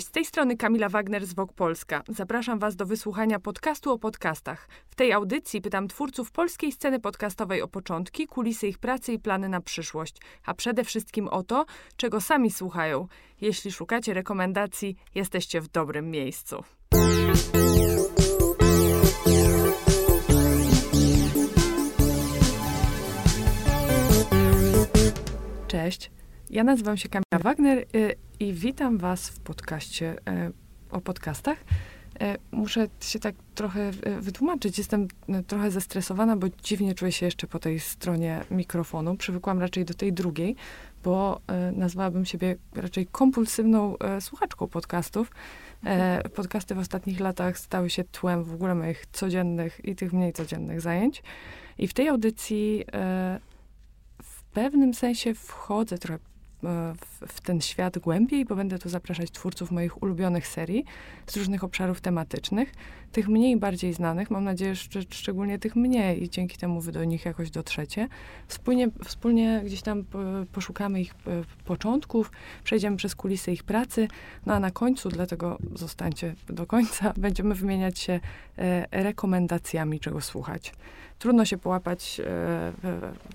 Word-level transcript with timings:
Cześć, 0.00 0.08
z 0.08 0.10
tej 0.10 0.24
strony 0.24 0.56
Kamila 0.56 0.88
Wagner 0.88 1.26
z 1.26 1.34
Wok 1.34 1.52
Polska. 1.52 2.02
Zapraszam 2.08 2.58
Was 2.58 2.76
do 2.76 2.86
wysłuchania 2.86 3.40
podcastu 3.40 3.92
o 3.92 3.98
podcastach. 3.98 4.68
W 4.90 4.94
tej 4.94 5.12
audycji 5.12 5.60
pytam 5.60 5.88
twórców 5.88 6.30
polskiej 6.30 6.72
sceny 6.72 7.00
podcastowej 7.00 7.62
o 7.62 7.68
początki, 7.68 8.26
kulisy 8.26 8.68
ich 8.68 8.78
pracy 8.78 9.12
i 9.12 9.18
plany 9.18 9.48
na 9.48 9.60
przyszłość, 9.60 10.16
a 10.44 10.54
przede 10.54 10.84
wszystkim 10.84 11.28
o 11.28 11.42
to, 11.42 11.66
czego 11.96 12.20
sami 12.20 12.50
słuchają. 12.50 13.06
Jeśli 13.40 13.72
szukacie 13.72 14.14
rekomendacji, 14.14 14.96
jesteście 15.14 15.60
w 15.60 15.68
dobrym 15.68 16.10
miejscu. 16.10 16.64
Cześć. 25.68 26.10
Ja 26.50 26.64
nazywam 26.64 26.96
się 26.96 27.08
Kamila 27.08 27.42
Wagner 27.42 27.78
y, 27.78 28.14
i 28.40 28.52
witam 28.52 28.98
Was 28.98 29.28
w 29.28 29.40
podcaście 29.40 30.12
y, 30.12 30.52
o 30.90 31.00
podcastach. 31.00 31.58
Y, 32.22 32.56
muszę 32.56 32.88
się 33.00 33.18
tak 33.18 33.34
trochę 33.54 33.90
wytłumaczyć. 34.20 34.78
Jestem 34.78 35.08
trochę 35.46 35.70
zestresowana, 35.70 36.36
bo 36.36 36.46
dziwnie 36.62 36.94
czuję 36.94 37.12
się 37.12 37.26
jeszcze 37.26 37.46
po 37.46 37.58
tej 37.58 37.80
stronie 37.80 38.44
mikrofonu. 38.50 39.16
Przywykłam 39.16 39.60
raczej 39.60 39.84
do 39.84 39.94
tej 39.94 40.12
drugiej, 40.12 40.56
bo 41.04 41.40
nazwałabym 41.72 42.24
siebie 42.24 42.56
raczej 42.74 43.06
kompulsywną 43.06 43.96
słuchaczką 44.20 44.68
podcastów. 44.68 45.30
Podcasty 46.34 46.74
w 46.74 46.78
ostatnich 46.78 47.20
latach 47.20 47.58
stały 47.58 47.90
się 47.90 48.04
tłem 48.04 48.44
w 48.44 48.54
ogóle 48.54 48.74
moich 48.74 49.06
codziennych 49.06 49.84
i 49.84 49.96
tych 49.96 50.12
mniej 50.12 50.32
codziennych 50.32 50.80
zajęć. 50.80 51.22
I 51.78 51.88
w 51.88 51.94
tej 51.94 52.08
audycji 52.08 52.84
w 54.22 54.42
pewnym 54.52 54.94
sensie 54.94 55.34
wchodzę 55.34 55.98
trochę 55.98 56.29
w, 56.62 57.26
w 57.26 57.40
ten 57.40 57.60
świat 57.60 57.98
głębiej, 57.98 58.44
bo 58.44 58.56
będę 58.56 58.78
tu 58.78 58.88
zapraszać 58.88 59.30
twórców 59.30 59.70
moich 59.70 60.02
ulubionych 60.02 60.46
serii 60.46 60.84
z 61.26 61.36
różnych 61.36 61.64
obszarów 61.64 62.00
tematycznych, 62.00 62.72
tych 63.12 63.28
mniej 63.28 63.56
bardziej 63.56 63.92
znanych, 63.92 64.30
mam 64.30 64.44
nadzieję, 64.44 64.74
że 64.74 65.02
szczególnie 65.10 65.58
tych 65.58 65.76
mniej 65.76 66.22
i 66.22 66.30
dzięki 66.30 66.58
temu 66.58 66.80
wy 66.80 66.92
do 66.92 67.04
nich 67.04 67.24
jakoś 67.24 67.50
dotrzecie. 67.50 68.08
Wspólnie, 68.48 68.88
wspólnie 69.04 69.62
gdzieś 69.64 69.82
tam 69.82 70.04
po- 70.04 70.18
poszukamy 70.52 71.00
ich 71.00 71.12
e, 71.12 71.14
początków, 71.64 72.32
przejdziemy 72.64 72.96
przez 72.96 73.14
kulisy 73.14 73.52
ich 73.52 73.62
pracy, 73.62 74.08
no 74.46 74.54
a 74.54 74.60
na 74.60 74.70
końcu, 74.70 75.08
dlatego 75.08 75.58
zostańcie 75.74 76.34
do 76.48 76.66
końca, 76.66 77.12
będziemy 77.16 77.54
wymieniać 77.54 77.98
się 77.98 78.20
e, 78.58 79.02
rekomendacjami, 79.02 80.00
czego 80.00 80.20
słuchać. 80.20 80.72
Trudno 81.20 81.44
się 81.44 81.58
połapać 81.58 82.20
e, 82.20 82.24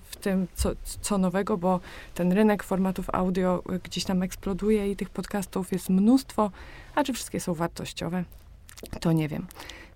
w, 0.04 0.16
tym, 0.20 0.46
co, 0.54 0.70
co 1.00 1.18
nowego, 1.18 1.56
bo 1.56 1.80
ten 2.14 2.32
rynek 2.32 2.62
formatów 2.62 3.10
audio 3.10 3.62
e, 3.68 3.78
gdzieś 3.78 4.04
tam 4.04 4.22
eksploduje 4.22 4.90
i 4.90 4.96
tych 4.96 5.10
podcastów 5.10 5.72
jest 5.72 5.90
mnóstwo, 5.90 6.50
a 6.94 7.04
czy 7.04 7.12
wszystkie 7.12 7.40
są 7.40 7.54
wartościowe, 7.54 8.24
to 9.00 9.12
nie 9.12 9.28
wiem. 9.28 9.46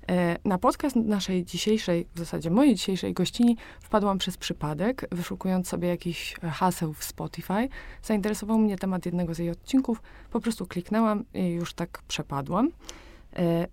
E, 0.08 0.36
Na 0.44 0.58
podcast 0.58 0.96
naszej 0.96 1.44
dzisiejszej, 1.44 2.06
w 2.14 2.18
zasadzie 2.18 2.50
mojej 2.50 2.74
dzisiejszej 2.74 3.14
gościni 3.14 3.56
wpadłam 3.80 4.18
przez 4.18 4.36
przypadek, 4.36 5.06
wyszukując 5.12 5.68
sobie 5.68 5.88
jakichś 5.88 6.34
e, 6.44 6.50
haseł 6.50 6.92
w 6.92 7.04
Spotify. 7.04 7.68
Zainteresował 8.02 8.58
mnie 8.58 8.78
temat 8.78 9.06
jednego 9.06 9.34
z 9.34 9.38
jej 9.38 9.50
odcinków, 9.50 10.02
po 10.30 10.40
prostu 10.40 10.66
kliknęłam 10.66 11.24
i 11.34 11.48
już 11.48 11.74
tak 11.74 12.02
przepadłam. 12.08 12.70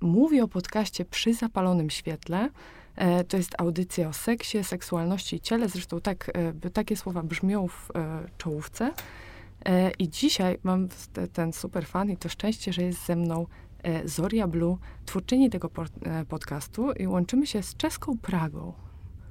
Mówi 0.02 0.42
o 0.42 0.48
podcaście 0.48 1.06
Przy 1.06 1.34
zapalonym 1.34 1.90
świetle. 1.90 2.50
E, 2.98 3.24
To 3.24 3.38
jest 3.38 3.56
audycja 3.58 4.08
o 4.10 4.14
seksie, 4.14 4.64
seksualności 4.64 5.36
i 5.36 5.40
ciele. 5.40 5.70
Zresztą 5.70 6.02
tak, 6.02 6.32
e, 6.64 6.70
takie 6.70 6.96
słowa 6.96 7.24
brzmią 7.24 7.68
w 7.68 7.92
e, 7.96 8.30
czołówce. 8.38 8.94
I 10.00 10.10
dzisiaj 10.10 10.58
mam 10.64 10.88
te- 11.14 11.28
ten 11.28 11.54
super 11.54 11.86
fan 11.86 12.10
i 12.10 12.18
to 12.18 12.30
szczęście, 12.30 12.74
że 12.74 12.84
jest 12.84 13.06
ze 13.06 13.16
mną 13.16 13.46
Zoria 14.06 14.48
Blue, 14.48 14.78
twórczyni 15.06 15.50
tego 15.50 15.70
podcastu 16.28 16.92
i 16.92 17.08
łączymy 17.08 17.48
się 17.48 17.64
z 17.64 17.76
czeską 17.76 18.18
Pragą. 18.18 18.74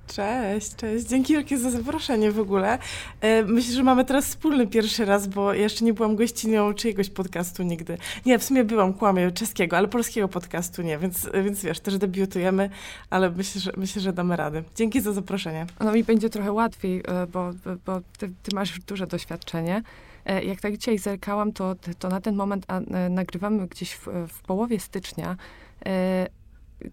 Cześć, 0.06 0.76
cześć. 0.76 1.06
Dzięki 1.06 1.32
wielkie 1.32 1.58
za 1.58 1.70
zaproszenie 1.70 2.32
w 2.32 2.40
ogóle. 2.40 2.78
E, 3.20 3.42
Myślę, 3.42 3.74
że 3.74 3.82
mamy 3.82 4.04
teraz 4.04 4.26
wspólny 4.26 4.66
pierwszy 4.66 5.04
raz, 5.04 5.26
bo 5.26 5.54
jeszcze 5.54 5.84
nie 5.84 5.94
byłam 5.94 6.16
gościnią 6.16 6.74
czyjegoś 6.74 7.10
podcastu 7.10 7.62
nigdy. 7.62 7.98
Nie, 8.26 8.38
w 8.38 8.44
sumie 8.44 8.64
byłam, 8.64 8.94
kłamię, 8.94 9.32
czeskiego, 9.32 9.76
ale 9.76 9.88
polskiego 9.88 10.28
podcastu 10.28 10.82
nie, 10.82 10.98
więc, 10.98 11.28
więc 11.44 11.62
wiesz, 11.62 11.80
też 11.80 11.98
debiutujemy, 11.98 12.70
ale 13.10 13.30
myślę, 13.30 13.60
że, 13.60 13.72
myślę, 13.76 14.02
że 14.02 14.12
damy 14.12 14.36
radę. 14.36 14.62
Dzięki 14.76 15.00
za 15.00 15.12
zaproszenie. 15.12 15.66
No 15.80 15.92
mi 15.92 16.04
będzie 16.04 16.30
trochę 16.30 16.52
łatwiej, 16.52 17.02
e, 17.08 17.26
bo, 17.26 17.50
bo 17.86 18.00
ty, 18.18 18.32
ty 18.42 18.54
masz 18.54 18.70
już 18.76 18.84
duże 18.84 19.06
doświadczenie. 19.06 19.82
E, 20.24 20.44
Jak 20.44 20.60
tak 20.60 20.76
dzisiaj 20.76 20.98
zerkałam, 20.98 21.52
to, 21.52 21.74
to 21.98 22.08
na 22.08 22.20
ten 22.20 22.34
moment 22.36 22.64
a, 22.68 22.80
nagrywamy 23.10 23.66
gdzieś 23.68 23.92
w, 23.92 24.06
w 24.28 24.40
połowie 24.42 24.80
stycznia. 24.80 25.36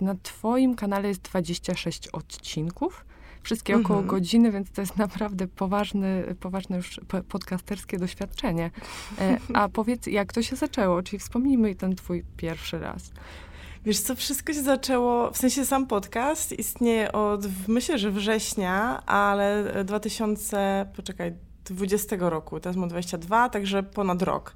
Na 0.02 0.16
twoim 0.24 0.76
kanale 0.76 1.08
jest 1.08 1.22
26 1.22 2.08
odcinków. 2.08 3.06
Wszystkie 3.44 3.76
około 3.76 4.00
Mhm. 4.00 4.08
godziny, 4.20 4.52
więc 4.52 4.72
to 4.72 4.82
jest 4.82 4.98
naprawdę 4.98 5.48
poważny, 5.48 6.36
poważne 6.40 6.78
już 6.78 7.00
po- 7.08 7.24
podcasterskie 7.24 7.98
doświadczenie. 8.00 8.72
E, 9.20 9.38
A 9.54 9.70
powiedz, 9.80 10.08
jak 10.08 10.34
to 10.34 10.42
się 10.44 10.56
zaczęło? 10.56 11.04
Czyli 11.04 11.20
wspomnijmy 11.20 11.76
ten 11.76 11.96
twój 11.96 12.24
pierwszy 12.38 12.80
raz. 12.80 13.12
Wiesz 13.86 14.00
co, 14.00 14.16
wszystko 14.16 14.54
się 14.54 14.62
zaczęło, 14.62 15.32
w 15.32 15.38
sensie 15.38 15.66
sam 15.66 15.88
podcast 15.88 16.52
istnieje 16.60 17.12
od, 17.12 17.42
myślę, 17.68 17.98
że 17.98 18.12
września, 18.12 19.06
ale 19.06 19.74
2000, 19.86 20.86
poczekaj, 20.96 21.34
20 21.66 22.16
roku, 22.20 22.60
teraz 22.60 22.76
mam 22.78 22.90
22, 22.90 23.50
także 23.50 23.84
ponad 23.84 24.22
rok. 24.22 24.56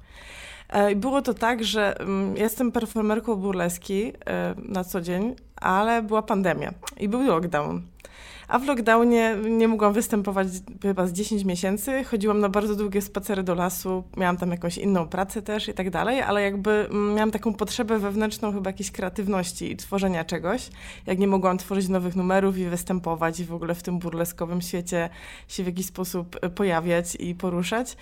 E, 0.68 0.94
było 0.94 1.22
to 1.22 1.34
tak, 1.34 1.64
że 1.64 2.00
mm, 2.00 2.36
jestem 2.36 2.72
performerką 2.72 3.36
burleski 3.36 4.12
e, 4.26 4.54
na 4.68 4.84
co 4.84 5.00
dzień, 5.00 5.34
ale 5.56 6.02
była 6.02 6.22
pandemia 6.22 6.72
i 7.00 7.08
był 7.08 7.22
lockdown. 7.22 7.82
A 8.48 8.58
w 8.58 8.66
lockdownie 8.66 9.36
nie 9.50 9.68
mogłam 9.68 9.92
występować 9.92 10.48
chyba 10.82 11.06
z 11.06 11.12
10 11.12 11.44
miesięcy. 11.44 12.04
Chodziłam 12.04 12.40
na 12.40 12.48
bardzo 12.48 12.74
długie 12.74 13.02
spacery 13.02 13.42
do 13.42 13.54
lasu, 13.54 14.04
miałam 14.16 14.36
tam 14.36 14.50
jakąś 14.50 14.78
inną 14.78 15.08
pracę 15.08 15.42
też 15.42 15.68
i 15.68 15.74
tak 15.74 15.90
dalej, 15.90 16.22
ale 16.22 16.42
jakby 16.42 16.70
mm, 16.70 17.14
miałam 17.14 17.30
taką 17.30 17.54
potrzebę 17.54 17.98
wewnętrzną 17.98 18.52
chyba 18.52 18.70
jakiejś 18.70 18.90
kreatywności 18.90 19.72
i 19.72 19.76
tworzenia 19.76 20.24
czegoś. 20.24 20.70
Jak 21.06 21.18
nie 21.18 21.28
mogłam 21.28 21.58
tworzyć 21.58 21.88
nowych 21.88 22.16
numerów 22.16 22.58
i 22.58 22.64
występować 22.64 23.40
i 23.40 23.44
w 23.44 23.54
ogóle 23.54 23.74
w 23.74 23.82
tym 23.82 23.98
burleskowym 23.98 24.62
świecie 24.62 25.10
się 25.48 25.62
w 25.62 25.66
jakiś 25.66 25.86
sposób 25.86 26.36
e, 26.42 26.50
pojawiać 26.50 27.14
i 27.14 27.34
poruszać. 27.34 27.96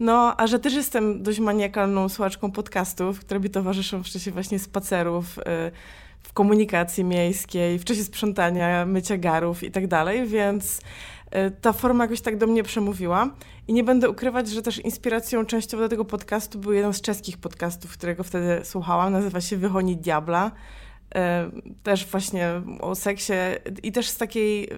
No, 0.00 0.34
a 0.36 0.46
że 0.46 0.58
też 0.58 0.74
jestem 0.74 1.22
dość 1.22 1.40
maniakalną 1.40 2.08
słuchaczką 2.08 2.52
podcastów, 2.52 3.20
które 3.20 3.40
mi 3.40 3.50
towarzyszą 3.50 4.02
w 4.02 4.06
czasie 4.06 4.30
właśnie 4.30 4.58
spacerów, 4.58 5.38
y, 5.38 5.42
w 6.22 6.32
komunikacji 6.32 7.04
miejskiej, 7.04 7.78
w 7.78 7.84
czasie 7.84 8.04
sprzątania, 8.04 8.86
mycia 8.86 9.16
garów 9.16 9.62
i 9.62 9.70
tak 9.70 9.86
dalej, 9.86 10.26
więc 10.26 10.78
y, 10.78 11.50
ta 11.60 11.72
forma 11.72 12.04
jakoś 12.04 12.20
tak 12.20 12.36
do 12.36 12.46
mnie 12.46 12.62
przemówiła. 12.62 13.30
I 13.68 13.72
nie 13.72 13.84
będę 13.84 14.10
ukrywać, 14.10 14.48
że 14.48 14.62
też 14.62 14.78
inspiracją 14.78 15.46
częściowo 15.46 15.82
do 15.82 15.88
tego 15.88 16.04
podcastu 16.04 16.58
był 16.58 16.72
jeden 16.72 16.92
z 16.92 17.00
czeskich 17.00 17.38
podcastów, 17.38 17.92
którego 17.92 18.24
wtedy 18.24 18.60
słuchałam. 18.64 19.12
Nazywa 19.12 19.40
się 19.40 19.56
Wychoni 19.56 19.96
Diabla. 19.96 20.50
Y, 20.50 21.20
Też 21.82 22.06
właśnie 22.06 22.62
o 22.80 22.94
seksie 22.94 23.32
i 23.82 23.92
też 23.92 24.08
z 24.08 24.16
takiej 24.16 24.68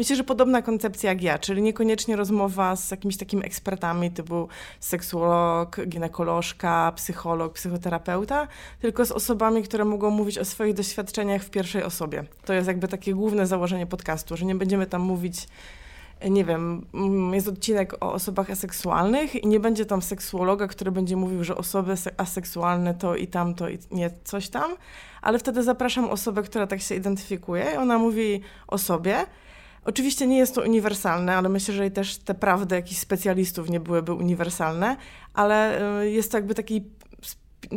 Myślę, 0.00 0.16
że 0.16 0.24
podobna 0.24 0.62
koncepcja 0.62 1.10
jak 1.10 1.22
ja, 1.22 1.38
czyli 1.38 1.62
niekoniecznie 1.62 2.16
rozmowa 2.16 2.76
z 2.76 2.90
jakimiś 2.90 3.16
takimi 3.16 3.46
ekspertami 3.46 4.10
typu 4.10 4.48
seksuolog, 4.80 5.80
ginekolożka, 5.86 6.92
psycholog, 6.96 7.52
psychoterapeuta, 7.52 8.48
tylko 8.80 9.04
z 9.04 9.12
osobami, 9.12 9.62
które 9.62 9.84
mogą 9.84 10.10
mówić 10.10 10.38
o 10.38 10.44
swoich 10.44 10.74
doświadczeniach 10.74 11.42
w 11.42 11.50
pierwszej 11.50 11.82
osobie. 11.82 12.24
To 12.44 12.52
jest 12.52 12.68
jakby 12.68 12.88
takie 12.88 13.14
główne 13.14 13.46
założenie 13.46 13.86
podcastu, 13.86 14.36
że 14.36 14.46
nie 14.46 14.54
będziemy 14.54 14.86
tam 14.86 15.02
mówić 15.02 15.48
nie 16.30 16.44
wiem, 16.44 16.86
mm, 16.94 17.34
jest 17.34 17.48
odcinek 17.48 17.94
o 18.04 18.12
osobach 18.12 18.50
aseksualnych 18.50 19.34
i 19.34 19.46
nie 19.46 19.60
będzie 19.60 19.86
tam 19.86 20.02
seksuologa, 20.02 20.68
który 20.68 20.92
będzie 20.92 21.16
mówił, 21.16 21.44
że 21.44 21.56
osoby 21.56 21.96
se- 21.96 22.20
aseksualne 22.20 22.94
to 22.94 23.16
i 23.16 23.26
tamto 23.26 23.68
i 23.68 23.78
nie 23.90 24.10
coś 24.24 24.48
tam, 24.48 24.70
ale 25.22 25.38
wtedy 25.38 25.62
zapraszam 25.62 26.10
osobę, 26.10 26.42
która 26.42 26.66
tak 26.66 26.80
się 26.80 26.94
identyfikuje 26.94 27.66
i 27.74 27.76
ona 27.76 27.98
mówi 27.98 28.40
o 28.68 28.78
sobie. 28.78 29.26
Oczywiście 29.90 30.26
nie 30.26 30.38
jest 30.38 30.54
to 30.54 30.62
uniwersalne, 30.62 31.36
ale 31.36 31.48
myślę, 31.48 31.74
że 31.74 31.90
też 31.90 32.18
te 32.18 32.34
prawdy 32.34 32.74
jakichś 32.74 33.00
specjalistów 33.00 33.70
nie 33.70 33.80
byłyby 33.80 34.12
uniwersalne, 34.12 34.96
ale 35.34 35.82
y, 36.02 36.10
jest 36.10 36.30
to 36.30 36.38
jakby 36.38 36.54
taki 36.54 36.84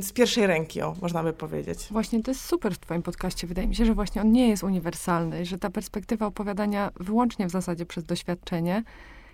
z, 0.02 0.12
pierwszej 0.12 0.48
ręki, 0.48 0.82
o, 0.82 0.96
można 1.02 1.24
by 1.24 1.34
powiedzieć. 1.34 1.88
Właśnie 1.92 2.24
to 2.24 2.32
jest 2.32 2.46
super 2.46 2.76
w 2.76 2.80
twoim 2.80 3.02
podcaście. 3.02 3.48
Wydaje 3.48 3.68
mi 3.68 3.76
się, 3.76 3.86
że 3.86 3.94
właśnie 3.94 4.22
on 4.22 4.32
nie 4.32 4.50
jest 4.50 4.64
uniwersalny, 4.64 5.46
że 5.46 5.58
ta 5.58 5.70
perspektywa 5.70 6.26
opowiadania 6.26 6.92
wyłącznie 7.00 7.48
w 7.48 7.52
zasadzie 7.52 7.86
przez 7.86 8.04
doświadczenie 8.04 8.84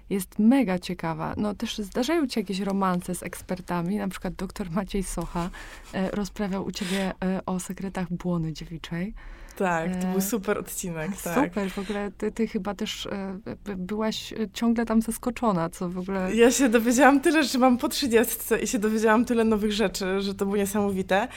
jest 0.10 0.40
mega 0.40 0.80
ciekawa. 0.80 1.34
No 1.38 1.56
też 1.56 1.78
zdarzają 1.78 2.28
ci 2.28 2.40
jakieś 2.40 2.60
romanse 2.60 3.16
z 3.16 3.24
ekspertami, 3.24 3.98
na 3.98 4.08
przykład 4.08 4.34
dr 4.34 4.72
Maciej 4.72 5.04
Socha 5.04 5.50
e, 5.94 6.12
rozprawiał 6.12 6.66
u 6.66 6.72
ciebie 6.72 7.14
e, 7.24 7.46
o 7.46 7.60
sekretach 7.60 8.14
błony 8.14 8.54
dziewiczej. 8.54 9.14
Tak, 9.58 9.96
to 10.02 10.08
był 10.08 10.18
e, 10.18 10.22
super 10.22 10.58
odcinek, 10.58 11.12
tak. 11.24 11.50
Super, 11.50 11.72
w 11.72 11.80
ogóle 11.80 12.12
ty, 12.18 12.32
ty 12.32 12.48
chyba 12.48 12.74
też 12.74 13.06
e, 13.06 13.40
byłaś 13.76 14.34
ciągle 14.54 14.86
tam 14.86 15.02
zaskoczona, 15.02 15.70
co 15.70 15.90
w 15.90 15.98
ogóle... 15.98 16.36
Ja 16.36 16.52
się 16.52 16.70
dowiedziałam 16.70 17.20
tyle, 17.20 17.44
że 17.44 17.60
mam 17.60 17.78
po 17.78 17.90
30 17.90 18.36
i 18.64 18.68
się 18.68 18.80
dowiedziałam 18.80 19.26
tyle 19.26 19.44
nowych 19.44 19.72
rzeczy, 19.72 20.22
że 20.22 20.36
to 20.36 20.46
było 20.46 20.58
niesamowite. 20.58 21.28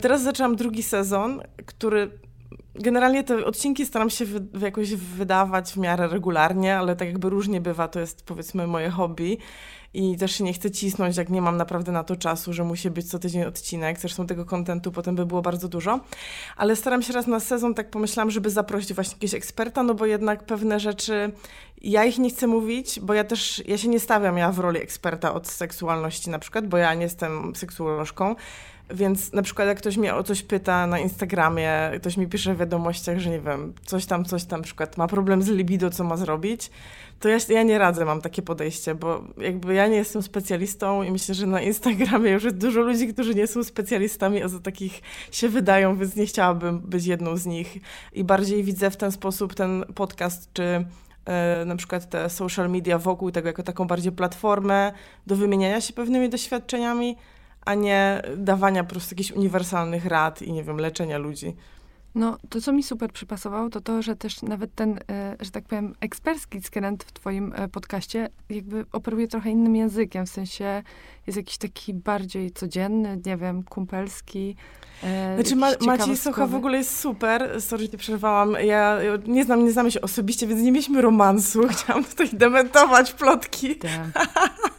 Teraz 0.00 0.22
zaczęłam 0.22 0.56
drugi 0.56 0.82
sezon, 0.82 1.42
który 1.66 2.10
Generalnie 2.74 3.24
te 3.24 3.44
odcinki 3.44 3.86
staram 3.86 4.10
się 4.10 4.24
wy, 4.24 4.40
jakoś 4.60 4.94
wydawać 4.94 5.72
w 5.72 5.76
miarę 5.76 6.08
regularnie, 6.08 6.78
ale 6.78 6.96
tak 6.96 7.08
jakby 7.08 7.30
różnie 7.30 7.60
bywa, 7.60 7.88
to 7.88 8.00
jest 8.00 8.22
powiedzmy 8.22 8.66
moje 8.66 8.90
hobby 8.90 9.38
i 9.94 10.16
też 10.16 10.32
się 10.32 10.44
nie 10.44 10.52
chcę 10.52 10.70
cisnąć, 10.70 11.16
jak 11.16 11.28
nie 11.28 11.42
mam 11.42 11.56
naprawdę 11.56 11.92
na 11.92 12.04
to 12.04 12.16
czasu, 12.16 12.52
że 12.52 12.64
musi 12.64 12.90
być 12.90 13.10
co 13.10 13.18
tydzień 13.18 13.42
odcinek. 13.42 14.00
Zresztą 14.00 14.26
tego 14.26 14.44
kontentu 14.44 14.92
potem 14.92 15.16
by 15.16 15.26
było 15.26 15.42
bardzo 15.42 15.68
dużo. 15.68 16.00
Ale 16.56 16.76
staram 16.76 17.02
się 17.02 17.12
raz 17.12 17.26
na 17.26 17.40
sezon, 17.40 17.74
tak 17.74 17.90
pomyślałam, 17.90 18.30
żeby 18.30 18.50
zaprosić 18.50 18.94
właśnie 18.94 19.14
jakiegoś 19.14 19.34
eksperta, 19.34 19.82
no 19.82 19.94
bo 19.94 20.06
jednak 20.06 20.46
pewne 20.46 20.80
rzeczy 20.80 21.32
ja 21.82 22.04
ich 22.04 22.18
nie 22.18 22.30
chcę 22.30 22.46
mówić, 22.46 23.00
bo 23.00 23.14
ja 23.14 23.24
też, 23.24 23.62
ja 23.66 23.78
się 23.78 23.88
nie 23.88 24.00
stawiam 24.00 24.38
ja 24.38 24.52
w 24.52 24.58
roli 24.58 24.80
eksperta 24.80 25.34
od 25.34 25.48
seksualności 25.48 26.30
na 26.30 26.38
przykład, 26.38 26.66
bo 26.66 26.76
ja 26.76 26.94
nie 26.94 27.02
jestem 27.02 27.56
seksuolożką, 27.56 28.36
więc 28.90 29.32
na 29.32 29.42
przykład 29.42 29.68
jak 29.68 29.78
ktoś 29.78 29.96
mnie 29.96 30.14
o 30.14 30.22
coś 30.22 30.42
pyta 30.42 30.86
na 30.86 30.98
Instagramie, 30.98 31.90
ktoś 32.00 32.16
mi 32.16 32.26
pisze 32.26 32.54
w 32.54 32.58
wiadomościach, 32.58 33.18
że 33.18 33.30
nie 33.30 33.40
wiem, 33.40 33.72
coś 33.84 34.06
tam, 34.06 34.24
coś 34.24 34.44
tam, 34.44 34.60
na 34.60 34.64
przykład 34.64 34.96
ma 34.96 35.06
problem 35.06 35.42
z 35.42 35.48
libido, 35.48 35.90
co 35.90 36.04
ma 36.04 36.16
zrobić, 36.16 36.70
to 37.20 37.28
ja, 37.28 37.38
ja 37.48 37.62
nie 37.62 37.78
radzę, 37.78 38.04
mam 38.04 38.20
takie 38.20 38.42
podejście, 38.42 38.94
bo 38.94 39.24
jakby 39.38 39.74
ja 39.74 39.86
nie 39.86 39.96
jestem 39.96 40.22
specjalistą 40.22 41.02
i 41.02 41.10
myślę, 41.10 41.34
że 41.34 41.46
na 41.46 41.60
Instagramie 41.60 42.30
już 42.30 42.44
jest 42.44 42.56
dużo 42.56 42.80
ludzi, 42.80 43.08
którzy 43.08 43.34
nie 43.34 43.46
są 43.46 43.64
specjalistami, 43.64 44.42
a 44.42 44.48
za 44.48 44.60
takich 44.60 45.02
się 45.32 45.48
wydają, 45.48 45.96
więc 45.96 46.16
nie 46.16 46.26
chciałabym 46.26 46.80
być 46.80 47.06
jedną 47.06 47.36
z 47.36 47.46
nich. 47.46 47.76
I 48.12 48.24
bardziej 48.24 48.64
widzę 48.64 48.90
w 48.90 48.96
ten 48.96 49.12
sposób 49.12 49.54
ten 49.54 49.84
podcast, 49.94 50.52
czy 50.52 50.84
e, 51.24 51.64
na 51.64 51.76
przykład 51.76 52.10
te 52.10 52.30
social 52.30 52.70
media 52.70 52.98
wokół 52.98 53.30
tego 53.30 53.48
jako 53.48 53.62
taką 53.62 53.86
bardziej 53.86 54.12
platformę 54.12 54.92
do 55.26 55.36
wymieniania 55.36 55.80
się 55.80 55.92
pewnymi 55.92 56.28
doświadczeniami, 56.28 57.16
a 57.66 57.74
nie 57.74 58.22
dawania 58.36 58.84
po 58.84 58.90
prostu 58.90 59.14
jakichś 59.14 59.30
uniwersalnych 59.30 60.06
rad 60.06 60.42
i 60.42 60.52
nie 60.52 60.64
wiem, 60.64 60.76
leczenia 60.76 61.18
ludzi. 61.18 61.56
No, 62.16 62.36
to 62.48 62.60
co 62.60 62.72
mi 62.72 62.82
super 62.82 63.12
przypasowało, 63.12 63.70
to 63.70 63.80
to, 63.80 64.02
że 64.02 64.16
też 64.16 64.42
nawet 64.42 64.74
ten, 64.74 64.98
e, 65.10 65.36
że 65.40 65.50
tak 65.50 65.64
powiem, 65.64 65.94
ekspercki 66.00 66.62
skręt 66.62 67.04
w 67.04 67.12
twoim 67.12 67.52
e, 67.56 67.68
podcaście 67.68 68.28
jakby 68.50 68.84
operuje 68.92 69.28
trochę 69.28 69.50
innym 69.50 69.76
językiem, 69.76 70.26
w 70.26 70.30
sensie 70.30 70.82
jest 71.26 71.36
jakiś 71.36 71.58
taki 71.58 71.94
bardziej 71.94 72.50
codzienny, 72.50 73.20
nie 73.26 73.36
wiem, 73.36 73.62
kumpelski. 73.62 74.56
E, 75.02 75.34
znaczy 75.34 75.56
Ma 75.56 75.70
Maciej 75.80 76.16
Socha 76.16 76.46
w 76.46 76.54
ogóle 76.54 76.78
jest 76.78 77.00
super, 77.00 77.62
sorry, 77.62 77.88
że 77.92 77.98
przerwałam, 77.98 78.56
ja 78.64 78.98
nie 79.26 79.44
znam, 79.44 79.64
nie 79.64 79.72
znamy 79.72 79.90
się 79.90 80.00
osobiście, 80.00 80.46
więc 80.46 80.62
nie 80.62 80.72
mieliśmy 80.72 81.02
romansu, 81.02 81.62
chciałam 81.72 82.04
tutaj 82.04 82.28
dementować 82.32 83.12
plotki. 83.12 83.76
Tak. 83.76 84.28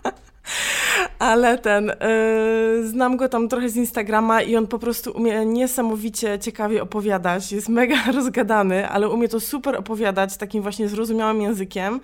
Ale 1.20 1.58
ten, 1.58 1.86
yy, 1.86 2.88
znam 2.88 3.18
go 3.18 3.30
tam 3.30 3.50
trochę 3.50 3.70
z 3.70 3.76
Instagrama 3.76 4.42
i 4.42 4.56
on 4.56 4.68
po 4.68 4.80
prostu 4.80 5.12
umie 5.12 5.46
niesamowicie 5.46 6.40
ciekawie 6.40 6.84
opowiadać. 6.84 7.52
Jest 7.52 7.70
mega 7.70 7.96
rozgadany, 8.16 8.90
ale 8.90 9.10
umie 9.10 9.28
to 9.28 9.40
super 9.40 9.76
opowiadać 9.76 10.38
takim 10.38 10.64
właśnie 10.64 10.90
zrozumiałym 10.90 11.42
językiem, 11.42 12.00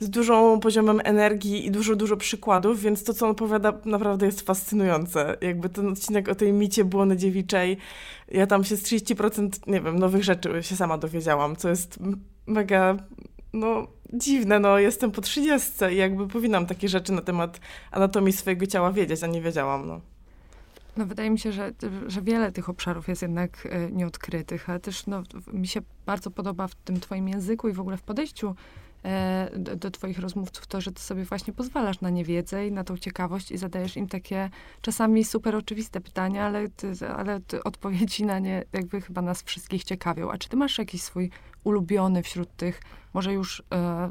z 0.00 0.10
dużą 0.10 0.60
poziomem 0.60 1.00
energii 1.04 1.66
i 1.66 1.70
dużo, 1.70 1.96
dużo 1.96 2.16
przykładów, 2.16 2.80
więc 2.80 3.04
to, 3.04 3.14
co 3.14 3.26
on 3.26 3.32
opowiada, 3.32 3.72
naprawdę 3.84 4.26
jest 4.26 4.40
fascynujące. 4.40 5.36
Jakby 5.40 5.68
ten 5.68 5.88
odcinek 5.88 6.28
o 6.28 6.34
tej 6.34 6.52
micie 6.52 6.84
błony 6.84 7.16
dziewiczej, 7.16 7.76
ja 8.28 8.46
tam 8.46 8.64
się 8.64 8.76
z 8.76 8.82
30%, 8.82 9.48
nie 9.66 9.80
wiem, 9.80 9.98
nowych 9.98 10.24
rzeczy 10.24 10.62
się 10.62 10.76
sama 10.76 10.98
dowiedziałam, 10.98 11.56
co 11.56 11.68
jest 11.68 11.98
mega, 12.46 12.96
no 13.52 13.86
dziwne, 14.12 14.58
no 14.60 14.78
jestem 14.78 15.10
po 15.10 15.20
30 15.20 15.70
i 15.92 15.96
jakby 15.96 16.28
powinnam 16.28 16.66
takie 16.66 16.88
rzeczy 16.88 17.12
na 17.12 17.22
temat 17.22 17.60
anatomii 17.90 18.32
swojego 18.32 18.66
ciała 18.66 18.92
wiedzieć, 18.92 19.22
a 19.22 19.26
nie 19.26 19.42
wiedziałam, 19.42 19.86
no. 19.86 20.00
No 20.96 21.06
wydaje 21.06 21.30
mi 21.30 21.38
się, 21.38 21.52
że, 21.52 21.72
że 22.06 22.22
wiele 22.22 22.52
tych 22.52 22.68
obszarów 22.68 23.08
jest 23.08 23.22
jednak 23.22 23.66
y, 23.66 23.92
nieodkrytych, 23.92 24.70
ale 24.70 24.80
też 24.80 25.06
no, 25.06 25.22
mi 25.52 25.66
się 25.66 25.80
bardzo 26.06 26.30
podoba 26.30 26.68
w 26.68 26.74
tym 26.74 27.00
twoim 27.00 27.28
języku 27.28 27.68
i 27.68 27.72
w 27.72 27.80
ogóle 27.80 27.96
w 27.96 28.02
podejściu 28.02 28.48
e, 28.48 28.54
do, 29.56 29.76
do, 29.76 29.90
twoich 29.90 30.18
rozmówców 30.18 30.66
to, 30.66 30.80
że 30.80 30.92
ty 30.92 31.02
sobie 31.02 31.24
właśnie 31.24 31.52
pozwalasz 31.52 32.00
na 32.00 32.10
niewiedzę 32.10 32.66
i 32.66 32.72
na 32.72 32.84
tą 32.84 32.98
ciekawość 32.98 33.50
i 33.50 33.58
zadajesz 33.58 33.96
im 33.96 34.08
takie 34.08 34.50
czasami 34.80 35.24
super 35.24 35.56
oczywiste 35.56 36.00
pytania, 36.00 36.46
ale, 36.46 36.68
ty, 36.68 36.92
ale 37.16 37.40
ty 37.40 37.62
odpowiedzi 37.64 38.24
na 38.24 38.38
nie 38.38 38.64
jakby 38.72 39.00
chyba 39.00 39.22
nas 39.22 39.42
wszystkich 39.42 39.84
ciekawią. 39.84 40.30
A 40.30 40.38
czy 40.38 40.48
ty 40.48 40.56
masz 40.56 40.78
jakiś 40.78 41.02
swój 41.02 41.30
ulubiony 41.64 42.22
wśród 42.22 42.56
tych 42.56 42.80
może 43.14 43.32
już 43.32 43.62
e, 43.72 44.10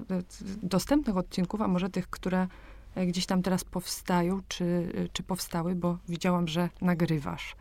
dostępnych 0.63 1.17
odcinków, 1.17 1.61
a 1.61 1.67
może 1.67 1.89
tych, 1.89 2.09
które 2.09 2.47
e, 2.95 3.05
gdzieś 3.05 3.25
tam 3.25 3.41
teraz 3.41 3.63
powstają, 3.63 4.41
czy, 4.47 4.91
czy 5.13 5.23
powstały, 5.23 5.75
bo 5.75 5.97
widziałam, 6.09 6.47
że 6.47 6.69
nagrywasz. 6.81 7.55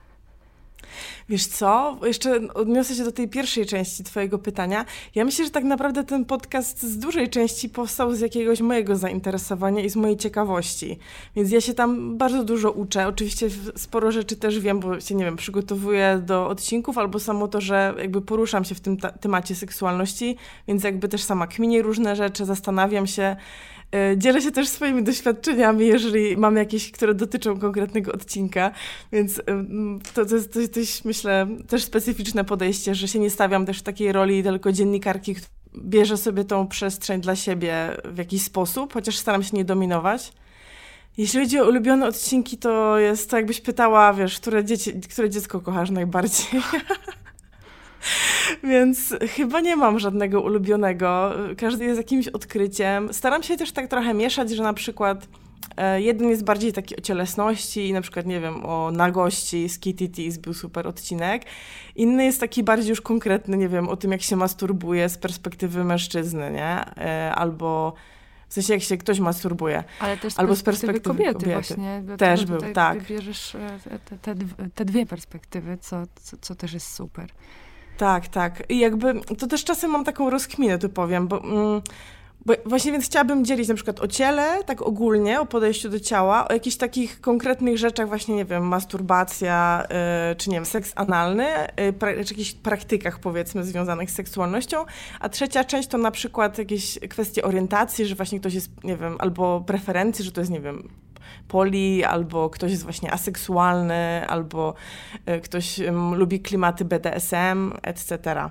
Wiesz 1.28 1.46
co? 1.46 1.98
Jeszcze 2.02 2.40
odniosę 2.54 2.94
się 2.94 3.04
do 3.04 3.12
tej 3.12 3.28
pierwszej 3.28 3.66
części 3.66 4.04
Twojego 4.04 4.38
pytania. 4.38 4.84
Ja 5.14 5.24
myślę, 5.24 5.44
że 5.44 5.50
tak 5.50 5.64
naprawdę 5.64 6.04
ten 6.04 6.24
podcast 6.24 6.82
z 6.82 6.98
dużej 6.98 7.28
części 7.30 7.68
powstał 7.68 8.14
z 8.14 8.20
jakiegoś 8.20 8.60
mojego 8.60 8.96
zainteresowania 8.96 9.82
i 9.82 9.90
z 9.90 9.96
mojej 9.96 10.16
ciekawości. 10.16 10.98
Więc 11.36 11.50
ja 11.50 11.60
się 11.60 11.74
tam 11.74 12.18
bardzo 12.18 12.44
dużo 12.44 12.70
uczę. 12.70 13.06
Oczywiście 13.06 13.48
sporo 13.76 14.12
rzeczy 14.12 14.36
też 14.36 14.60
wiem, 14.60 14.80
bo 14.80 15.00
się, 15.00 15.14
nie 15.14 15.24
wiem, 15.24 15.36
przygotowuję 15.36 16.22
do 16.26 16.48
odcinków, 16.48 16.98
albo 16.98 17.20
samo 17.20 17.48
to, 17.48 17.60
że 17.60 17.94
jakby 17.98 18.22
poruszam 18.22 18.64
się 18.64 18.74
w 18.74 18.80
tym 18.80 18.96
temacie 19.20 19.54
seksualności, 19.54 20.36
więc 20.68 20.84
jakby 20.84 21.08
też 21.08 21.22
sama 21.22 21.46
kminię 21.46 21.82
różne 21.82 22.16
rzeczy, 22.16 22.44
zastanawiam 22.44 23.06
się. 23.06 23.36
E, 23.94 24.18
dzielę 24.18 24.42
się 24.42 24.50
też 24.50 24.68
swoimi 24.68 25.02
doświadczeniami, 25.02 25.86
jeżeli 25.86 26.36
mam 26.36 26.56
jakieś, 26.56 26.92
które 26.92 27.14
dotyczą 27.14 27.58
konkretnego 27.58 28.12
odcinka, 28.12 28.70
więc 29.12 29.42
to, 30.14 30.26
to 30.26 30.34
jest 30.34 30.74
dość, 30.74 31.04
myślę, 31.04 31.46
też 31.68 31.84
specyficzne 31.84 32.44
podejście, 32.44 32.94
że 32.94 33.08
się 33.08 33.18
nie 33.18 33.30
stawiam 33.30 33.66
też 33.66 33.78
w 33.78 33.82
takiej 33.82 34.12
roli 34.12 34.42
tylko 34.42 34.72
dziennikarki, 34.72 35.36
bierze 35.78 36.16
sobie 36.16 36.44
tą 36.44 36.68
przestrzeń 36.68 37.20
dla 37.20 37.36
siebie 37.36 37.96
w 38.04 38.18
jakiś 38.18 38.42
sposób, 38.42 38.92
chociaż 38.92 39.16
staram 39.16 39.42
się 39.42 39.56
nie 39.56 39.64
dominować. 39.64 40.32
Jeśli 41.16 41.40
chodzi 41.40 41.60
o 41.60 41.68
ulubione 41.68 42.06
odcinki, 42.06 42.58
to 42.58 42.98
jest 42.98 43.30
to 43.30 43.36
jakbyś 43.36 43.60
pytała, 43.60 44.12
wiesz, 44.12 44.40
które, 44.40 44.64
dzieci, 44.64 44.92
które 44.92 45.30
dziecko 45.30 45.60
kochasz 45.60 45.90
najbardziej. 45.90 46.46
Więc 48.70 49.14
chyba 49.36 49.60
nie 49.60 49.76
mam 49.76 49.98
żadnego 49.98 50.40
ulubionego. 50.40 51.32
Każdy 51.56 51.84
jest 51.84 51.98
jakimś 51.98 52.28
odkryciem. 52.28 53.12
Staram 53.12 53.42
się 53.42 53.56
też 53.56 53.72
tak 53.72 53.88
trochę 53.88 54.14
mieszać, 54.14 54.50
że 54.50 54.62
na 54.62 54.74
przykład 54.74 55.28
e, 55.76 56.02
jeden 56.02 56.28
jest 56.28 56.44
bardziej 56.44 56.72
taki 56.72 56.96
o 56.96 57.00
cielesności, 57.00 57.92
na 57.92 58.00
przykład, 58.00 58.26
nie 58.26 58.40
wiem, 58.40 58.66
o 58.66 58.90
nagości 58.90 59.68
z 59.68 59.78
Kitty 59.78 60.08
był 60.40 60.54
super 60.54 60.86
odcinek. 60.86 61.42
Inny 61.96 62.24
jest 62.24 62.40
taki 62.40 62.62
bardziej 62.62 62.90
już 62.90 63.00
konkretny, 63.00 63.56
nie 63.56 63.68
wiem, 63.68 63.88
o 63.88 63.96
tym, 63.96 64.12
jak 64.12 64.22
się 64.22 64.36
masturbuje 64.36 65.08
z 65.08 65.18
perspektywy 65.18 65.84
mężczyzny, 65.84 66.50
nie? 66.50 66.96
E, 66.96 67.34
albo 67.34 67.94
w 68.48 68.54
sensie, 68.54 68.72
jak 68.72 68.82
się 68.82 68.96
ktoś 68.96 69.20
masturbuje. 69.20 69.84
Ale 70.00 70.16
też 70.16 70.32
z 70.32 70.38
Albo 70.38 70.56
z 70.56 70.62
perspektywy 70.62 71.00
kobiety, 71.00 71.32
kobiety. 71.32 71.52
właśnie. 71.52 72.02
Też 72.18 72.44
był, 72.46 72.60
tak. 72.74 73.02
Bierzesz 73.02 73.54
e, 73.54 73.78
te, 74.04 74.18
te, 74.18 74.34
te, 74.74 74.84
dwie 74.84 75.06
perspektywy, 75.06 75.78
co, 75.80 76.02
co, 76.22 76.36
co 76.40 76.54
też 76.54 76.72
jest 76.72 76.92
super. 76.92 77.30
Tak, 77.96 78.28
tak. 78.28 78.62
I 78.68 78.78
jakby 78.78 79.20
to 79.38 79.46
też 79.46 79.64
czasem 79.64 79.90
mam 79.90 80.04
taką 80.04 80.30
rozkminę, 80.30 80.78
tu 80.78 80.88
powiem, 80.88 81.28
bo, 81.28 81.42
mm, 81.44 81.80
bo 82.46 82.54
właśnie 82.66 82.92
więc 82.92 83.04
chciałabym 83.04 83.44
dzielić 83.44 83.68
na 83.68 83.74
przykład 83.74 84.00
o 84.00 84.08
ciele, 84.08 84.64
tak 84.66 84.82
ogólnie, 84.82 85.40
o 85.40 85.46
podejściu 85.46 85.88
do 85.88 86.00
ciała, 86.00 86.48
o 86.48 86.52
jakichś 86.52 86.76
takich 86.76 87.20
konkretnych 87.20 87.78
rzeczach, 87.78 88.08
właśnie, 88.08 88.36
nie 88.36 88.44
wiem, 88.44 88.68
masturbacja, 88.68 89.86
yy, 90.28 90.36
czy 90.36 90.50
nie 90.50 90.56
wiem, 90.56 90.66
seks 90.66 90.92
analny, 90.96 91.46
yy, 91.76 91.92
pra, 91.92 92.12
czy 92.12 92.18
jakichś 92.18 92.52
praktykach, 92.52 93.18
powiedzmy, 93.18 93.64
związanych 93.64 94.10
z 94.10 94.14
seksualnością, 94.14 94.84
a 95.20 95.28
trzecia 95.28 95.64
część 95.64 95.88
to 95.88 95.98
na 95.98 96.10
przykład 96.10 96.58
jakieś 96.58 96.98
kwestie 97.10 97.44
orientacji, 97.44 98.06
że 98.06 98.14
właśnie 98.14 98.40
ktoś 98.40 98.54
jest, 98.54 98.84
nie 98.84 98.96
wiem, 98.96 99.16
albo 99.18 99.60
preferencji, 99.66 100.24
że 100.24 100.32
to 100.32 100.40
jest, 100.40 100.50
nie 100.50 100.60
wiem, 100.60 100.88
poli, 101.48 102.04
albo 102.04 102.50
ktoś 102.50 102.70
jest 102.70 102.82
właśnie 102.82 103.12
aseksualny, 103.12 104.26
albo 104.28 104.74
e, 105.26 105.40
ktoś 105.40 105.80
lubi 106.12 106.40
klimaty 106.40 106.84
BDSM, 106.84 107.72
etc. 107.82 108.50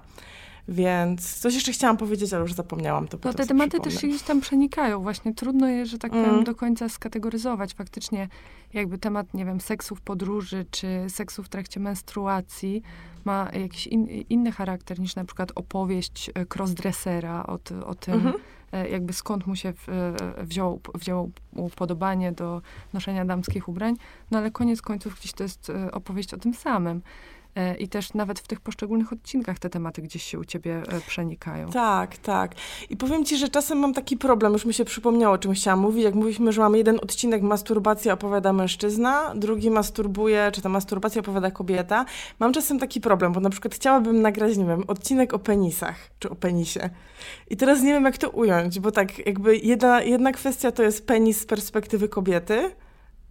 Więc 0.68 1.40
coś 1.40 1.54
jeszcze 1.54 1.72
chciałam 1.72 1.98
powiedzieć, 1.98 2.34
ale 2.34 2.42
już 2.42 2.54
zapomniałam 2.54 3.08
to. 3.08 3.18
No 3.24 3.34
te 3.34 3.46
tematy 3.46 3.80
też 3.80 4.02
się 4.02 4.08
gdzieś 4.08 4.22
tam 4.22 4.42
przenikają. 4.42 5.02
Właśnie 5.02 5.34
trudno 5.34 5.68
je, 5.68 5.86
że 5.86 5.98
tak 5.98 6.12
powiem, 6.12 6.30
mm. 6.30 6.44
do 6.44 6.56
końca 6.56 6.90
skategoryzować. 6.90 7.74
Faktycznie 7.74 8.28
jakby 8.74 8.98
temat, 8.98 9.34
nie 9.34 9.46
wiem, 9.46 9.62
seksu 9.62 9.96
w 9.96 10.02
podróży, 10.02 10.66
czy 10.72 10.88
seksu 11.08 11.44
w 11.44 11.50
trakcie 11.50 11.80
menstruacji 11.80 12.82
ma 13.25 13.50
jakiś 13.54 13.88
in, 13.88 14.08
inny 14.08 14.52
charakter 14.52 15.00
niż 15.00 15.16
na 15.16 15.25
przykład 15.25 15.52
opowieść 15.56 16.32
e, 16.34 16.46
crossdressera 16.58 17.44
o, 17.48 17.60
o 17.86 17.96
tym, 17.96 18.13
mm 18.13 18.34
-hmm 18.34 18.40
jakby 18.92 19.13
skąd 19.13 19.48
mu 19.48 19.56
się 19.56 19.70
e, 19.70 20.46
wziął, 20.46 20.80
wzięło 20.96 21.30
upodobanie 21.56 22.32
do 22.32 22.62
noszenia 22.94 23.25
damskich 23.25 23.70
ubrań, 23.70 23.96
no 24.32 24.38
ale 24.38 24.51
koniec 24.51 24.82
końców 24.82 25.20
gdzieś 25.20 25.34
to 25.34 25.44
jest 25.44 25.70
e, 25.70 25.92
opowieść 25.92 26.34
o 26.34 26.38
tym 26.38 26.53
samym. 26.53 27.01
E, 27.56 27.76
I 27.76 27.88
też 27.88 28.14
nawet 28.14 28.40
w 28.40 28.48
tych 28.48 28.62
poszczególnych 28.62 29.14
odcinkach 29.14 29.60
te 29.60 29.70
tematy 29.70 30.02
gdzieś 30.02 30.24
się 30.24 30.40
u 30.40 30.46
ciebie 30.46 30.84
e, 30.88 31.02
przenikają. 31.08 31.70
Tak, 31.70 32.18
tak. 32.18 32.52
I 32.90 32.98
powiem 32.98 33.26
ci, 33.26 33.38
że 33.38 33.50
czasem 33.50 33.78
mam 33.78 33.94
taki 33.94 34.18
problem, 34.18 34.54
już 34.54 34.66
mi 34.66 34.74
się 34.74 34.86
przypomniało, 34.86 35.36
o 35.36 35.38
czym 35.38 35.54
chciałam 35.54 35.80
mówić, 35.80 36.04
jak 36.04 36.16
mówiliśmy, 36.16 36.52
że 36.52 36.62
mamy 36.62 36.78
jeden 36.78 37.00
odcinek 37.02 37.42
masturbacja 37.42 38.14
opowiada 38.14 38.54
mężczyzna, 38.54 39.34
drugi 39.36 39.72
masturbuje, 39.72 40.50
czy 40.54 40.62
ta 40.62 40.70
masturbacja 40.70 41.20
opowiada 41.20 41.52
kobieta. 41.52 42.06
Mam 42.40 42.54
czasem 42.54 42.80
taki 42.80 43.02
problem, 43.02 43.34
bo 43.34 43.40
na 43.40 43.50
przykład 43.50 43.76
chciałabym 43.76 44.22
nagrać, 44.22 44.58
nie 44.58 44.66
wiem, 44.66 44.84
odcinek 44.88 45.34
o 45.34 45.40
penisach, 45.40 45.96
czy 46.20 46.30
o 46.30 46.36
penisie. 46.36 46.90
I 47.50 47.58
teraz 47.58 47.82
nie 47.82 47.94
wiem, 47.94 48.06
jak 48.06 48.18
to 48.18 48.30
ująć, 48.30 48.80
bo 48.80 48.92
tak 48.92 49.26
jakby 49.26 49.58
jedna, 49.58 50.02
jedna 50.02 50.32
kwestia 50.32 50.72
to 50.72 50.84
jest 50.84 51.08
penis 51.08 51.42
z 51.42 51.46
perspektywy 51.46 52.10
kobiety, 52.10 52.72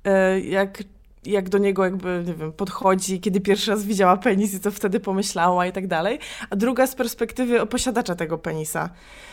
e, 0.04 0.40
jak 0.40 0.82
jak 1.24 1.48
do 1.48 1.58
niego 1.58 1.84
jakby, 1.84 2.22
nie 2.26 2.34
wiem, 2.34 2.52
podchodzi, 2.52 3.20
kiedy 3.20 3.40
pierwszy 3.40 3.70
raz 3.70 3.84
widziała 3.84 4.16
penis 4.16 4.54
i 4.54 4.60
co 4.60 4.70
wtedy 4.70 5.00
pomyślała 5.00 5.66
i 5.66 5.72
tak 5.72 5.86
dalej. 5.86 6.18
A 6.50 6.56
druga 6.56 6.86
z 6.86 6.94
perspektywy 6.94 7.66
posiadacza 7.66 8.14
tego 8.14 8.38
penisa. 8.38 8.90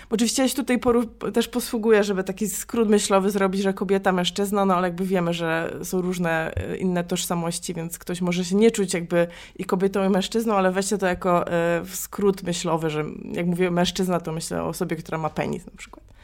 Oczywiście 0.09 0.41
ja 0.41 0.49
się 0.49 0.55
tutaj 0.55 0.79
też 1.33 1.47
posługuję, 1.47 2.03
żeby 2.03 2.23
taki 2.23 2.49
skrót 2.49 2.89
myślowy 2.89 3.31
zrobić, 3.31 3.61
że 3.61 3.73
kobieta, 3.73 4.11
mężczyzna, 4.11 4.65
no 4.65 4.75
ale 4.75 4.87
jakby 4.87 5.05
wiemy, 5.05 5.33
że 5.33 5.77
są 5.83 6.01
różne 6.01 6.55
e, 6.55 6.77
inne 6.77 7.03
tożsamości, 7.03 7.73
więc 7.73 7.99
ktoś 7.99 8.21
może 8.21 8.45
się 8.45 8.55
nie 8.55 8.71
czuć 8.71 8.93
jakby 8.93 9.27
i 9.55 9.65
kobietą, 9.65 10.05
i 10.05 10.09
mężczyzną, 10.09 10.53
ale 10.53 10.71
weźcie 10.71 10.97
to 10.97 11.05
jako 11.05 11.45
y, 11.47 11.51
skrót 11.87 12.43
myślowy, 12.43 12.89
że 12.89 13.05
jak 13.31 13.45
mówię 13.45 13.71
mężczyzna, 13.71 14.19
to 14.19 14.31
myślę 14.31 14.63
o 14.63 14.67
osobie, 14.67 14.95
która 14.95 15.17
ma 15.17 15.29
penis 15.29 15.65
na 15.65 15.71
przykład. 15.77 16.18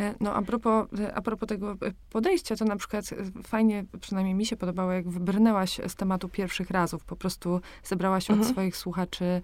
E, 0.00 0.14
no 0.20 0.34
a 0.34 0.42
propos, 0.42 0.86
e, 1.00 1.14
a 1.14 1.22
propos 1.22 1.48
tego 1.48 1.72
e, 1.72 1.76
podejścia, 2.10 2.56
to 2.56 2.64
na 2.64 2.76
przykład 2.76 3.04
fajnie, 3.42 3.84
przynajmniej 4.00 4.34
mi 4.34 4.46
się 4.46 4.56
podobało, 4.56 4.92
jak 4.92 5.08
wybrnęłaś 5.08 5.80
z 5.88 5.94
tematu 5.94 6.28
pierwszych 6.28 6.70
razów. 6.70 7.04
Po 7.04 7.16
prostu 7.16 7.60
zebrałaś 7.84 8.30
mhm. 8.30 8.48
od 8.48 8.52
swoich 8.52 8.76
słuchaczy 8.76 9.42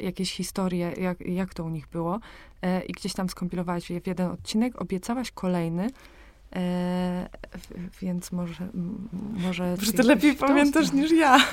jakieś 0.00 0.32
historie, 0.32 0.92
jak, 1.00 1.20
jak 1.20 1.54
to 1.54 1.64
u 1.64 1.68
nich 1.68 1.88
było 1.88 2.20
i 2.88 2.92
gdzieś 2.92 3.12
tam 3.12 3.28
skompilowałaś 3.28 3.90
je 3.90 4.00
w 4.00 4.06
jeden 4.06 4.30
odcinek, 4.30 4.82
obiecałaś 4.82 5.30
kolejny. 5.30 5.90
E, 6.56 7.28
więc 8.00 8.32
może... 8.32 8.68
może 9.32 9.76
Że 9.80 9.92
ty 9.92 10.02
lepiej 10.02 10.34
pamiętasz 10.34 10.92
niż 10.92 11.12
ja. 11.12 11.38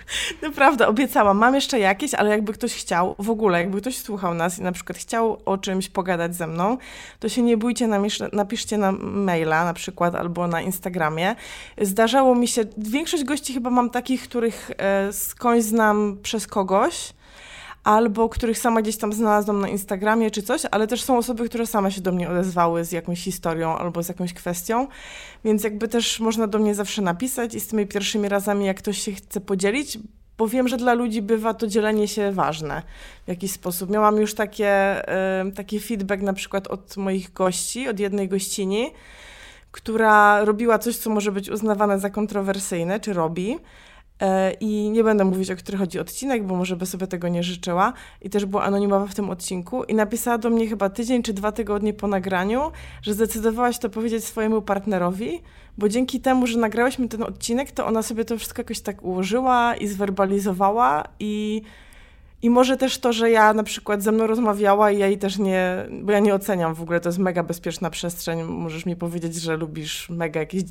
Naprawdę, 0.42 0.88
obiecałam. 0.88 1.38
Mam 1.38 1.54
jeszcze 1.54 1.78
jakieś, 1.78 2.14
ale 2.14 2.30
jakby 2.30 2.52
ktoś 2.52 2.74
chciał, 2.74 3.14
w 3.18 3.30
ogóle, 3.30 3.58
jakby 3.58 3.80
ktoś 3.80 3.98
słuchał 3.98 4.34
nas 4.34 4.58
i 4.58 4.62
na 4.62 4.72
przykład 4.72 4.98
chciał 4.98 5.38
o 5.44 5.58
czymś 5.58 5.88
pogadać 5.88 6.34
ze 6.34 6.46
mną, 6.46 6.78
to 7.20 7.28
się 7.28 7.42
nie 7.42 7.56
bójcie, 7.56 7.88
napiszcie 8.32 8.78
na 8.78 8.92
maila 8.92 9.64
na 9.64 9.74
przykład 9.74 10.14
albo 10.14 10.46
na 10.46 10.60
Instagramie. 10.60 11.36
Zdarzało 11.80 12.34
mi 12.34 12.48
się, 12.48 12.64
większość 12.78 13.24
gości 13.24 13.54
chyba 13.54 13.70
mam 13.70 13.90
takich, 13.90 14.22
których 14.22 14.70
e, 14.78 15.12
skądś 15.12 15.64
znam 15.64 16.18
przez 16.22 16.46
kogoś, 16.46 17.12
albo 17.84 18.28
których 18.28 18.58
sama 18.58 18.82
gdzieś 18.82 18.96
tam 18.96 19.12
znalazłam 19.12 19.60
na 19.60 19.68
Instagramie 19.68 20.30
czy 20.30 20.42
coś, 20.42 20.62
ale 20.70 20.86
też 20.86 21.02
są 21.02 21.18
osoby, 21.18 21.48
które 21.48 21.66
same 21.66 21.92
się 21.92 22.00
do 22.00 22.12
mnie 22.12 22.30
odezwały 22.30 22.84
z 22.84 22.92
jakąś 22.92 23.24
historią 23.24 23.76
albo 23.76 24.02
z 24.02 24.08
jakąś 24.08 24.34
kwestią, 24.34 24.86
więc 25.44 25.64
jakby 25.64 25.88
też 25.88 26.20
można 26.20 26.46
do 26.46 26.58
mnie 26.58 26.74
zawsze 26.74 27.02
napisać 27.02 27.54
i 27.54 27.60
z 27.60 27.66
tymi 27.66 27.86
pierwszymi 27.86 28.28
razami, 28.28 28.66
jak 28.66 28.78
ktoś 28.78 28.98
się 28.98 29.12
chce 29.12 29.40
podzielić, 29.40 29.98
bo 30.38 30.48
wiem, 30.48 30.68
że 30.68 30.76
dla 30.76 30.94
ludzi 30.94 31.22
bywa 31.22 31.54
to 31.54 31.66
dzielenie 31.66 32.08
się 32.08 32.32
ważne 32.32 32.82
w 33.24 33.28
jakiś 33.28 33.52
sposób. 33.52 33.90
Miałam 33.90 34.16
już 34.16 34.34
takie, 34.34 35.02
taki 35.54 35.80
feedback 35.80 36.22
na 36.22 36.32
przykład 36.32 36.66
od 36.66 36.96
moich 36.96 37.32
gości, 37.32 37.88
od 37.88 38.00
jednej 38.00 38.28
gościni, 38.28 38.90
która 39.70 40.44
robiła 40.44 40.78
coś, 40.78 40.96
co 40.96 41.10
może 41.10 41.32
być 41.32 41.50
uznawane 41.50 41.98
za 41.98 42.10
kontrowersyjne, 42.10 43.00
czy 43.00 43.12
robi, 43.12 43.58
I 44.60 44.90
nie 44.90 45.04
będę 45.04 45.24
mówić, 45.24 45.50
o 45.50 45.56
który 45.56 45.78
chodzi 45.78 45.98
odcinek, 45.98 46.46
bo 46.46 46.56
może 46.56 46.76
by 46.76 46.86
sobie 46.86 47.06
tego 47.06 47.28
nie 47.28 47.42
życzyła. 47.42 47.92
I 48.20 48.30
też 48.30 48.44
była 48.44 48.62
anonimowa 48.62 49.06
w 49.06 49.14
tym 49.14 49.30
odcinku. 49.30 49.84
I 49.84 49.94
napisała 49.94 50.38
do 50.38 50.50
mnie 50.50 50.68
chyba 50.68 50.90
tydzień 50.90 51.22
czy 51.22 51.32
dwa 51.32 51.52
tygodnie 51.52 51.94
po 51.94 52.06
nagraniu, 52.06 52.70
że 53.02 53.14
zdecydowałaś 53.14 53.78
to 53.78 53.90
powiedzieć 53.90 54.24
swojemu 54.24 54.62
partnerowi, 54.62 55.40
bo 55.78 55.88
dzięki 55.88 56.20
temu, 56.20 56.46
że 56.46 56.58
nagrałyśmy 56.58 57.08
ten 57.08 57.22
odcinek, 57.22 57.72
to 57.72 57.86
ona 57.86 58.02
sobie 58.02 58.24
to 58.24 58.38
wszystko 58.38 58.60
jakoś 58.60 58.80
tak 58.80 59.02
ułożyła 59.02 59.76
i 59.76 59.86
zwerbalizowała 59.86 61.04
i 61.20 61.62
i 62.42 62.50
może 62.50 62.76
też 62.76 62.98
to, 62.98 63.12
że 63.12 63.30
ja 63.30 63.54
na 63.54 63.62
przykład 63.62 64.02
ze 64.02 64.12
mną 64.12 64.26
rozmawiała 64.26 64.90
i 64.90 64.98
ja 64.98 65.06
jej 65.06 65.18
też 65.18 65.38
nie, 65.38 65.86
bo 66.02 66.12
ja 66.12 66.18
nie 66.18 66.34
oceniam 66.34 66.74
w 66.74 66.82
ogóle, 66.82 67.00
to 67.00 67.08
jest 67.08 67.18
mega 67.18 67.42
bezpieczna 67.42 67.90
przestrzeń. 67.90 68.42
Możesz 68.42 68.86
mi 68.86 68.96
powiedzieć, 68.96 69.34
że 69.34 69.56
lubisz 69.56 70.10
mega 70.10 70.40
jakieś 70.40 70.62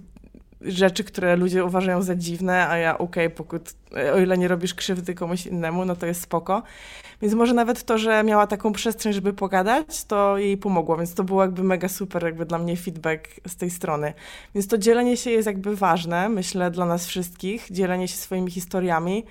rzeczy, 0.61 1.03
które 1.03 1.35
ludzie 1.35 1.65
uważają 1.65 2.01
za 2.01 2.15
dziwne, 2.15 2.67
a 2.67 2.77
ja 2.77 2.97
okej, 2.97 3.29
okay, 3.37 4.13
o 4.13 4.19
ile 4.19 4.37
nie 4.37 4.47
robisz 4.47 4.73
krzywdy 4.73 5.13
komuś 5.13 5.45
innemu, 5.45 5.85
no 5.85 5.95
to 5.95 6.05
jest 6.05 6.21
spoko. 6.21 6.63
Więc 7.21 7.33
może 7.33 7.53
nawet 7.53 7.83
to, 7.83 7.97
że 7.97 8.23
miała 8.23 8.47
taką 8.47 8.73
przestrzeń, 8.73 9.13
żeby 9.13 9.33
pogadać, 9.33 10.03
to 10.03 10.37
jej 10.37 10.57
pomogło, 10.57 10.97
więc 10.97 11.13
to 11.13 11.23
było 11.23 11.41
jakby 11.41 11.63
mega 11.63 11.87
super 11.87 12.23
jakby 12.23 12.45
dla 12.45 12.57
mnie 12.57 12.77
feedback 12.77 13.27
z 13.47 13.55
tej 13.55 13.69
strony. 13.69 14.13
Więc 14.55 14.67
to 14.67 14.77
dzielenie 14.77 15.17
się 15.17 15.31
jest 15.31 15.45
jakby 15.45 15.75
ważne, 15.75 16.29
myślę, 16.29 16.71
dla 16.71 16.85
nas 16.85 17.07
wszystkich, 17.07 17.67
dzielenie 17.71 18.07
się 18.07 18.15
swoimi 18.15 18.51
historiami. 18.51 19.25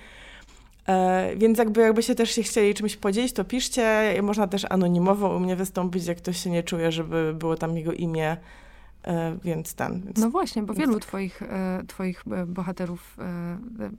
E, 0.87 1.31
więc 1.35 1.57
jakby, 1.57 1.81
jakby 1.81 2.03
się 2.03 2.15
też 2.15 2.31
się 2.31 2.43
chcieli 2.43 2.73
czymś 2.73 2.95
podzielić, 2.97 3.33
to 3.33 3.43
piszcie. 3.43 4.15
Można 4.21 4.47
też 4.47 4.65
anonimowo 4.69 5.35
u 5.35 5.39
mnie 5.39 5.55
wystąpić, 5.55 6.05
jak 6.05 6.17
ktoś 6.17 6.43
się 6.43 6.49
nie 6.49 6.63
czuje, 6.63 6.91
żeby 6.91 7.33
było 7.33 7.55
tam 7.55 7.77
jego 7.77 7.93
imię 7.93 8.37
więc 9.43 9.73
ten. 9.73 10.01
Więc 10.01 10.17
no 10.17 10.29
właśnie, 10.29 10.63
bo 10.63 10.73
wielu 10.73 10.93
tak. 10.93 11.01
twoich, 11.01 11.41
e, 11.41 11.83
twoich 11.87 12.23
e, 12.31 12.45
bohaterów, 12.45 13.17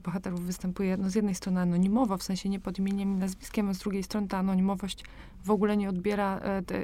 bohaterów 0.03 0.45
występuje 0.45 0.97
no 0.97 1.09
z 1.09 1.15
jednej 1.15 1.35
strony 1.35 1.61
anonimowo, 1.61 2.17
w 2.17 2.23
sensie 2.23 2.49
nie 2.49 2.59
pod 2.59 2.79
imieniem 2.79 3.13
i 3.13 3.15
nazwiskiem, 3.15 3.69
a 3.69 3.73
z 3.73 3.77
drugiej 3.77 4.03
strony 4.03 4.27
ta 4.27 4.37
anonimowość 4.37 5.03
w 5.45 5.51
ogóle 5.51 5.77
nie 5.77 5.89
odbiera 5.89 6.41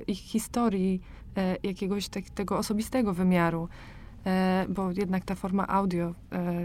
ich 0.08 0.18
historii 0.18 1.02
jakiegoś 1.64 2.10
tak, 2.10 2.30
tego 2.30 2.58
osobistego 2.58 3.14
wymiaru. 3.14 3.68
bo 4.70 4.92
jednak 4.92 5.26
ta 5.26 5.36
forma 5.36 5.68
audio 5.68 6.14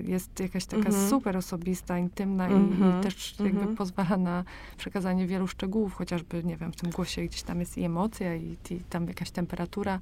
jest 0.04 0.40
jakaś 0.40 0.66
taka 0.66 0.90
-hmm. 0.90 1.10
super 1.10 1.36
osobista, 1.36 1.98
intymna 1.98 2.48
i, 2.48 2.52
i, 2.52 2.54
mhm. 2.54 3.02
też 3.02 3.34
jakby 3.40 3.60
-hmm. 3.60 3.76
pozwala 3.76 4.16
na 4.16 4.44
przekazanie 4.76 5.26
wielu 5.26 5.46
szczegółów, 5.46 5.94
chociażby, 5.94 6.44
nie 6.44 6.56
wiem, 6.56 6.72
w 6.72 6.76
tym 6.76 6.90
głosie 6.90 7.22
gdzieś 7.22 7.42
tam 7.42 7.60
jest 7.60 7.78
i 7.78 7.84
emocja 7.84 8.34
i, 8.34 8.56
i 8.70 8.80
tam 8.90 9.08
jakaś 9.08 9.30
temperatura. 9.30 10.00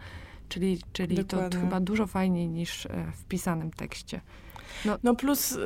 Czyli, 0.52 0.78
czyli 0.92 1.25
to 1.25 1.37
chyba 1.61 1.80
dużo 1.80 2.06
fajniej 2.06 2.49
niż 2.49 2.87
e, 2.87 3.12
w 3.16 3.25
pisanym 3.25 3.71
tekście. 3.71 4.21
No, 4.85 4.99
no 5.02 5.14
plus, 5.14 5.52
y, 5.52 5.59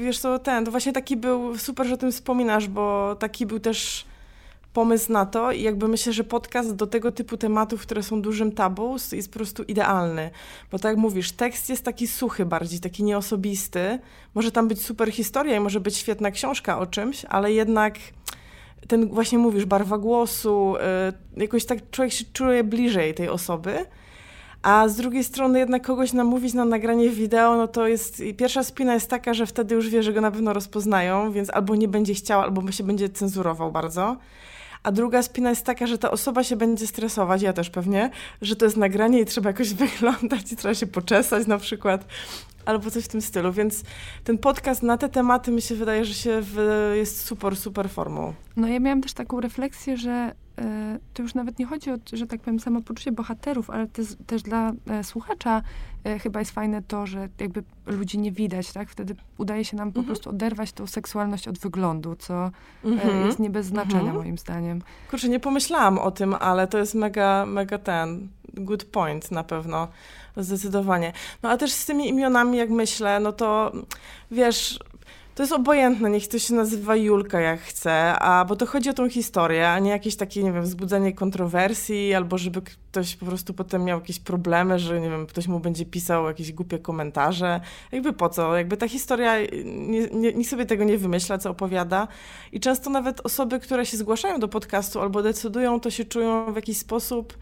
wiesz 0.00 0.18
co, 0.18 0.38
ten, 0.38 0.64
to 0.64 0.70
właśnie 0.70 0.92
taki 0.92 1.16
był, 1.16 1.58
super, 1.58 1.86
że 1.86 1.94
o 1.94 1.96
tym 1.96 2.12
wspominasz, 2.12 2.68
bo 2.68 3.16
taki 3.16 3.46
był 3.46 3.60
też 3.60 4.04
pomysł 4.72 5.12
na 5.12 5.26
to 5.26 5.52
i 5.52 5.62
jakby 5.62 5.88
myślę, 5.88 6.12
że 6.12 6.24
podcast 6.24 6.74
do 6.74 6.86
tego 6.86 7.12
typu 7.12 7.36
tematów, 7.36 7.82
które 7.82 8.02
są 8.02 8.22
dużym 8.22 8.52
tabu, 8.52 8.96
jest 9.12 9.28
po 9.28 9.34
prostu 9.34 9.62
idealny. 9.62 10.30
Bo 10.70 10.78
tak 10.78 10.90
jak 10.90 10.98
mówisz, 10.98 11.32
tekst 11.32 11.68
jest 11.68 11.84
taki 11.84 12.06
suchy 12.06 12.46
bardziej, 12.46 12.80
taki 12.80 13.02
nieosobisty. 13.04 13.98
Może 14.34 14.52
tam 14.52 14.68
być 14.68 14.82
super 14.82 15.12
historia 15.12 15.56
i 15.56 15.60
może 15.60 15.80
być 15.80 15.96
świetna 15.96 16.30
książka 16.30 16.78
o 16.78 16.86
czymś, 16.86 17.24
ale 17.24 17.52
jednak 17.52 17.98
ten 18.88 19.08
właśnie 19.08 19.38
mówisz, 19.38 19.64
barwa 19.64 19.98
głosu, 19.98 20.74
y, 21.36 21.40
jakoś 21.40 21.64
tak 21.64 21.90
człowiek 21.90 22.12
się 22.12 22.24
czuje 22.32 22.64
bliżej 22.64 23.14
tej 23.14 23.28
osoby. 23.28 23.86
A 24.62 24.88
z 24.88 24.96
drugiej 24.96 25.24
strony 25.24 25.58
jednak 25.58 25.86
kogoś 25.86 26.12
namówić 26.12 26.54
na 26.54 26.64
nagranie 26.64 27.10
wideo, 27.10 27.56
no 27.56 27.68
to 27.68 27.86
jest, 27.86 28.22
pierwsza 28.36 28.64
spina 28.64 28.94
jest 28.94 29.10
taka, 29.10 29.34
że 29.34 29.46
wtedy 29.46 29.74
już 29.74 29.88
wie, 29.88 30.02
że 30.02 30.12
go 30.12 30.20
na 30.20 30.30
pewno 30.30 30.52
rozpoznają, 30.52 31.32
więc 31.32 31.50
albo 31.50 31.74
nie 31.74 31.88
będzie 31.88 32.14
chciał, 32.14 32.40
albo 32.40 32.72
się 32.72 32.84
będzie 32.84 33.08
cenzurował 33.08 33.72
bardzo. 33.72 34.16
A 34.82 34.92
druga 34.92 35.22
spina 35.22 35.50
jest 35.50 35.66
taka, 35.66 35.86
że 35.86 35.98
ta 35.98 36.10
osoba 36.10 36.44
się 36.44 36.56
będzie 36.56 36.86
stresować, 36.86 37.42
ja 37.42 37.52
też 37.52 37.70
pewnie, 37.70 38.10
że 38.42 38.56
to 38.56 38.64
jest 38.64 38.76
nagranie 38.76 39.20
i 39.20 39.24
trzeba 39.24 39.50
jakoś 39.50 39.74
wyglądać 39.84 40.52
i 40.52 40.56
trzeba 40.56 40.74
się 40.74 40.86
poczesać 40.86 41.46
na 41.46 41.58
przykład, 41.58 42.04
albo 42.64 42.90
coś 42.90 43.04
w 43.04 43.08
tym 43.08 43.22
stylu. 43.22 43.52
Więc 43.52 43.82
ten 44.24 44.38
podcast 44.38 44.82
na 44.82 44.98
te 44.98 45.08
tematy 45.08 45.50
mi 45.50 45.62
się 45.62 45.74
wydaje, 45.74 46.04
że 46.04 46.14
się 46.14 46.38
w, 46.40 46.92
jest 46.94 47.24
super, 47.24 47.56
super 47.56 47.90
formą. 47.90 48.34
No 48.56 48.68
ja 48.68 48.80
miałam 48.80 49.00
też 49.00 49.12
taką 49.12 49.40
refleksję, 49.40 49.96
że 49.96 50.34
to 51.14 51.22
już 51.22 51.34
nawet 51.34 51.58
nie 51.58 51.66
chodzi 51.66 51.90
o, 51.90 51.94
że 52.12 52.26
tak 52.26 52.40
powiem, 52.40 52.60
samopoczucie 52.60 53.12
bohaterów, 53.12 53.70
ale 53.70 53.86
też, 53.86 54.06
też 54.26 54.42
dla 54.42 54.72
e, 54.90 55.04
słuchacza 55.04 55.62
e, 56.04 56.18
chyba 56.18 56.40
jest 56.40 56.52
fajne 56.52 56.82
to, 56.82 57.06
że 57.06 57.28
jakby 57.40 57.62
ludzi 57.86 58.18
nie 58.18 58.32
widać, 58.32 58.72
tak? 58.72 58.88
Wtedy 58.88 59.16
udaje 59.38 59.64
się 59.64 59.76
nam 59.76 59.88
mhm. 59.88 60.04
po 60.04 60.06
prostu 60.06 60.30
oderwać 60.30 60.72
tą 60.72 60.86
seksualność 60.86 61.48
od 61.48 61.58
wyglądu, 61.58 62.16
co 62.16 62.50
mhm. 62.84 63.26
jest 63.26 63.38
nie 63.38 63.50
bez 63.50 63.66
znaczenia 63.66 64.00
mhm. 64.00 64.16
moim 64.16 64.38
zdaniem. 64.38 64.82
Kurczę, 65.10 65.28
nie 65.28 65.40
pomyślałam 65.40 65.98
o 65.98 66.10
tym, 66.10 66.34
ale 66.34 66.66
to 66.66 66.78
jest 66.78 66.94
mega, 66.94 67.46
mega 67.46 67.78
ten 67.78 68.28
good 68.54 68.84
point 68.84 69.30
na 69.30 69.44
pewno. 69.44 69.88
Zdecydowanie. 70.36 71.12
No 71.42 71.50
a 71.50 71.56
też 71.56 71.72
z 71.72 71.86
tymi 71.86 72.08
imionami, 72.08 72.58
jak 72.58 72.70
myślę, 72.70 73.20
no 73.20 73.32
to 73.32 73.72
wiesz, 74.30 74.78
To 75.34 75.42
jest 75.42 75.52
obojętne, 75.52 76.10
niech 76.10 76.28
to 76.28 76.38
się 76.38 76.54
nazywa 76.54 76.96
Julka 76.96 77.40
jak 77.40 77.60
chce, 77.60 78.18
a 78.18 78.44
bo 78.44 78.56
to 78.56 78.66
chodzi 78.66 78.90
o 78.90 78.92
tą 78.92 79.08
historię, 79.08 79.70
a 79.70 79.78
nie 79.78 79.90
jakieś 79.90 80.16
takie, 80.16 80.42
nie 80.42 80.52
wiem, 80.52 80.62
wzbudzenie 80.62 81.12
kontrowersji, 81.12 82.14
albo 82.14 82.38
żeby 82.38 82.62
ktoś 82.62 83.16
po 83.16 83.26
prostu 83.26 83.54
potem 83.54 83.84
miał 83.84 84.00
jakieś 84.00 84.18
problemy, 84.18 84.78
że 84.78 85.00
nie 85.00 85.10
wiem, 85.10 85.26
ktoś 85.26 85.48
mu 85.48 85.60
będzie 85.60 85.86
pisał 85.86 86.26
jakieś 86.26 86.52
głupie 86.52 86.78
komentarze. 86.78 87.60
Jakby 87.92 88.12
po 88.12 88.28
co? 88.28 88.56
Jakby 88.56 88.76
ta 88.76 88.88
historia, 88.88 89.34
nie, 89.64 90.08
nie, 90.08 90.32
nikt 90.32 90.50
sobie 90.50 90.66
tego 90.66 90.84
nie 90.84 90.98
wymyśla, 90.98 91.38
co 91.38 91.50
opowiada. 91.50 92.08
I 92.52 92.60
często 92.60 92.90
nawet 92.90 93.20
osoby, 93.20 93.60
które 93.60 93.86
się 93.86 93.96
zgłaszają 93.96 94.40
do 94.40 94.48
podcastu 94.48 95.00
albo 95.00 95.22
decydują, 95.22 95.80
to 95.80 95.90
się 95.90 96.04
czują 96.04 96.52
w 96.52 96.56
jakiś 96.56 96.78
sposób 96.78 97.38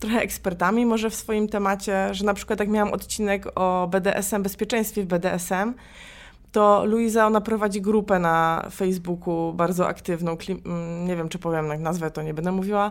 trochę 0.00 0.20
ekspertami 0.20 0.86
może 0.86 1.10
w 1.10 1.14
swoim 1.14 1.48
temacie, 1.48 2.14
że 2.14 2.24
na 2.24 2.34
przykład 2.34 2.60
jak 2.60 2.68
miałam 2.68 2.92
odcinek 2.92 3.46
o 3.54 3.88
BDSM, 3.90 4.42
bezpieczeństwie 4.42 5.02
w 5.02 5.06
BDSM, 5.06 5.74
to 6.56 6.84
Luiza, 6.84 7.26
ona 7.26 7.40
prowadzi 7.40 7.80
grupę 7.80 8.18
na 8.18 8.66
Facebooku 8.70 9.52
bardzo 9.52 9.88
aktywną, 9.88 10.36
mm, 10.48 11.06
nie 11.06 11.16
wiem 11.16 11.28
czy 11.28 11.38
powiem 11.38 11.68
jak 11.68 11.80
nazwę, 11.80 12.10
to 12.10 12.22
nie 12.22 12.34
będę 12.34 12.52
mówiła, 12.52 12.90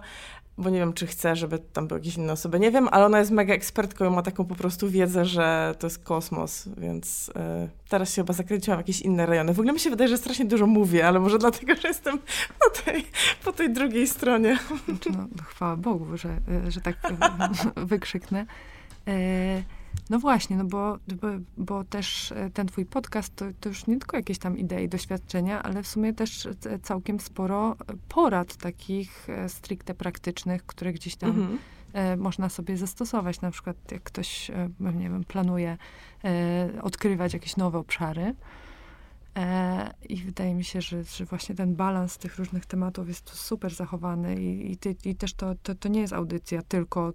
bo 0.58 0.70
nie 0.70 0.80
wiem 0.80 0.94
czy 0.94 1.08
chcę, 1.08 1.36
żeby 1.36 1.60
tam 1.60 1.88
były 1.88 2.00
jakieś 2.00 2.18
inne 2.18 2.34
osoby, 2.34 2.60
nie 2.60 2.72
wiem, 2.72 2.88
ale 2.92 3.06
ona 3.06 3.20
jest 3.20 3.32
mega 3.32 3.54
ekspertką 3.54 4.06
i 4.06 4.10
ma 4.10 4.22
taką 4.22 4.46
po 4.46 4.56
prostu 4.56 4.90
wiedzę, 4.90 5.26
że 5.26 5.76
to 5.80 5.88
jest 5.88 6.04
kosmos, 6.04 6.70
więc 6.78 7.30
y, 7.30 7.34
teraz 7.90 8.14
się 8.14 8.22
chyba 8.22 8.34
zakręciłam 8.34 8.78
w 8.78 8.82
jakieś 8.82 9.02
inne 9.02 9.26
rejony. 9.26 9.54
W 9.54 9.60
ogóle 9.60 9.74
mi 9.74 9.80
się 9.80 9.90
wydaje, 9.90 10.08
że 10.08 10.18
strasznie 10.18 10.46
dużo 10.46 10.68
mówię, 10.68 11.08
ale 11.08 11.20
może 11.20 11.38
dlatego, 11.38 11.76
że 11.76 11.88
jestem 11.88 12.20
po 12.60 12.70
tej, 12.70 13.06
po 13.46 13.52
tej 13.52 13.74
drugiej 13.74 14.08
stronie. 14.08 14.60
Znaczy, 14.86 15.10
no, 15.12 15.44
chwała 15.44 15.76
Bogu, 15.76 16.18
że, 16.18 16.30
y, 16.68 16.72
że 16.72 16.82
tak 16.82 16.96
wykrzyknę. 17.76 18.46
Y 19.08 19.64
no 20.10 20.20
właśnie, 20.20 20.58
no 20.58 20.66
bo, 20.66 20.98
bo, 21.58 21.84
też 21.84 22.32
e, 22.32 22.50
ten 22.50 22.68
twój 22.68 22.86
podcast 22.86 23.36
to, 23.36 23.46
to, 23.60 23.70
już 23.70 23.88
nie 23.88 23.98
tylko 23.98 24.18
jakieś 24.18 24.38
tam 24.38 24.58
idee, 24.58 24.90
doświadczenia, 24.90 25.64
ale 25.64 25.84
w 25.84 25.88
sumie 25.88 26.14
też 26.14 26.48
całkiem 26.84 27.20
sporo 27.20 27.76
porad 28.10 28.56
takich 28.56 29.30
e, 29.30 29.50
stricte 29.50 29.94
praktycznych, 29.94 30.66
które 30.66 30.94
gdzieś 30.94 31.16
tam 31.16 31.30
mhm. 31.30 31.58
e, 31.94 32.18
można 32.18 32.50
sobie 32.50 32.78
zastosować. 32.78 33.42
Na 33.42 33.52
przykład 33.52 33.92
jak 33.92 34.04
ktoś, 34.04 34.50
e, 34.50 34.70
nie 34.80 35.10
wiem, 35.10 35.24
planuje 35.24 35.78
e, 36.24 36.70
odkrywać 36.82 37.34
jakieś 37.34 37.58
nowe 37.58 37.78
obszary, 37.78 38.24
E, 38.26 38.36
I 40.10 40.18
wydaje 40.18 40.56
mi 40.56 40.63
się, 40.63 40.82
że, 40.82 41.04
że 41.04 41.25
właśnie 41.25 41.56
ten 41.56 41.75
balans 41.75 42.18
tych 42.18 42.38
różnych 42.38 42.65
tematów 42.65 43.08
jest 43.08 43.32
tu 43.32 43.36
super 43.36 43.74
zachowany 43.74 44.36
i, 44.36 44.72
i, 44.72 44.77
ty, 44.77 44.96
i 45.06 45.15
też 45.15 45.34
to, 45.34 45.56
to, 45.63 45.75
to, 45.75 45.89
nie 45.89 46.01
jest 46.01 46.13
audycja 46.13 46.62
tylko, 46.62 47.13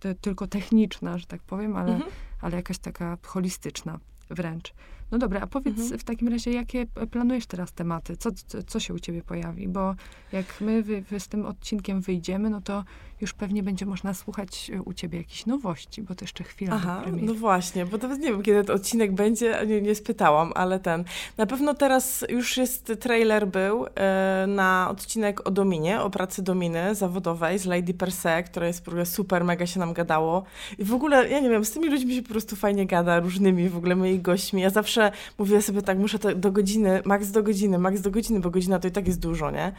t, 0.00 0.14
tylko 0.14 0.46
techniczna, 0.46 1.18
że 1.18 1.26
tak 1.26 1.42
powiem, 1.42 1.76
ale, 1.76 1.92
mhm. 1.94 2.10
ale 2.40 2.56
jakaś 2.56 2.78
taka 2.78 3.18
holistyczna 3.22 3.98
wręcz. 4.32 4.74
No 5.12 5.18
dobra, 5.18 5.40
a 5.40 5.46
powiedz 5.46 5.78
mhm. 5.78 5.98
w 5.98 6.04
takim 6.04 6.28
razie, 6.28 6.52
jakie 6.52 6.86
planujesz 7.10 7.46
teraz 7.46 7.72
tematy? 7.72 8.16
Co, 8.16 8.30
co, 8.46 8.62
co 8.62 8.80
się 8.80 8.94
u 8.94 8.98
ciebie 8.98 9.22
pojawi? 9.22 9.68
Bo 9.68 9.94
jak 10.32 10.60
my 10.60 10.82
wy, 10.82 11.02
wy 11.02 11.20
z 11.20 11.28
tym 11.28 11.46
odcinkiem 11.46 12.00
wyjdziemy, 12.00 12.50
no 12.50 12.60
to 12.60 12.84
już 13.22 13.32
pewnie 13.32 13.62
będzie 13.62 13.86
można 13.86 14.14
słuchać 14.14 14.70
e, 14.74 14.82
u 14.82 14.92
ciebie 14.92 15.18
jakichś 15.18 15.46
nowości, 15.46 16.02
bo 16.02 16.14
to 16.14 16.24
jeszcze 16.24 16.44
chwila 16.44 16.72
Aha, 16.74 17.04
no 17.22 17.34
właśnie, 17.34 17.86
bo 17.86 17.98
nawet 17.98 18.18
nie 18.18 18.32
wiem, 18.32 18.42
kiedy 18.42 18.64
ten 18.64 18.76
odcinek 18.76 19.12
będzie, 19.12 19.66
nie, 19.66 19.82
nie 19.82 19.94
spytałam, 19.94 20.52
ale 20.54 20.80
ten. 20.80 21.04
Na 21.36 21.46
pewno 21.46 21.74
teraz 21.74 22.24
już 22.28 22.56
jest, 22.56 22.92
trailer 23.00 23.48
był 23.48 23.86
e, 23.86 24.44
na 24.48 24.88
odcinek 24.90 25.48
o 25.48 25.50
Dominie, 25.50 26.00
o 26.00 26.10
pracy 26.10 26.42
Dominy 26.42 26.94
zawodowej 26.94 27.58
z 27.58 27.66
Lady 27.66 27.94
Perse, 27.94 28.42
która 28.42 28.66
jest 28.66 28.84
w 28.84 28.88
ogóle 28.88 29.06
super, 29.06 29.44
mega 29.44 29.66
się 29.66 29.80
nam 29.80 29.92
gadało. 29.92 30.44
I 30.78 30.84
w 30.84 30.94
ogóle, 30.94 31.28
ja 31.28 31.40
nie 31.40 31.50
wiem, 31.50 31.64
z 31.64 31.70
tymi 31.70 31.88
ludźmi 31.88 32.14
się 32.14 32.22
po 32.22 32.28
prostu 32.28 32.56
fajnie 32.56 32.86
gada, 32.86 33.20
różnymi 33.20 33.68
w 33.68 33.76
ogóle 33.76 33.96
moimi 33.96 34.20
gośćmi. 34.22 34.62
Ja 34.62 34.70
zawsze 34.70 35.12
mówię 35.38 35.62
sobie 35.62 35.82
tak, 35.82 35.98
muszę 35.98 36.18
to 36.18 36.34
do 36.34 36.52
godziny, 36.52 37.02
maks 37.04 37.30
do 37.30 37.42
godziny, 37.42 37.78
maks 37.78 38.00
do 38.00 38.10
godziny, 38.10 38.40
bo 38.40 38.50
godzina 38.50 38.78
to 38.78 38.88
i 38.88 38.90
tak 38.90 39.06
jest 39.06 39.20
dużo, 39.20 39.50
nie? 39.50 39.72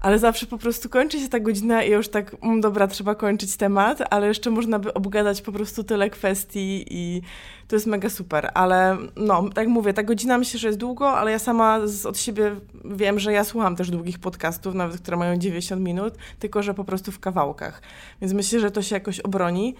ale 0.00 0.18
zawsze 0.18 0.46
po 0.46 0.58
prostu 0.58 0.88
kończy 0.88 1.20
się 1.20 1.28
ta 1.28 1.40
godzina 1.40 1.82
i 1.82 1.90
już 1.90 2.08
tak, 2.08 2.36
mm, 2.42 2.60
dobra, 2.60 2.86
trzeba 2.86 3.14
kończyć 3.14 3.56
temat, 3.56 4.02
ale 4.10 4.26
jeszcze 4.28 4.50
można 4.50 4.78
by 4.78 4.94
obgadać 4.94 5.42
po 5.42 5.52
prostu 5.52 5.84
tyle 5.84 6.10
kwestii 6.10 6.84
i 6.90 7.22
to 7.68 7.76
jest 7.76 7.86
mega 7.86 8.10
super, 8.10 8.50
ale 8.54 8.96
no, 9.16 9.48
tak 9.54 9.68
mówię, 9.68 9.92
ta 9.92 10.02
godzina 10.02 10.38
myślę, 10.38 10.60
że 10.60 10.68
jest 10.68 10.78
długo, 10.78 11.10
ale 11.10 11.30
ja 11.30 11.38
sama 11.38 11.86
z, 11.86 12.06
od 12.06 12.18
siebie 12.18 12.56
wiem, 12.84 13.18
że 13.18 13.32
ja 13.32 13.44
słucham 13.44 13.76
też 13.76 13.90
długich 13.90 14.18
podcastów, 14.18 14.74
nawet 14.74 15.00
które 15.00 15.16
mają 15.16 15.36
90 15.36 15.82
minut, 15.82 16.14
tylko 16.38 16.62
że 16.62 16.74
po 16.74 16.84
prostu 16.84 17.12
w 17.12 17.20
kawałkach, 17.20 17.82
więc 18.20 18.32
myślę, 18.32 18.60
że 18.60 18.70
to 18.70 18.82
się 18.82 18.96
jakoś 18.96 19.20
obroni. 19.20 19.74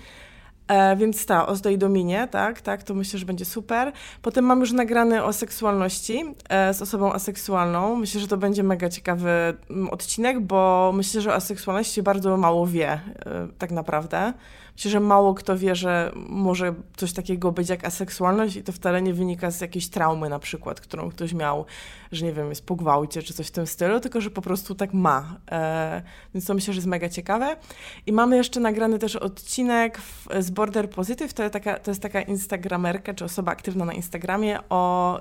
E, 0.68 0.96
więc 0.96 1.26
ta, 1.26 1.46
o 1.46 1.57
tej 1.57 1.78
dominie, 1.78 2.28
tak, 2.31 2.61
tak, 2.61 2.83
to 2.83 2.94
myślę, 2.94 3.18
że 3.18 3.26
będzie 3.26 3.44
super. 3.44 3.92
Potem 4.22 4.44
mam 4.44 4.61
już 4.61 4.72
nagrany 4.72 5.24
o 5.24 5.33
seksualności 5.33 6.24
e, 6.48 6.74
z 6.74 6.83
osobą 6.83 7.12
aseksualną. 7.12 7.96
Myślę, 7.96 8.20
że 8.20 8.28
to 8.28 8.37
będzie 8.37 8.62
mega 8.62 8.88
ciekawy 8.88 9.31
mm, 9.70 9.90
odcinek, 9.90 10.40
bo 10.40 10.92
myślę, 10.94 11.20
że 11.20 11.35
o 11.35 11.40
seksualności 11.40 12.02
bardzo 12.02 12.37
mało 12.37 12.66
wie, 12.66 13.00
tak 13.59 13.71
naprawdę. 13.71 14.33
Myślę, 14.77 14.91
że 14.91 15.01
mało 15.01 15.35
kto 15.35 15.59
wie, 15.59 15.75
że 15.75 16.12
może 16.17 16.75
coś 16.97 17.12
takiego 17.12 17.53
być 17.53 17.69
jak 17.69 17.85
aseksualność 17.85 18.57
i 18.57 18.62
to 18.62 18.73
wcale 18.73 19.03
nie 19.03 19.14
wynika 19.14 19.51
z 19.51 19.61
jakiejś 19.61 19.88
traumy 19.88 20.29
na 20.29 20.38
przykład, 20.38 20.81
którą 20.81 21.11
ktoś 21.11 21.35
miał, 21.35 21.64
że 22.12 22.25
nie 22.25 22.33
wiem, 22.33 22.49
jest 22.49 22.67
po 22.67 22.77
gwałcie 22.77 23.23
czy 23.23 23.35
coś 23.35 23.47
w 23.47 23.51
tym 23.51 23.67
stylu, 23.67 24.01
tylko 24.01 24.21
że 24.21 24.31
po 24.31 24.43
prostu 24.43 24.75
tak 24.75 24.95
ma. 24.95 25.37
E, 25.51 26.03
więc 26.35 26.47
to 26.47 26.55
myślę, 26.55 26.75
że 26.75 26.79
jest 26.79 26.88
mega 26.88 27.09
ciekawe. 27.09 27.57
I 28.07 28.12
mamy 28.12 28.37
jeszcze 28.37 28.61
nagrany 28.61 28.99
też 28.99 29.17
odcinek 29.17 30.01
z 30.41 30.51
Border 30.51 30.91
Positive, 30.91 31.35
to 31.35 31.43
jest, 31.43 31.53
taka, 31.53 31.79
to 31.79 31.91
jest 31.91 32.03
taka 32.03 32.23
instagramerka, 32.23 33.14
czy 33.14 33.25
osoba 33.25 33.53
aktywna 33.53 33.85
na 33.85 33.93
Instagramie 33.93 34.59
o 34.69 35.19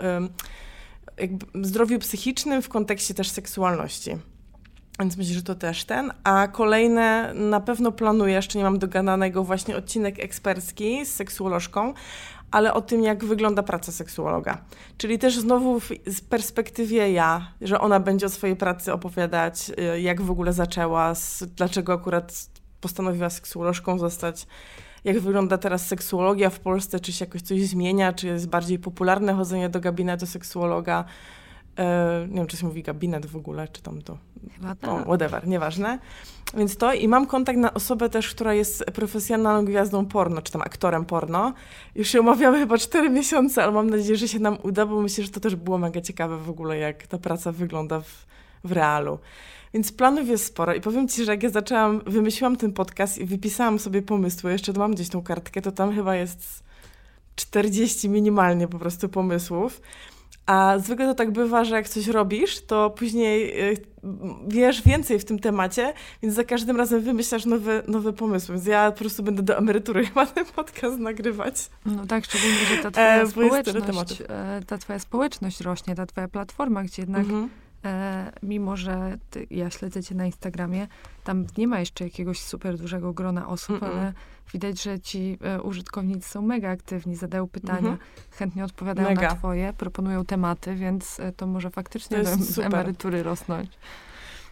zdrowiu 1.62 2.00
psychicznym 2.00 2.62
w 2.62 2.70
kontekście 2.70 3.14
też 3.14 3.30
seksualności. 3.30 4.18
Więc 5.00 5.18
myślę, 5.18 5.34
że 5.34 5.44
to 5.44 5.56
też 5.56 5.86
ten. 5.86 6.12
A 6.24 6.48
kolejne 6.48 7.34
na 7.34 7.60
pewno 7.60 7.92
planuję, 7.92 8.34
jeszcze 8.34 8.58
nie 8.58 8.64
mam 8.64 8.80
dogadanego, 8.80 9.44
właśnie 9.44 9.78
odcinek 9.78 10.20
ekspercki 10.20 11.06
z 11.06 11.16
seksuolożką, 11.16 11.94
ale 12.52 12.74
o 12.74 12.82
tym, 12.82 13.04
jak 13.04 13.26
wygląda 13.26 13.64
praca 13.64 13.92
seksuologa. 13.92 14.58
Czyli 14.98 15.20
też 15.20 15.38
znowu 15.38 15.80
w, 15.80 15.90
z 16.06 16.22
perspektywie 16.22 17.12
ja, 17.12 17.52
że 17.62 17.80
ona 17.80 18.00
będzie 18.00 18.26
o 18.26 18.30
swojej 18.30 18.56
pracy 18.56 18.94
opowiadać, 18.94 19.72
y, 19.96 20.02
jak 20.02 20.22
w 20.22 20.32
ogóle 20.32 20.54
zaczęła, 20.54 21.16
z, 21.16 21.44
dlaczego 21.44 21.94
akurat 21.94 22.50
postanowiła 22.82 23.30
seksuolożką 23.30 24.00
zostać, 24.00 24.48
jak 25.04 25.20
wygląda 25.20 25.58
teraz 25.58 25.88
seksuologia 25.88 26.50
w 26.50 26.60
Polsce, 26.60 27.00
czy 27.00 27.12
się 27.14 27.26
jakoś 27.26 27.42
coś 27.42 27.62
zmienia, 27.62 28.14
czy 28.14 28.28
jest 28.28 28.50
bardziej 28.50 28.80
popularne 28.80 29.34
chodzenie 29.34 29.70
do 29.70 29.80
gabinetu 29.80 30.26
seksuologa 30.26 31.06
E, 31.78 32.28
nie 32.30 32.36
wiem, 32.36 32.48
czy 32.48 32.58
się 32.58 32.66
mówi 32.66 32.84
gabinet 32.84 33.26
w 33.26 33.36
ogóle, 33.36 33.68
czy 33.68 33.82
tam 33.82 34.02
to. 34.02 34.18
Chyba 34.56 34.76
tak. 34.76 34.82
No, 34.82 35.04
whatever, 35.04 35.48
nieważne. 35.48 36.00
Więc 36.54 36.78
to 36.78 36.94
i 36.94 37.08
mam 37.08 37.26
kontakt 37.26 37.60
na 37.60 37.74
osobę 37.74 38.10
też, 38.10 38.30
która 38.30 38.54
jest 38.54 38.86
profesjonalną 38.86 39.66
gwiazdą 39.66 40.06
porno, 40.06 40.42
czy 40.42 40.52
tam 40.52 40.62
aktorem 40.62 41.06
porno. 41.06 41.54
Już 41.96 42.08
się 42.08 42.22
umawiamy 42.22 42.60
chyba 42.60 42.78
4 42.78 43.10
miesiące, 43.10 43.64
ale 43.64 43.72
mam 43.72 43.90
nadzieję, 43.90 44.18
że 44.18 44.28
się 44.28 44.40
nam 44.40 44.58
uda, 44.64 44.86
bo 44.86 45.02
myślę, 45.02 45.24
że 45.24 45.30
to 45.30 45.40
też 45.40 45.56
było 45.56 45.78
mega 45.78 46.02
ciekawe 46.02 46.38
w 46.38 46.50
ogóle, 46.50 46.78
jak 46.78 47.08
ta 47.08 47.18
praca 47.18 47.52
wygląda 47.52 48.00
w, 48.00 48.26
w 48.64 48.72
realu. 48.72 49.20
Więc 49.74 49.92
planów 49.92 50.28
jest 50.28 50.46
sporo 50.46 50.74
i 50.74 50.82
powiem 50.82 51.08
Ci, 51.08 51.26
że 51.26 51.32
jak 51.32 51.44
ja 51.44 51.50
zaczęłam, 51.50 52.02
wymyśliłam 52.06 52.56
ten 52.56 52.74
podcast 52.74 53.18
i 53.18 53.26
wypisałam 53.26 53.80
sobie 53.80 54.02
pomysły, 54.02 54.52
jeszcze 54.52 54.74
mam 54.74 54.94
gdzieś 54.94 55.10
tą 55.10 55.24
kartkę, 55.24 55.62
to 55.62 55.72
tam 55.72 55.96
chyba 55.96 56.16
jest 56.16 56.64
40 57.36 58.10
minimalnie 58.10 58.68
po 58.68 58.80
prostu 58.80 59.10
pomysłów. 59.10 59.82
A 60.48 60.80
zwykle 60.80 61.06
to 61.06 61.16
tak 61.16 61.32
bywa, 61.32 61.64
że 61.64 61.76
jak 61.76 61.90
coś 61.90 62.08
robisz, 62.08 62.62
to 62.66 62.90
później 62.90 63.62
y, 63.72 63.78
wiesz 64.48 64.82
więcej 64.82 65.20
w 65.20 65.26
tym 65.26 65.40
temacie, 65.40 65.94
więc 66.24 66.36
za 66.36 66.44
każdym 66.44 66.78
razem 66.78 67.02
wymyślasz 67.02 67.46
nowe, 67.46 67.84
nowe 67.88 68.14
pomysły. 68.14 68.56
Więc 68.56 68.68
ja 68.68 68.92
po 68.92 68.98
prostu 68.98 69.24
będę 69.24 69.44
do 69.44 69.58
emerytury 69.58 70.06
chyba 70.08 70.26
ten 70.26 70.46
podcast 70.46 71.00
nagrywać. 71.00 71.70
No 71.86 72.06
tak, 72.06 72.26
szczególnie, 72.26 72.66
że 72.76 72.84
ta 72.84 72.92
twoja, 72.92 73.22
e, 73.22 73.28
społeczność, 73.28 74.22
e, 74.22 74.62
ta 74.68 74.78
twoja 74.78 75.00
społeczność 75.00 75.62
rośnie, 75.62 75.96
ta 75.96 76.06
twoja 76.06 76.28
platforma, 76.28 76.84
gdzie 76.84 77.02
jednak 77.02 77.22
mhm. 77.22 77.50
E, 77.88 78.32
mimo 78.44 78.78
że 78.78 79.18
ty, 79.30 79.48
ja 79.52 79.70
śledzę 79.70 80.04
cię 80.04 80.16
na 80.16 80.26
Instagramie, 80.26 80.88
tam 81.24 81.46
nie 81.58 81.68
ma 81.68 81.80
jeszcze 81.80 82.04
jakiegoś 82.04 82.40
super 82.40 82.78
dużego 82.78 83.14
grona 83.14 83.48
osób, 83.48 83.84
mm 83.84 83.94
-mm. 83.94 83.98
ale 83.98 84.14
widać, 84.54 84.84
że 84.84 85.00
ci 85.00 85.38
e, 85.42 85.62
użytkownicy 85.62 86.30
są 86.30 86.42
mega 86.42 86.70
aktywni, 86.70 87.16
zadają 87.16 87.48
pytania, 87.48 87.80
mm 87.80 87.96
-hmm. 87.96 88.38
chętnie 88.38 88.66
odpowiadają 88.66 89.10
mega. 89.10 89.30
na 89.30 89.36
twoje, 89.36 89.74
proponują 89.74 90.26
tematy, 90.26 90.76
więc 90.76 91.20
e, 91.20 91.32
to 91.32 91.48
może 91.48 91.70
faktycznie 91.70 92.24
to 92.24 92.38
do 92.56 92.64
emerytury 92.64 93.24
rosnąć. 93.24 93.70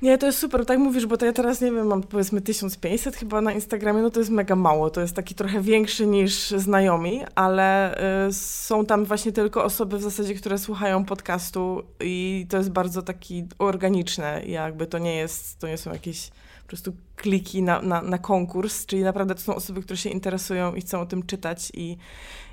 Nie, 0.05 0.17
to 0.17 0.25
jest 0.25 0.39
super, 0.39 0.65
tak 0.65 0.79
mówisz, 0.79 1.05
bo 1.05 1.17
to 1.17 1.25
ja 1.25 1.33
teraz, 1.33 1.61
nie 1.61 1.71
wiem, 1.71 1.87
mam 1.87 2.03
powiedzmy 2.03 2.41
1500 2.41 3.15
chyba 3.15 3.41
na 3.41 3.51
Instagramie, 3.51 4.01
no 4.01 4.09
to 4.09 4.19
jest 4.19 4.31
mega 4.31 4.55
mało, 4.55 4.89
to 4.89 5.01
jest 5.01 5.15
taki 5.15 5.35
trochę 5.35 5.61
większy 5.61 6.07
niż 6.07 6.49
znajomi, 6.49 7.21
ale 7.35 7.97
y, 8.27 8.33
są 8.33 8.85
tam 8.85 9.05
właśnie 9.05 9.31
tylko 9.31 9.63
osoby 9.63 9.97
w 9.97 10.01
zasadzie, 10.01 10.35
które 10.35 10.57
słuchają 10.57 11.05
podcastu 11.05 11.83
i 11.99 12.45
to 12.49 12.57
jest 12.57 12.71
bardzo 12.71 13.01
taki 13.01 13.43
organiczne, 13.57 14.41
jakby 14.45 14.87
to 14.87 14.97
nie 14.97 15.15
jest, 15.15 15.59
to 15.59 15.67
nie 15.67 15.77
są 15.77 15.93
jakieś 15.93 16.29
po 16.61 16.67
prostu 16.67 16.93
kliki 17.15 17.63
na, 17.63 17.81
na, 17.81 18.01
na 18.01 18.17
konkurs, 18.17 18.85
czyli 18.85 19.03
naprawdę 19.03 19.35
to 19.35 19.41
są 19.41 19.55
osoby, 19.55 19.81
które 19.81 19.97
się 19.97 20.09
interesują 20.09 20.75
i 20.75 20.81
chcą 20.81 20.99
o 20.99 21.05
tym 21.05 21.25
czytać 21.25 21.71
i, 21.73 21.97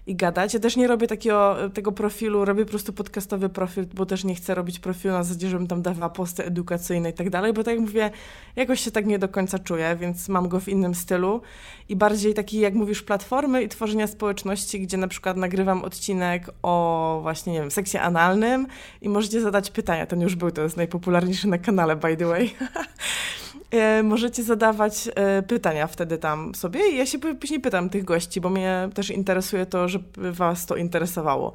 i 0.06 0.16
gadać. 0.16 0.54
Ja 0.54 0.60
też 0.60 0.76
nie 0.76 0.86
robię 0.86 1.06
takiego 1.06 1.56
tego 1.74 1.92
profilu, 1.92 2.44
robię 2.44 2.64
po 2.64 2.70
prostu 2.70 2.92
podcastowy 2.92 3.48
profil, 3.48 3.86
bo 3.94 4.06
też 4.06 4.24
nie 4.24 4.34
chcę 4.34 4.54
robić 4.54 4.78
profilu 4.78 5.14
na 5.14 5.22
zasadzie, 5.24 5.48
żebym 5.48 5.66
tam 5.66 5.82
dawała 5.82 6.10
posty 6.10 6.44
edukacyjne 6.44 7.10
i 7.10 7.12
tak 7.12 7.30
dalej, 7.30 7.52
bo 7.52 7.64
tak 7.64 7.74
jak 7.74 7.80
mówię, 7.80 8.10
jakoś 8.56 8.80
się 8.80 8.90
tak 8.90 9.06
nie 9.06 9.18
do 9.18 9.28
końca 9.28 9.58
czuję, 9.58 9.96
więc 10.00 10.28
mam 10.28 10.48
go 10.48 10.60
w 10.60 10.68
innym 10.68 10.94
stylu 10.94 11.42
i 11.88 11.96
bardziej 11.96 12.34
taki, 12.34 12.60
jak 12.60 12.74
mówisz, 12.74 13.02
platformy 13.02 13.62
i 13.62 13.68
tworzenia 13.68 14.06
społeczności, 14.06 14.80
gdzie 14.80 14.96
na 14.96 15.08
przykład 15.08 15.36
nagrywam 15.36 15.84
odcinek 15.84 16.50
o 16.62 17.18
właśnie, 17.22 17.52
nie 17.52 17.60
wiem, 17.60 17.70
seksie 17.70 17.98
analnym 17.98 18.66
i 19.00 19.08
możecie 19.08 19.40
zadać 19.40 19.70
pytania. 19.70 20.06
Ten 20.06 20.20
już 20.20 20.34
był, 20.34 20.50
to 20.50 20.62
jest 20.62 20.76
najpopularniejszy 20.76 21.48
na 21.48 21.58
kanale, 21.58 21.96
by 21.96 22.16
the 22.16 22.26
way. 22.26 22.54
E, 23.72 24.02
możecie 24.02 24.42
zadawać 24.42 25.08
e, 25.14 25.42
pytania 25.42 25.86
wtedy 25.86 26.18
tam 26.18 26.54
sobie 26.54 26.96
ja 26.96 27.06
się 27.06 27.18
później 27.18 27.60
pytam 27.60 27.90
tych 27.90 28.04
gości, 28.04 28.40
bo 28.40 28.50
mnie 28.50 28.88
też 28.94 29.10
interesuje 29.10 29.66
to, 29.66 29.88
żeby 29.88 30.32
was 30.32 30.66
to 30.66 30.76
interesowało. 30.76 31.52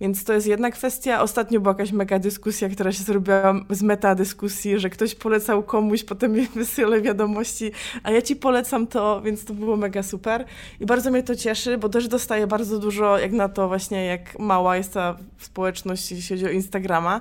Więc 0.00 0.24
to 0.24 0.32
jest 0.32 0.46
jedna 0.46 0.70
kwestia. 0.70 1.22
Ostatnio 1.22 1.60
była 1.60 1.72
jakaś 1.72 1.92
mega 1.92 2.18
dyskusja, 2.18 2.68
która 2.68 2.92
się 2.92 3.02
zrobiła 3.02 3.54
z 3.70 3.82
metadyskusji, 3.82 4.78
że 4.80 4.90
ktoś 4.90 5.14
polecał 5.14 5.62
komuś, 5.62 6.04
potem 6.04 6.32
mi 6.32 6.46
wysyła 6.54 7.00
wiadomości, 7.00 7.72
a 8.02 8.10
ja 8.10 8.22
ci 8.22 8.36
polecam 8.36 8.86
to, 8.86 9.22
więc 9.22 9.44
to 9.44 9.54
było 9.54 9.76
mega 9.76 10.02
super. 10.02 10.44
I 10.80 10.86
bardzo 10.86 11.10
mnie 11.10 11.22
to 11.22 11.36
cieszy, 11.36 11.78
bo 11.78 11.88
też 11.88 12.08
dostaję 12.08 12.46
bardzo 12.46 12.78
dużo, 12.78 13.18
jak 13.18 13.32
na 13.32 13.48
to 13.48 13.68
właśnie, 13.68 14.04
jak 14.04 14.38
mała 14.38 14.76
jest 14.76 14.92
ta 14.92 15.16
społeczność, 15.38 16.12
jeśli 16.12 16.36
chodzi 16.36 16.46
o 16.46 16.50
Instagrama, 16.50 17.20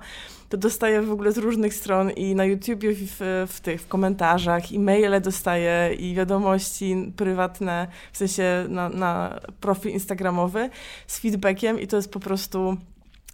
to 0.50 0.58
dostaję 0.58 1.02
w 1.02 1.12
ogóle 1.12 1.32
z 1.32 1.38
różnych 1.38 1.74
stron 1.74 2.12
i 2.12 2.36
na 2.36 2.46
YouTubie, 2.46 2.94
w, 2.94 3.46
w 3.48 3.60
tych 3.60 3.82
w 3.82 3.88
komentarzach, 3.88 4.72
i 4.72 4.80
maile 4.80 5.22
dostaję, 5.22 5.94
i 5.94 6.16
wiadomości 6.16 7.12
prywatne, 7.16 7.88
w 8.12 8.18
sensie 8.18 8.66
na, 8.70 8.90
na 8.90 9.40
profil 9.62 9.92
instagramowy 9.92 10.70
z 11.08 11.20
feedbackiem 11.20 11.80
i 11.80 11.88
to 11.88 11.96
jest 11.96 12.12
po 12.12 12.20
prostu 12.20 12.67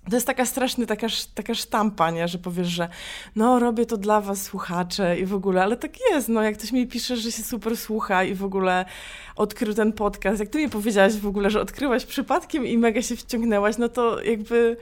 to 0.09 0.15
jest 0.15 0.27
taka 0.27 0.45
straszna, 0.45 0.85
taka, 0.85 1.07
taka 1.33 1.55
sztampa, 1.55 2.11
nie? 2.11 2.27
że 2.27 2.37
powiesz, 2.37 2.67
że 2.67 2.89
no 3.35 3.59
robię 3.59 3.85
to 3.85 3.97
dla 3.97 4.21
was, 4.21 4.41
słuchacze 4.41 5.19
i 5.19 5.25
w 5.25 5.33
ogóle, 5.33 5.63
ale 5.63 5.77
tak 5.77 5.91
jest, 6.11 6.29
no 6.29 6.41
jak 6.41 6.57
ktoś 6.57 6.71
mi 6.71 6.87
pisze, 6.87 7.17
że 7.17 7.31
się 7.31 7.43
super 7.43 7.77
słucha 7.77 8.23
i 8.23 8.35
w 8.35 8.43
ogóle 8.43 8.85
odkrył 9.35 9.73
ten 9.73 9.93
podcast, 9.93 10.39
jak 10.39 10.49
ty 10.49 10.57
mi 10.57 10.69
powiedziałaś 10.69 11.13
w 11.13 11.27
ogóle, 11.27 11.49
że 11.49 11.61
odkryłaś 11.61 12.05
przypadkiem 12.05 12.65
i 12.65 12.77
mega 12.77 13.01
się 13.01 13.15
wciągnęłaś, 13.15 13.77
no 13.77 13.89
to 13.89 14.21
jakby 14.21 14.77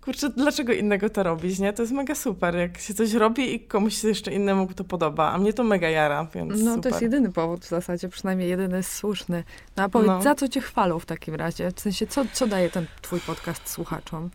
kurczę, 0.00 0.30
dlaczego 0.30 0.72
innego 0.72 1.10
to 1.10 1.22
robić, 1.22 1.58
nie? 1.58 1.72
To 1.72 1.82
jest 1.82 1.92
mega 1.92 2.14
super, 2.14 2.54
jak 2.56 2.78
się 2.78 2.94
coś 2.94 3.12
robi 3.12 3.54
i 3.54 3.60
komuś 3.60 3.94
się 3.94 4.08
jeszcze 4.08 4.32
innemu 4.32 4.66
to 4.66 4.84
podoba, 4.84 5.32
a 5.32 5.38
mnie 5.38 5.52
to 5.52 5.64
mega 5.64 5.90
jara, 5.90 6.26
więc 6.34 6.50
No 6.50 6.74
super. 6.74 6.82
to 6.82 6.88
jest 6.88 7.02
jedyny 7.02 7.32
powód 7.32 7.64
w 7.64 7.68
zasadzie, 7.68 8.08
przynajmniej 8.08 8.48
jedyny 8.48 8.82
słuszny. 8.82 9.44
No 9.76 9.82
a 9.82 9.88
powiedz, 9.88 10.08
no. 10.08 10.22
za 10.22 10.34
co 10.34 10.48
cię 10.48 10.60
chwalą 10.60 10.98
w 10.98 11.06
takim 11.06 11.34
razie? 11.34 11.70
W 11.70 11.80
sensie, 11.80 12.06
co, 12.06 12.24
co 12.32 12.46
daje 12.46 12.70
ten 12.70 12.86
twój 13.02 13.20
podcast 13.20 13.68
słuchaczom? 13.68 14.30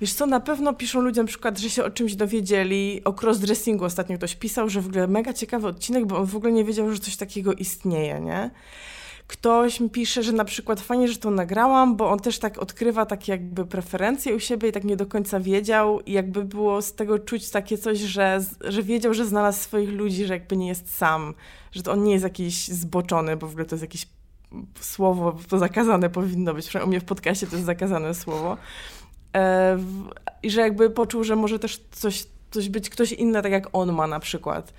Wiesz 0.00 0.12
co, 0.12 0.26
na 0.26 0.40
pewno 0.40 0.72
piszą 0.72 1.00
ludzie 1.00 1.20
na 1.20 1.26
przykład, 1.26 1.58
że 1.58 1.70
się 1.70 1.84
o 1.84 1.90
czymś 1.90 2.14
dowiedzieli. 2.14 3.02
O 3.04 3.12
crossdressingu 3.22 3.84
ostatnio 3.84 4.16
ktoś 4.16 4.34
pisał, 4.34 4.68
że 4.68 4.80
w 4.80 4.86
ogóle 4.86 5.06
mega 5.06 5.32
ciekawy 5.32 5.66
odcinek, 5.66 6.06
bo 6.06 6.18
on 6.18 6.26
w 6.26 6.36
ogóle 6.36 6.52
nie 6.52 6.64
wiedział, 6.64 6.92
że 6.92 6.98
coś 6.98 7.16
takiego 7.16 7.52
istnieje, 7.52 8.20
nie? 8.20 8.50
Ktoś 9.26 9.80
mi 9.80 9.90
pisze, 9.90 10.22
że 10.22 10.32
na 10.32 10.44
przykład 10.44 10.80
fajnie, 10.80 11.08
że 11.08 11.16
to 11.16 11.30
nagrałam, 11.30 11.96
bo 11.96 12.10
on 12.10 12.18
też 12.18 12.38
tak 12.38 12.58
odkrywa 12.58 13.06
takie 13.06 13.32
jakby 13.32 13.66
preferencje 13.66 14.34
u 14.34 14.40
siebie 14.40 14.68
i 14.68 14.72
tak 14.72 14.84
nie 14.84 14.96
do 14.96 15.06
końca 15.06 15.40
wiedział 15.40 16.00
i 16.00 16.12
jakby 16.12 16.44
było 16.44 16.82
z 16.82 16.94
tego 16.94 17.18
czuć 17.18 17.50
takie 17.50 17.78
coś, 17.78 17.98
że, 17.98 18.40
że 18.60 18.82
wiedział, 18.82 19.14
że 19.14 19.26
znalazł 19.26 19.60
swoich 19.60 19.90
ludzi, 19.90 20.26
że 20.26 20.34
jakby 20.34 20.56
nie 20.56 20.68
jest 20.68 20.96
sam, 20.96 21.34
że 21.72 21.82
to 21.82 21.92
on 21.92 22.04
nie 22.04 22.12
jest 22.12 22.24
jakiś 22.24 22.68
zboczony, 22.68 23.36
bo 23.36 23.46
w 23.46 23.50
ogóle 23.50 23.64
to 23.64 23.74
jest 23.74 23.82
jakieś 23.82 24.06
słowo, 24.80 25.36
to 25.48 25.58
zakazane 25.58 26.10
powinno 26.10 26.54
być, 26.54 26.68
przynajmniej 26.68 26.88
u 26.88 26.90
mnie 26.90 27.00
w 27.00 27.04
podcaście 27.04 27.46
to 27.46 27.52
jest 27.56 27.66
zakazane 27.66 28.14
słowo. 28.14 28.56
E, 29.34 29.78
I 30.42 30.50
że 30.50 30.60
jakby 30.60 30.90
poczuł, 30.90 31.24
że 31.24 31.36
może 31.36 31.58
też 31.58 31.80
coś, 31.90 32.26
coś 32.50 32.68
być 32.68 32.90
ktoś 32.90 33.12
inny, 33.12 33.42
tak 33.42 33.52
jak 33.52 33.68
on 33.72 33.92
ma 33.92 34.06
na 34.06 34.20
przykład. 34.20 34.72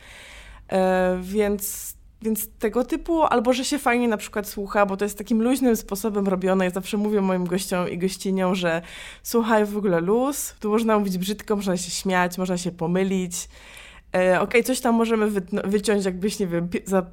E, 0.72 1.20
więc 1.22 1.96
więc 2.22 2.50
tego 2.60 2.84
typu, 2.84 3.24
albo 3.24 3.54
że 3.54 3.66
się 3.66 3.80
fajnie 3.80 4.08
na 4.08 4.18
przykład 4.18 4.48
słucha, 4.48 4.86
bo 4.86 4.98
to 4.98 5.06
jest 5.06 5.18
takim 5.18 5.44
luźnym 5.44 5.76
sposobem 5.76 6.28
robione. 6.28 6.66
Ja 6.66 6.72
zawsze 6.72 6.98
mówię 6.98 7.22
moim 7.22 7.46
gościom 7.46 7.90
i 7.90 7.98
gościniom, 7.98 8.56
że 8.56 8.82
słuchaj 9.24 9.66
w 9.66 9.78
ogóle 9.78 10.02
luz, 10.02 10.56
tu 10.60 10.70
można 10.70 11.00
mówić 11.00 11.18
brzydko, 11.18 11.56
można 11.56 11.78
się 11.78 11.92
śmiać, 11.92 12.38
można 12.38 12.58
się 12.58 12.72
pomylić. 12.72 13.50
E, 14.16 14.18
Okej, 14.18 14.38
okay, 14.40 14.64
coś 14.64 14.80
tam 14.80 14.96
możemy 14.96 15.30
wy, 15.30 15.42
wyciąć, 15.64 16.06
jakbyś, 16.06 16.40
nie 16.40 16.48
wiem, 16.48 16.70
za 16.86 17.06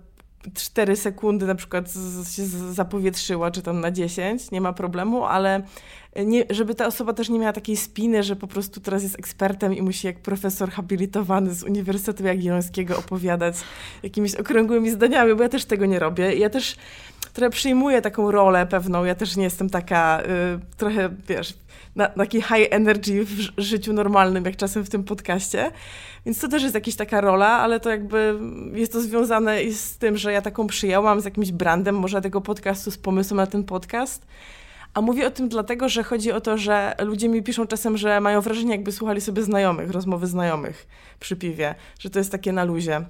4 0.54 0.96
sekundy 0.96 1.46
na 1.46 1.54
przykład 1.54 1.92
się 2.30 2.44
zapowietrzyła, 2.72 3.50
czy 3.50 3.62
tam 3.62 3.80
na 3.80 3.90
10, 3.90 4.50
nie 4.50 4.60
ma 4.60 4.72
problemu, 4.72 5.24
ale 5.24 5.62
nie, 6.16 6.44
żeby 6.50 6.74
ta 6.74 6.86
osoba 6.86 7.12
też 7.12 7.28
nie 7.28 7.38
miała 7.38 7.52
takiej 7.52 7.76
spiny, 7.76 8.22
że 8.22 8.36
po 8.36 8.46
prostu 8.46 8.80
teraz 8.80 9.02
jest 9.02 9.18
ekspertem 9.18 9.74
i 9.74 9.82
musi 9.82 10.06
jak 10.06 10.18
profesor 10.18 10.70
habilitowany 10.70 11.54
z 11.54 11.62
Uniwersytetu 11.62 12.24
Jagiellońskiego 12.24 12.98
opowiadać 12.98 13.54
jakimiś 14.02 14.34
okrągłymi 14.34 14.90
zdaniami, 14.90 15.34
bo 15.34 15.42
ja 15.42 15.48
też 15.48 15.64
tego 15.64 15.86
nie 15.86 15.98
robię. 15.98 16.34
Ja 16.34 16.50
też 16.50 16.76
trochę 17.32 17.50
przyjmuję 17.50 18.02
taką 18.02 18.30
rolę 18.30 18.66
pewną, 18.66 19.04
ja 19.04 19.14
też 19.14 19.36
nie 19.36 19.44
jestem 19.44 19.70
taka 19.70 20.22
y, 20.22 20.26
trochę, 20.76 21.10
wiesz, 21.28 21.54
na, 21.96 22.08
taki 22.08 22.42
high 22.42 22.68
energy 22.70 23.24
w 23.24 23.60
życiu 23.60 23.92
normalnym, 23.92 24.44
jak 24.44 24.56
czasem 24.56 24.84
w 24.84 24.90
tym 24.90 25.04
podcaście. 25.04 25.70
Więc 26.26 26.38
to 26.38 26.48
też 26.48 26.62
jest 26.62 26.74
jakaś 26.74 26.94
taka 26.94 27.20
rola, 27.20 27.48
ale 27.48 27.80
to 27.80 27.90
jakby 27.90 28.38
jest 28.74 28.92
to 28.92 29.00
związane 29.00 29.62
i 29.62 29.74
z 29.74 29.98
tym, 29.98 30.16
że 30.16 30.32
ja 30.32 30.42
taką 30.42 30.66
przyjęłam 30.66 31.20
z 31.20 31.24
jakimś 31.24 31.52
brandem 31.52 31.98
może 31.98 32.20
tego 32.20 32.40
podcastu, 32.40 32.90
z 32.90 32.98
pomysłem 32.98 33.36
na 33.36 33.46
ten 33.46 33.64
podcast. 33.64 34.26
A 34.94 35.00
mówię 35.00 35.26
o 35.26 35.30
tym 35.30 35.48
dlatego, 35.48 35.88
że 35.88 36.02
chodzi 36.02 36.32
o 36.32 36.40
to, 36.40 36.58
że 36.58 36.94
ludzie 36.98 37.28
mi 37.28 37.42
piszą 37.42 37.66
czasem, 37.66 37.96
że 37.96 38.20
mają 38.20 38.40
wrażenie, 38.40 38.70
jakby 38.70 38.92
słuchali 38.92 39.20
sobie 39.20 39.42
znajomych, 39.42 39.90
rozmowy 39.90 40.26
znajomych 40.26 40.86
przy 41.20 41.36
piwie, 41.36 41.74
że 41.98 42.10
to 42.10 42.18
jest 42.18 42.32
takie 42.32 42.52
na 42.52 42.64
luzie. 42.64 43.04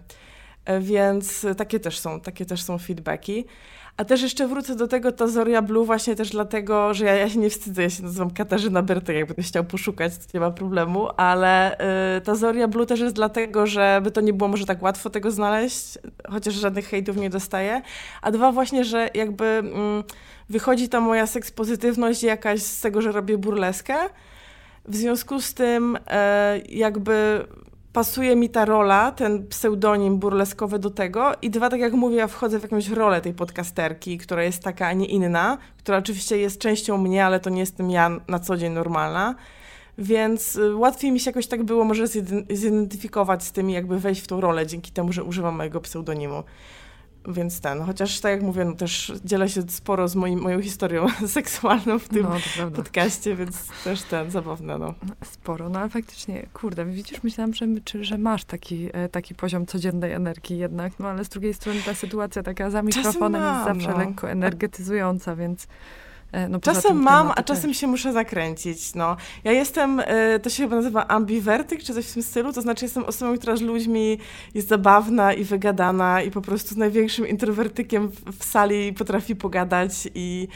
E, 0.65 0.81
więc 0.81 1.47
takie 1.57 1.81
też 1.81 1.99
są, 1.99 2.21
takie 2.21 2.47
też 2.47 2.63
są 2.63 2.79
feedbacki. 2.79 3.45
A 3.97 4.05
też 4.05 4.23
jeszcze 4.23 4.49
wrócę 4.49 4.77
do 4.77 4.89
tego 4.89 5.13
Tazoria 5.13 5.63
Blue 5.63 5.87
właśnie 5.87 6.17
też 6.17 6.31
dlatego, 6.31 6.95
że 6.95 7.05
ja, 7.05 7.15
ja 7.15 7.29
się 7.29 7.39
nie 7.39 7.51
wstydzę, 7.51 7.83
ja 7.83 7.91
się 7.91 8.03
nazywam 8.03 8.31
Katarzyna 8.31 8.83
Bertek, 8.83 9.17
jakby 9.17 9.43
chciał 9.43 9.65
poszukać, 9.65 10.13
to 10.17 10.25
nie 10.35 10.41
ma 10.41 10.51
problemu, 10.51 11.09
ale 11.17 11.79
y, 12.17 12.21
Tazoria 12.21 12.69
Blue 12.69 12.87
też 12.87 13.01
jest 13.01 13.15
dlatego, 13.15 13.67
żeby 13.67 14.11
to 14.11 14.21
nie 14.21 14.33
było 14.33 14.49
może 14.49 14.67
tak 14.67 14.83
łatwo 14.83 15.11
tego 15.11 15.31
znaleźć, 15.31 15.99
chociaż 16.31 16.55
żadnych 16.55 16.89
hejtów 16.89 17.17
nie 17.17 17.31
dostaję, 17.31 17.83
a 18.23 18.31
dwa 18.31 18.53
właśnie, 18.53 18.85
że 18.85 19.11
jakby 19.15 19.45
mm, 19.45 20.05
wychodzi 20.49 20.89
ta 20.89 21.01
moja 21.01 21.27
sekspozytywność 21.27 22.23
jakaś 22.23 22.63
z 22.63 22.81
tego, 22.81 23.03
że 23.03 23.13
robię 23.13 23.39
burleskę, 23.39 23.95
w 24.89 24.97
związku 24.97 25.41
z 25.41 25.55
tym 25.55 25.97
y, 25.97 26.01
jakby 26.69 27.45
pasuje 27.93 28.37
mi 28.37 28.51
ta 28.51 28.65
rola, 28.65 29.13
ten 29.13 29.47
pseudonim 29.49 30.19
burleskowy 30.19 30.79
do 30.79 30.91
tego 30.91 31.33
i 31.43 31.51
dwa, 31.51 31.71
tak 31.71 31.81
jak 31.81 31.93
mówię, 31.93 32.17
ja 32.17 32.27
wchodzę 32.27 32.59
w 32.59 32.63
jakąś 32.63 32.89
rolę 32.89 33.21
tej 33.21 33.35
podcasterki, 33.35 34.19
która 34.19 34.43
jest 34.43 34.63
taka, 34.63 34.87
a 34.87 34.93
nie 34.93 35.07
inna, 35.07 35.59
która 35.79 35.99
oczywiście 35.99 36.39
jest 36.39 36.59
częścią 36.59 36.99
mnie, 36.99 37.27
ale 37.27 37.41
to 37.41 37.51
nie 37.51 37.61
jestem 37.61 37.91
ja 37.91 38.11
na 38.29 38.39
co 38.39 38.57
dzień 38.57 38.73
normalna, 38.73 39.35
więc 39.99 40.57
y, 40.57 40.77
łatwiej 40.77 41.13
mi 41.13 41.21
się 41.21 41.31
jakoś 41.31 41.47
tak 41.47 41.63
było 41.63 41.85
może 41.85 42.07
zidentyfikować 42.51 43.45
z 43.45 43.53
tym 43.53 43.71
i 43.71 43.73
jakby 43.73 43.99
wejść 43.99 44.21
w 44.21 44.27
tą 44.27 44.41
rolę 44.41 44.67
dzięki 44.67 44.93
temu, 44.93 45.13
że 45.13 45.25
używam 45.25 45.57
mojego 45.57 45.81
pseudonimu. 45.81 46.43
Więc 47.29 47.61
ten, 47.61 47.83
chociaż 47.83 48.21
tak 48.21 48.33
jak 48.33 48.43
mówię, 48.43 48.65
no 48.65 48.73
też 48.73 49.13
dzielę 49.25 49.49
się 49.49 49.63
sporo 49.63 50.09
z 50.09 50.15
moim, 50.15 50.41
moją 50.41 50.63
historią 50.63 51.07
seksualną 51.27 51.99
w 51.99 52.09
tym 52.09 52.27
no, 52.59 52.71
podcaście, 52.71 53.37
więc 53.37 53.69
też 53.85 54.03
ten, 54.03 54.31
zabawne, 54.31 54.79
no. 54.79 54.95
Sporo, 55.25 55.69
no 55.69 55.79
ale 55.79 55.89
faktycznie, 55.89 56.47
kurde, 56.53 56.85
widzisz, 56.85 57.23
myślałam, 57.23 57.55
że, 57.55 57.67
czy, 57.85 58.05
że 58.05 58.19
masz 58.19 58.45
taki, 58.45 58.89
e, 58.93 59.09
taki 59.09 59.35
poziom 59.35 59.67
codziennej 59.67 60.13
energii 60.13 60.59
jednak, 60.59 60.93
no 60.99 61.09
ale 61.09 61.25
z 61.25 61.29
drugiej 61.29 61.55
strony 61.55 61.81
ta 61.87 61.95
sytuacja 61.95 62.43
taka 62.43 62.71
za 62.71 62.83
mikrofonem 62.83 63.43
mam, 63.43 63.55
jest 63.55 63.65
zawsze 63.65 63.99
no. 63.99 64.09
lekko 64.09 64.31
energetyzująca, 64.31 65.37
więc... 65.37 65.67
E, 66.33 66.49
no, 66.49 66.61
czasem 66.61 67.03
mam, 67.03 67.33
a 67.37 67.43
czasem 67.43 67.71
też. 67.71 67.77
się 67.81 67.87
muszę 67.87 68.13
zakręcić. 68.13 68.95
No. 68.95 69.17
Ja 69.45 69.53
jestem, 69.53 70.03
e, 70.07 70.39
to 70.39 70.51
się 70.51 70.63
chyba 70.63 70.77
nazywa 70.77 71.09
ambiwertyk, 71.09 71.83
czy 71.83 71.95
coś 71.95 72.07
w 72.07 72.15
tym 72.15 72.23
stylu, 72.23 72.53
to 72.53 72.63
znaczy 72.63 72.85
jestem 72.85 73.05
osobą, 73.05 73.39
która 73.39 73.57
z 73.57 73.61
ludźmi 73.61 74.19
jest 74.55 74.69
zabawna 74.69 75.33
i 75.33 75.45
wygadana 75.45 76.23
i 76.23 76.31
po 76.31 76.41
prostu 76.41 76.75
z 76.75 76.77
największym 76.77 77.29
introwertykiem 77.29 78.09
w, 78.09 78.39
w 78.39 78.45
sali 78.45 78.93
potrafi 78.93 79.37
pogadać 79.37 80.09
i 80.15 80.49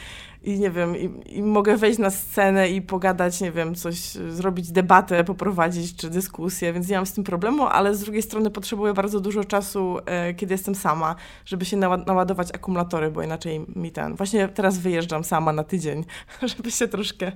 i 0.47 0.59
nie 0.59 0.71
wiem, 0.71 0.97
i, 0.97 1.09
i, 1.37 1.43
mogę 1.43 1.77
wejść 1.77 1.99
na 1.99 2.09
scenę 2.09 2.69
i 2.69 2.81
pogadać, 2.81 3.41
nie 3.41 3.51
wiem, 3.51 3.75
coś, 3.75 3.97
zrobić 4.29 4.71
debatę, 4.71 5.23
poprowadzić 5.23 5.95
czy 5.95 6.09
dyskusję, 6.09 6.73
więc 6.73 6.89
nie 6.89 6.95
mam 6.95 7.05
z 7.05 7.13
tym 7.13 7.23
problemu, 7.23 7.63
ale 7.63 7.95
z 7.95 7.99
drugiej 7.99 8.21
strony 8.21 8.51
potrzebuję 8.51 8.93
bardzo 8.93 9.19
dużo 9.19 9.43
czasu, 9.43 9.97
e, 10.05 10.33
kiedy 10.33 10.53
jestem 10.53 10.75
sama, 10.75 11.15
żeby 11.45 11.65
się 11.65 11.77
naładować 11.77 12.51
akumulatory, 12.55 13.11
bo 13.11 13.21
inaczej 13.21 13.65
mi 13.75 13.91
ten. 13.91 14.15
Właśnie 14.15 14.47
teraz 14.47 14.77
wyjeżdżam 14.77 15.23
sama 15.23 15.53
na 15.53 15.63
tydzień, 15.63 16.05
żeby 16.55 16.71
się 16.71 16.87
troszkę 16.87 17.31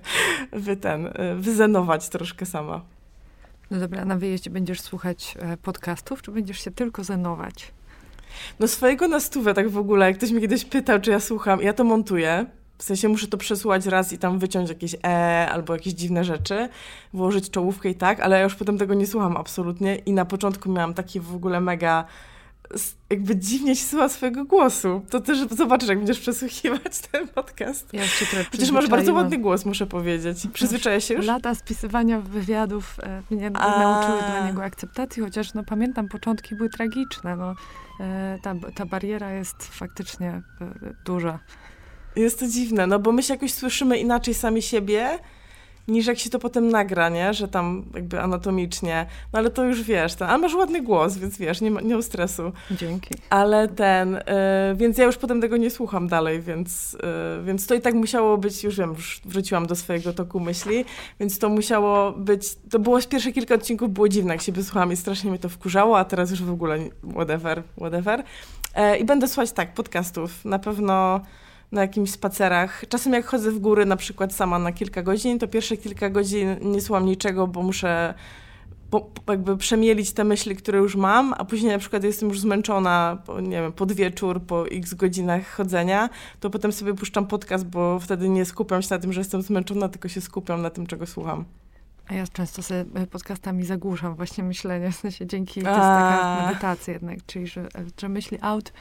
wy 0.52 0.78
ten, 0.78 1.08
e, 1.08 1.36
wyzenować 1.36 2.10
troszkę 2.10 2.45
sama. 2.45 2.82
No 3.71 3.80
dobra, 3.80 4.06
na 4.06 4.17
wyjeździe 4.17 4.50
będziesz 4.50 4.82
słuchać 4.82 5.36
e, 5.39 5.58
podcastów, 5.58 6.21
czy 6.21 6.32
będziesz 6.32 6.60
się 6.60 6.71
tylko 6.71 7.04
zenować? 7.04 7.71
No 8.60 8.67
swojego 8.67 9.08
na 9.08 9.19
stówę 9.19 9.54
tak 9.54 9.69
w 9.69 9.78
ogóle, 9.78 10.06
jak 10.06 10.17
ktoś 10.17 10.32
mnie 10.32 10.41
kiedyś 10.41 10.65
pytał, 10.65 11.00
czy 11.00 11.12
ja 11.12 11.19
słucham, 11.19 11.62
ja 11.62 11.74
to 11.74 11.84
montuję, 11.84 12.45
w 12.82 12.84
sensie 12.84 13.08
muszę 13.08 13.28
to 13.28 13.38
przesłuchać 13.38 13.86
raz 13.86 14.13
i 14.13 14.17
tam 14.17 14.39
wyciąć 14.39 14.70
jakieś 14.70 14.96
e 15.04 15.50
albo 15.52 15.74
jakieś 15.74 15.94
dziwne 15.94 16.24
rzeczy, 16.24 16.70
włożyć 17.13 17.50
czołówkę 17.50 17.89
i 17.89 17.96
tak, 17.96 18.20
ale 18.20 18.38
ja 18.38 18.44
już 18.44 18.56
potem 18.56 18.78
tego 18.78 18.94
nie 18.94 19.08
słucham 19.08 19.38
absolutnie 19.38 19.96
i 19.96 20.12
na 20.12 20.26
początku 20.26 20.72
miałam 20.72 20.94
taki 20.94 21.20
w 21.20 21.36
ogóle 21.36 21.62
mega 21.62 22.06
jakby 23.10 23.36
dziwnie 23.36 23.76
się 23.76 23.86
słucha 23.86 24.10
swojego 24.10 24.46
głosu. 24.46 25.02
To 25.10 25.20
też 25.20 25.48
zobaczysz, 25.48 25.89
jak 25.89 25.98
będziesz 25.98 26.20
przesłuchiwać 26.20 27.00
ten 27.12 27.28
podcast. 27.28 27.94
Ja 27.94 28.08
się 28.08 28.26
Chociaż 28.52 28.72
masz 28.72 28.88
bardzo 28.88 29.13
ładny 29.13 29.38
głos, 29.38 29.65
muszę 29.65 29.86
powiedzieć. 29.86 30.48
Przyzwyczaję 30.54 31.02
się 31.02 31.13
już? 31.13 31.26
Lata 31.26 31.56
spisywania 31.56 32.22
wywiadów 32.22 32.98
e, 33.04 33.22
mnie 33.32 33.52
A... 33.54 33.80
nauczyły 33.80 34.17
dla 34.17 34.48
niego 34.48 34.63
akceptacji, 34.63 35.24
chociaż 35.24 35.54
no 35.54 35.63
pamiętam, 35.63 36.08
początki 36.08 36.56
były 36.56 36.70
tragiczne. 36.70 37.36
No, 37.36 37.56
e, 38.00 38.38
ta, 38.44 38.56
ta 38.76 38.86
bariera 38.86 39.32
jest 39.32 39.63
faktycznie 39.63 40.30
e, 40.30 40.41
duża. 41.06 41.39
Jest 42.15 42.39
to 42.39 42.47
dziwne, 42.47 42.88
no 42.88 43.00
bo 43.00 43.12
my 43.12 43.24
się 43.24 43.34
jakoś 43.34 43.54
słyszymy 43.54 43.97
inaczej 43.97 44.34
sami 44.34 44.62
siebie, 44.62 45.19
niż 45.88 46.08
jak 46.08 46.19
się 46.19 46.30
to 46.30 46.39
potem 46.39 46.69
nagra, 46.69 47.10
nie? 47.10 47.34
Że 47.34 47.47
tam 47.47 47.86
jakby 47.93 48.21
anatomicznie. 48.21 49.06
No 49.34 49.39
ale 49.39 49.50
to 49.50 49.63
już 49.63 49.84
wiesz, 49.84 50.15
ten, 50.15 50.30
ale 50.30 50.38
masz 50.38 50.54
ładny 50.54 50.82
głos, 50.82 51.17
więc 51.17 51.38
wiesz, 51.38 51.62
nie 51.62 51.71
ma, 51.71 51.82
nie 51.82 51.95
ma 51.95 52.02
stresu. 52.02 52.52
Dzięki. 52.71 53.15
Ale 53.30 53.67
ten, 53.67 54.15
y, 54.15 54.21
więc 54.76 54.97
ja 54.97 55.06
już 55.06 55.17
potem 55.17 55.41
tego 55.41 55.58
nie 55.58 55.69
słucham 55.69 56.08
dalej, 56.08 56.41
więc, 56.41 56.93
y, 56.93 57.43
więc 57.43 57.67
to 57.67 57.76
i 57.76 57.82
tak 57.82 57.93
musiało 57.93 58.38
być, 58.38 58.63
już 58.63 58.78
wiem, 58.78 58.89
już 58.89 59.21
wróciłam 59.26 59.67
do 59.67 59.76
swojego 59.76 60.13
toku 60.13 60.39
myśli, 60.39 60.86
więc 61.19 61.39
to 61.39 61.50
musiało 61.50 62.12
być, 62.12 62.56
to 62.69 62.80
było 62.80 63.02
z 63.02 63.08
pierwsze 63.08 63.32
kilka 63.32 63.56
odcinków 63.56 63.93
było 63.93 64.10
dziwne, 64.10 64.34
jak 64.34 64.41
się 64.41 64.52
wysłuchałam 64.52 64.91
i 64.91 64.95
strasznie 64.95 65.30
mnie 65.30 65.39
to 65.39 65.50
wkurzało, 65.50 66.00
a 66.00 66.06
teraz 66.06 66.32
już 66.32 66.43
w 66.43 66.52
ogóle 66.52 66.80
whatever, 67.13 67.63
whatever. 67.78 68.19
Y, 68.19 68.97
I 68.97 69.06
będę 69.06 69.28
słuchać 69.28 69.52
tak, 69.52 69.74
podcastów. 69.74 70.45
Na 70.45 70.60
pewno 70.60 71.21
na 71.72 71.82
jakimś 71.82 72.12
spacerach. 72.12 72.84
Czasem 72.90 73.14
jak 73.14 73.26
chodzę 73.26 73.52
w 73.52 73.60
góry 73.60 73.86
na 73.86 73.96
przykład 73.96 74.34
sama 74.34 74.60
na 74.60 74.72
kilka 74.72 75.04
godzin, 75.04 75.40
to 75.40 75.48
pierwsze 75.48 75.78
kilka 75.78 76.10
godzin 76.10 76.56
nie 76.62 76.82
słucham 76.82 77.06
niczego, 77.06 77.48
bo 77.48 77.64
muszę 77.64 78.14
po, 78.90 79.10
jakby 79.30 79.58
przemielić 79.58 80.14
te 80.14 80.24
myśli, 80.24 80.56
które 80.56 80.80
już 80.80 80.96
mam, 80.96 81.34
a 81.38 81.46
później 81.46 81.72
na 81.72 81.78
przykład 81.78 82.04
jestem 82.04 82.30
już 82.30 82.40
zmęczona, 82.40 83.18
po, 83.26 83.42
nie 83.42 83.62
wiem, 83.62 83.72
pod 83.72 83.92
wieczór, 83.92 84.42
po 84.42 84.68
x 84.68 84.94
godzinach 84.94 85.48
chodzenia, 85.48 86.10
to 86.40 86.50
potem 86.50 86.72
sobie 86.72 86.94
puszczam 86.94 87.28
podcast, 87.28 87.66
bo 87.66 88.00
wtedy 88.00 88.30
nie 88.30 88.46
skupiam 88.46 88.82
się 88.82 88.88
na 88.92 89.00
tym, 89.00 89.14
że 89.14 89.22
jestem 89.22 89.42
zmęczona, 89.42 89.90
tylko 89.90 90.10
się 90.10 90.22
skupiam 90.22 90.62
na 90.62 90.70
tym, 90.70 90.88
czego 90.88 91.06
słucham. 91.06 91.46
A 92.08 92.14
ja 92.14 92.28
często 92.28 92.64
sobie 92.64 92.86
e, 92.96 93.08
podcastami 93.08 93.66
zagłuszam 93.66 94.16
właśnie 94.16 94.44
myślenie, 94.44 94.92
w 94.92 94.96
sensie 94.96 95.28
dzięki, 95.28 95.62
to 95.62 95.70
jest 95.70 95.80
taka 95.80 96.48
medytacja 96.48 96.94
jednak, 96.94 97.20
czyli 97.26 97.48
że, 97.48 97.68
że 98.02 98.10
myśli 98.10 98.38
out, 98.42 98.72
E, 98.72 98.74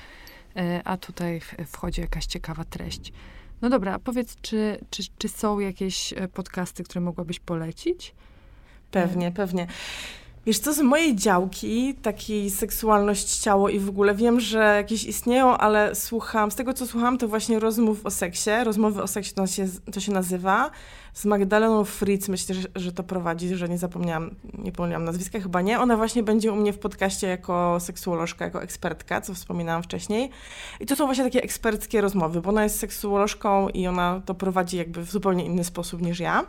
a 0.85 0.97
tutaj 0.97 1.41
wchodzi 1.67 2.01
jakaś 2.01 2.27
ciekawa 2.27 2.65
treść. 2.65 3.13
No 3.63 3.71
dobra, 3.71 3.99
powiedz, 3.99 4.37
czy, 4.43 4.79
czy, 4.91 5.03
czy 5.19 5.29
są 5.29 5.59
jakieś 5.59 6.13
e, 6.13 6.29
podcasty, 6.29 6.85
które 6.85 7.01
mogłabyś 7.01 7.41
polecić? 7.41 8.15
Pewnie, 8.91 9.27
e. 9.27 9.33
pewnie. 9.33 9.67
Wiesz 10.47 10.59
co, 10.59 10.73
z 10.73 10.81
mojej 10.81 11.17
działki, 11.17 11.95
takiej 11.95 12.51
seksualność, 12.51 13.39
ciało 13.39 13.69
i 13.69 13.79
w 13.79 13.89
ogóle 13.89 14.15
wiem, 14.15 14.41
że 14.41 14.59
jakieś 14.77 15.05
istnieją, 15.05 15.57
ale 15.57 15.95
słucham, 15.95 16.51
z 16.51 16.55
tego 16.55 16.75
co 16.75 16.87
słucham, 16.87 17.19
to 17.19 17.29
właśnie 17.29 17.59
rozmów 17.59 18.07
o 18.07 18.11
seksie, 18.11 18.51
rozmowy 18.65 19.03
o 19.03 19.07
seksie 19.07 19.35
to 19.35 19.47
się, 19.47 19.67
to 19.93 20.01
się 20.01 20.13
nazywa, 20.13 20.71
z 21.15 21.25
Magdaleną 21.25 21.85
Fritz, 21.85 22.29
myślę, 22.29 22.55
że, 22.55 22.69
że 22.77 22.93
to 22.93 23.03
prowadzi, 23.03 23.57
że 23.57 23.69
nie 23.69 23.79
zapomniałam, 23.79 24.35
nie 24.59 24.73
pomyliłam 24.73 25.05
nazwiska, 25.05 25.41
chyba 25.41 25.61
nie. 25.61 25.81
Ona 25.81 25.97
właśnie 25.97 26.23
będzie 26.23 26.53
u 26.53 26.57
mnie 26.57 26.73
w 26.73 26.79
podcaście 26.79 27.27
jako 27.27 27.81
seksuolożka, 27.81 28.45
jako 28.45 28.63
ekspertka, 28.63 29.21
co 29.21 29.35
wspominałam 29.35 29.83
wcześniej. 29.83 30.31
I 30.81 30.87
to 30.87 30.97
są 30.97 31.07
właśnie 31.07 31.25
takie 31.25 31.43
eksperckie 31.43 32.01
rozmowy, 32.01 32.41
bo 32.41 32.49
ona 32.49 32.65
jest 32.65 32.79
seksuolożką 32.79 33.69
i 33.69 33.87
ona 33.87 34.23
to 34.27 34.35
prowadzi 34.35 34.77
jakby 34.77 35.03
w 35.03 35.11
zupełnie 35.11 35.45
inny 35.45 35.65
sposób 35.65 36.03
niż 36.03 36.21
ja. 36.21 36.45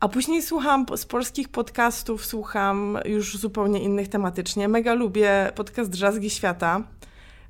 A 0.00 0.08
później 0.08 0.42
słucham 0.42 0.86
z 0.96 1.06
polskich 1.06 1.48
podcastów, 1.48 2.26
słucham 2.26 2.98
już 3.04 3.36
zupełnie 3.36 3.82
innych 3.82 4.08
tematycznie. 4.08 4.68
Mega 4.68 4.94
lubię 4.94 5.52
podcast 5.54 5.90
Drzazgi 5.90 6.30
Świata. 6.30 6.82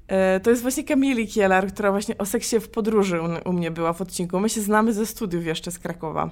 E, 0.08 0.40
to 0.40 0.50
jest 0.50 0.62
właśnie 0.62 0.84
Kamili 0.84 1.28
Kielar, 1.28 1.66
która 1.66 1.90
właśnie 1.90 2.18
o 2.18 2.26
seksie 2.26 2.60
w 2.60 2.68
podróży 2.68 3.20
u, 3.44 3.52
mnie 3.52 3.70
była 3.70 3.92
w 3.92 4.00
odcinku. 4.00 4.40
My 4.40 4.48
się 4.48 4.60
znamy 4.60 4.92
ze 4.92 5.06
studiów 5.06 5.46
jeszcze 5.46 5.70
z 5.70 5.78
Krakowa. 5.78 6.30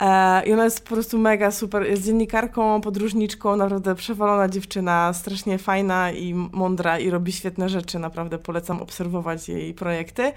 E, 0.00 0.46
I 0.46 0.52
ona 0.52 0.64
jest 0.64 0.84
po 0.84 0.94
prostu 0.94 1.18
mega 1.18 1.50
super. 1.50 1.86
Jest 1.86 2.04
dziennikarką, 2.04 2.80
podróżniczką, 2.80 3.56
naprawdę 3.56 3.94
przewalona 3.94 4.48
dziewczyna, 4.48 5.12
strasznie 5.12 5.58
fajna 5.58 6.10
i 6.10 6.34
mądra 6.34 6.98
i 6.98 7.10
robi 7.10 7.32
świetne 7.32 7.68
rzeczy. 7.68 7.98
Naprawdę 7.98 8.38
polecam 8.38 8.82
obserwować 8.82 9.48
jej 9.48 9.74
projekty. 9.74 10.32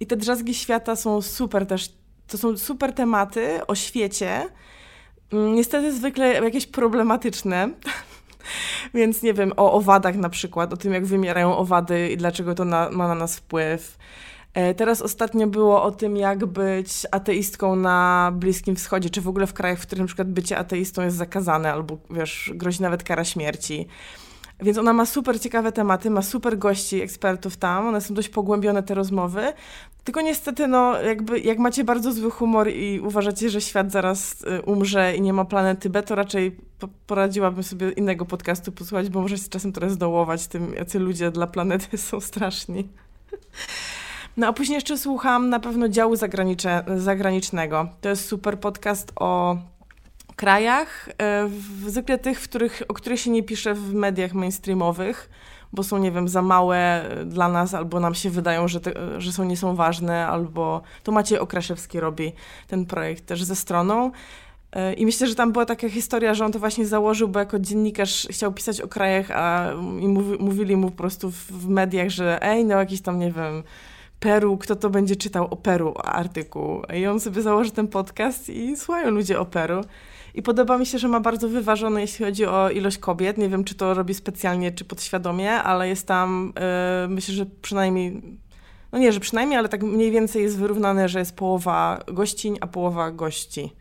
I 0.00 0.06
te 0.06 0.16
drzazgi 0.16 0.54
świata 0.54 0.96
są 0.96 1.22
super 1.22 1.66
też 1.66 2.05
to 2.26 2.38
są 2.38 2.56
super 2.56 2.92
tematy 2.92 3.66
o 3.66 3.74
świecie. 3.74 4.48
Mm, 5.32 5.54
niestety 5.54 5.92
zwykle 5.92 6.32
jakieś 6.32 6.66
problematyczne. 6.66 7.68
Więc 8.94 9.22
nie 9.22 9.34
wiem, 9.34 9.52
o 9.56 9.72
owadach 9.72 10.16
na 10.16 10.28
przykład, 10.28 10.72
o 10.72 10.76
tym 10.76 10.92
jak 10.92 11.06
wymierają 11.06 11.56
owady 11.56 12.08
i 12.10 12.16
dlaczego 12.16 12.54
to 12.54 12.64
na, 12.64 12.90
ma 12.90 13.08
na 13.08 13.14
nas 13.14 13.36
wpływ. 13.36 13.98
E, 14.54 14.74
teraz 14.74 15.02
ostatnio 15.02 15.46
było 15.46 15.82
o 15.82 15.90
tym, 15.90 16.16
jak 16.16 16.46
być 16.46 16.88
ateistką 17.10 17.76
na 17.76 18.30
Bliskim 18.34 18.76
Wschodzie, 18.76 19.10
czy 19.10 19.20
w 19.20 19.28
ogóle 19.28 19.46
w 19.46 19.52
krajach, 19.52 19.78
w 19.78 19.82
których 19.82 20.00
na 20.00 20.06
przykład 20.06 20.28
bycie 20.28 20.58
ateistą 20.58 21.02
jest 21.02 21.16
zakazane, 21.16 21.72
albo 21.72 21.98
wiesz, 22.10 22.52
grozi 22.54 22.82
nawet 22.82 23.02
kara 23.02 23.24
śmierci. 23.24 23.88
Więc 24.60 24.78
ona 24.78 24.92
ma 24.92 25.06
super 25.06 25.40
ciekawe 25.40 25.72
tematy, 25.72 26.10
ma 26.10 26.22
super 26.22 26.58
gości, 26.58 27.02
ekspertów 27.02 27.56
tam, 27.56 27.86
one 27.86 28.00
są 28.00 28.14
dość 28.14 28.28
pogłębione 28.28 28.82
te 28.82 28.94
rozmowy. 28.94 29.52
Tylko 30.04 30.20
niestety, 30.20 30.68
no, 30.68 31.02
jakby, 31.02 31.40
jak 31.40 31.58
macie 31.58 31.84
bardzo 31.84 32.12
zły 32.12 32.30
humor 32.30 32.68
i 32.68 33.00
uważacie, 33.00 33.50
że 33.50 33.60
świat 33.60 33.92
zaraz 33.92 34.42
y, 34.42 34.62
umrze 34.62 35.16
i 35.16 35.20
nie 35.20 35.32
ma 35.32 35.44
planety 35.44 35.90
B, 35.90 36.02
to 36.02 36.14
raczej 36.14 36.56
poradziłabym 37.06 37.62
sobie 37.62 37.90
innego 37.90 38.26
podcastu 38.26 38.72
posłuchać, 38.72 39.08
bo 39.08 39.20
może 39.20 39.38
się 39.38 39.48
czasem 39.48 39.72
trochę 39.72 39.90
zdołować 39.90 40.46
tym, 40.46 40.74
jacy 40.74 40.98
ludzie 40.98 41.30
dla 41.30 41.46
planety 41.46 41.98
są 42.08 42.20
straszni. 42.20 42.88
No 44.36 44.46
a 44.46 44.52
później 44.52 44.74
jeszcze 44.74 44.98
słucham 44.98 45.48
na 45.48 45.60
pewno 45.60 45.88
działu 45.88 46.14
zagranicznego. 46.96 47.88
To 48.00 48.08
jest 48.08 48.28
super 48.28 48.60
podcast 48.60 49.12
o 49.16 49.56
krajach, 50.36 51.08
e, 51.22 51.48
zwykle 51.86 52.18
tych, 52.18 52.40
w 52.40 52.48
których, 52.48 52.82
o 52.88 52.94
których 52.94 53.20
się 53.20 53.30
nie 53.30 53.42
pisze 53.42 53.74
w 53.74 53.94
mediach 53.94 54.32
mainstreamowych, 54.32 55.30
bo 55.72 55.82
są, 55.82 55.98
nie 55.98 56.12
wiem, 56.12 56.28
za 56.28 56.42
małe 56.42 57.08
dla 57.26 57.48
nas, 57.48 57.74
albo 57.74 58.00
nam 58.00 58.14
się 58.14 58.30
wydają, 58.30 58.68
że, 58.68 58.80
te, 58.80 59.20
że 59.20 59.32
są, 59.32 59.44
nie 59.44 59.56
są 59.56 59.76
ważne, 59.76 60.26
albo 60.26 60.82
to 61.02 61.12
Maciej 61.12 61.38
Okraszewski 61.38 62.00
robi 62.00 62.32
ten 62.68 62.86
projekt 62.86 63.26
też 63.26 63.44
ze 63.44 63.56
stroną. 63.56 64.10
E, 64.72 64.92
I 64.92 65.06
myślę, 65.06 65.26
że 65.26 65.34
tam 65.34 65.52
była 65.52 65.66
taka 65.66 65.88
historia, 65.88 66.34
że 66.34 66.44
on 66.44 66.52
to 66.52 66.58
właśnie 66.58 66.86
założył, 66.86 67.28
bo 67.28 67.38
jako 67.38 67.58
dziennikarz 67.58 68.26
chciał 68.30 68.52
pisać 68.52 68.80
o 68.80 68.88
krajach, 68.88 69.30
a 69.30 69.72
i 70.00 70.08
mówi, 70.08 70.36
mówili 70.38 70.76
mu 70.76 70.90
po 70.90 70.96
prostu 70.96 71.30
w, 71.30 71.36
w 71.36 71.68
mediach, 71.68 72.08
że 72.08 72.42
ej, 72.42 72.64
no 72.64 72.78
jakiś 72.78 73.00
tam, 73.00 73.18
nie 73.18 73.32
wiem, 73.32 73.62
Peru, 74.20 74.56
kto 74.56 74.76
to 74.76 74.90
będzie 74.90 75.16
czytał 75.16 75.44
o 75.50 75.56
Peru 75.56 75.94
artykuł. 76.04 76.82
I 76.94 77.06
on 77.06 77.20
sobie 77.20 77.42
założy 77.42 77.70
ten 77.70 77.88
podcast 77.88 78.48
i 78.48 78.76
słuchają 78.76 79.10
ludzie 79.10 79.40
o 79.40 79.44
Peru. 79.44 79.80
I 80.34 80.42
podoba 80.42 80.78
mi 80.78 80.86
się, 80.86 80.98
że 80.98 81.08
ma 81.08 81.20
bardzo 81.20 81.48
wyważone, 81.48 82.00
jeśli 82.00 82.24
chodzi 82.24 82.46
o 82.46 82.70
ilość 82.70 82.98
kobiet. 82.98 83.38
Nie 83.38 83.48
wiem, 83.48 83.64
czy 83.64 83.74
to 83.74 83.94
robi 83.94 84.14
specjalnie, 84.14 84.72
czy 84.72 84.84
podświadomie, 84.84 85.52
ale 85.52 85.88
jest 85.88 86.06
tam, 86.06 86.52
yy, 87.02 87.08
myślę, 87.08 87.34
że 87.34 87.46
przynajmniej, 87.62 88.22
no 88.92 88.98
nie, 88.98 89.12
że 89.12 89.20
przynajmniej, 89.20 89.58
ale 89.58 89.68
tak 89.68 89.82
mniej 89.82 90.10
więcej 90.10 90.42
jest 90.42 90.58
wyrównane, 90.58 91.08
że 91.08 91.18
jest 91.18 91.36
połowa 91.36 92.04
gościń, 92.06 92.58
a 92.60 92.66
połowa 92.66 93.10
gości 93.10 93.72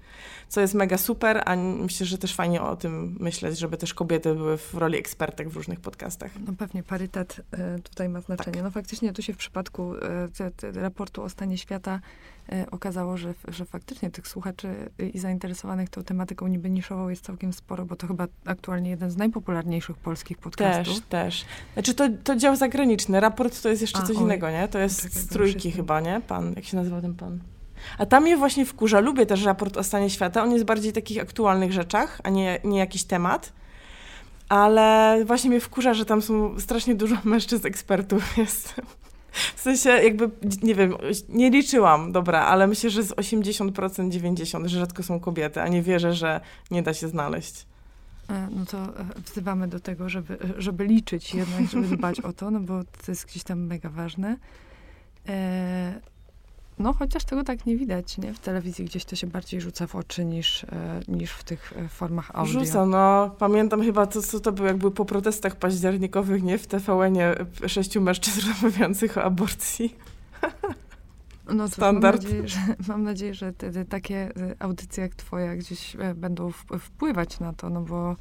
co 0.56 0.62
jest 0.62 0.74
mega 0.74 0.98
super, 0.98 1.44
a 1.46 1.56
myślę, 1.56 2.06
że 2.06 2.18
też 2.18 2.36
fajnie 2.36 2.62
o 2.62 2.76
tym 2.76 3.18
myśleć, 3.20 3.60
żeby 3.60 3.78
też 3.78 3.94
kobiety 3.94 4.36
były 4.36 4.58
w 4.58 4.74
roli 4.74 4.98
ekspertek 4.98 5.50
w 5.50 5.56
różnych 5.56 5.80
podcastach. 5.80 6.32
No 6.48 6.54
pewnie 6.58 6.84
parytet 6.84 7.39
y, 7.78 7.82
tutaj 7.82 8.10
ma 8.10 8.22
znaczenie. 8.22 8.54
Tak. 8.54 8.63
No 8.63 8.72
faktycznie 8.72 9.13
tu 9.13 9.22
się 9.22 9.34
w 9.34 9.38
przypadku 9.38 9.96
y, 9.96 10.00
te, 10.38 10.52
te 10.52 10.72
raportu 10.72 11.24
o 11.24 11.30
stanie 11.30 11.58
świata 11.58 12.00
y, 12.54 12.72
okazało, 12.72 13.18
że, 13.18 13.34
że 13.48 13.65
faktycznie 13.65 14.12
tych 14.12 14.28
słuchaczy 14.28 14.68
i 15.13 15.20
zainteresowanych 15.20 15.89
tą 15.89 16.04
tematyką 16.04 16.48
niby 16.48 16.70
niszową 16.70 17.10
jest 17.10 17.26
całkiem 17.26 17.54
sporo, 17.54 17.86
bo 17.86 17.96
to 17.96 18.08
chyba 18.08 18.28
aktualnie 18.46 18.89
jeden 18.89 19.12
z 19.12 19.18
najpopularniejszych 19.18 19.98
polskich 19.98 20.38
podcastów. 20.38 20.96
Też, 20.96 21.06
też. 21.10 21.46
Znaczy 21.74 21.94
to, 21.94 22.10
to 22.24 22.36
dział 22.36 22.56
zagraniczny. 22.56 23.20
Raport 23.20 23.62
to 23.62 23.70
jest 23.70 23.82
jeszcze 23.82 24.00
a, 24.00 24.02
coś 24.02 24.18
oj. 24.18 24.24
innego, 24.24 24.52
nie? 24.52 24.68
To 24.68 24.80
jest 24.80 25.04
Czekaj, 25.04 25.22
z 25.22 25.28
trójki 25.28 25.72
chyba, 25.72 26.02
nie? 26.02 26.22
Pan, 26.28 26.54
jak 26.56 26.65
się 26.65 26.78
nazywał 26.78 27.02
ten 27.02 27.13
pan? 27.13 27.39
A 27.98 28.06
tam 28.06 28.24
mnie 28.24 28.38
właśnie 28.38 28.65
wkurza. 28.65 29.00
Lubię 29.00 29.26
też 29.26 29.43
raport 29.43 29.78
o 29.78 29.84
stanie 29.84 30.10
świata. 30.10 30.43
On 30.43 30.52
jest 30.52 30.65
bardziej 30.65 30.91
w 30.91 30.95
takich 30.95 31.21
aktualnych 31.21 31.74
rzeczach, 31.74 32.21
a 32.24 32.30
nie, 32.30 32.60
nie 32.63 32.80
jakiś 32.80 33.04
temat. 33.04 33.54
Ale 34.50 35.19
właśnie 35.26 35.50
mnie 35.50 35.60
wkurza, 35.60 35.93
że 35.93 36.06
tam 36.06 36.21
są 36.21 36.60
strasznie 36.60 36.95
dużo 36.95 37.15
mężczyzn 37.24 37.67
ekspertów 37.67 38.38
jest. 38.38 38.82
W 39.56 39.62
sensie 39.62 39.89
jakby, 39.89 40.30
nie 40.63 40.76
wiem, 40.76 40.93
nie 41.30 41.50
liczyłam, 41.50 42.12
dobra, 42.12 42.41
ale 42.41 42.67
myślę, 42.67 42.89
że 42.89 43.04
z 43.04 43.12
80% 43.12 43.71
90%, 44.10 44.67
że 44.67 44.80
rzadko 44.80 45.04
są 45.04 45.19
kobiety, 45.19 45.62
a 45.62 45.67
nie 45.67 45.82
wierzę, 45.82 46.13
że 46.13 46.41
nie 46.71 46.84
da 46.84 46.93
się 46.93 47.08
znaleźć. 47.08 47.65
E, 48.30 48.48
no 48.52 48.65
to 48.65 48.78
e, 48.78 49.06
wzywamy 49.26 49.67
do 49.67 49.80
tego, 49.80 50.10
żeby, 50.10 50.38
żeby 50.58 50.86
liczyć 50.86 51.34
jednak, 51.34 51.69
żeby 51.69 51.88
dbać 51.98 52.19
o 52.19 52.34
to, 52.34 52.52
no 52.52 52.60
bo 52.60 52.84
to 52.84 53.12
jest 53.12 53.26
gdzieś 53.26 53.43
tam 53.43 53.60
mega 53.60 53.89
ważne. 53.89 54.38
E, 55.28 56.02
no, 56.80 56.94
chociaż 56.94 57.26
tego 57.26 57.44
tak 57.44 57.66
nie 57.66 57.78
widać, 57.78 58.18
nie? 58.18 58.34
W 58.34 58.40
telewizji 58.40 58.86
gdzieś 58.86 59.06
to 59.06 59.16
się 59.16 59.28
bardziej 59.28 59.62
rzuca 59.62 59.88
w 59.88 59.96
oczy 59.96 60.26
niż, 60.26 60.64
e, 60.64 61.02
niż 61.08 61.32
w 61.32 61.44
tych 61.44 61.74
e, 61.78 61.88
formach 61.88 62.32
audio. 62.34 62.60
Rzuca, 62.60 62.86
no. 62.86 63.36
Pamiętam 63.40 63.84
chyba 63.84 64.06
to, 64.06 64.22
co 64.22 64.40
to 64.40 64.52
było, 64.52 64.68
jakby 64.68 64.92
po 64.92 65.06
protestach 65.06 65.56
październikowych, 65.56 66.44
nie? 66.44 66.58
W 66.58 66.68
TVN-ie 66.68 67.36
sześciu 67.68 68.02
mężczyzn 68.02 68.40
rozmawiających 68.50 69.18
o 69.18 69.24
aborcji. 69.24 69.96
No 71.54 71.68
Standard. 71.68 72.24
Mam 72.24 72.32
nadzieję, 72.32 72.48
że, 72.48 72.60
mam 72.90 73.04
nadzieję, 73.04 73.34
że 73.34 73.54
te, 73.54 73.72
te 73.72 73.86
takie 73.86 74.18
e, 74.18 74.56
audycje 74.60 75.04
jak 75.04 75.16
twoja 75.16 75.56
gdzieś 75.56 75.98
będą 76.16 76.52
wpływać 76.80 77.40
na 77.40 77.54
to, 77.54 77.70
no 77.70 77.82
bo, 77.82 78.16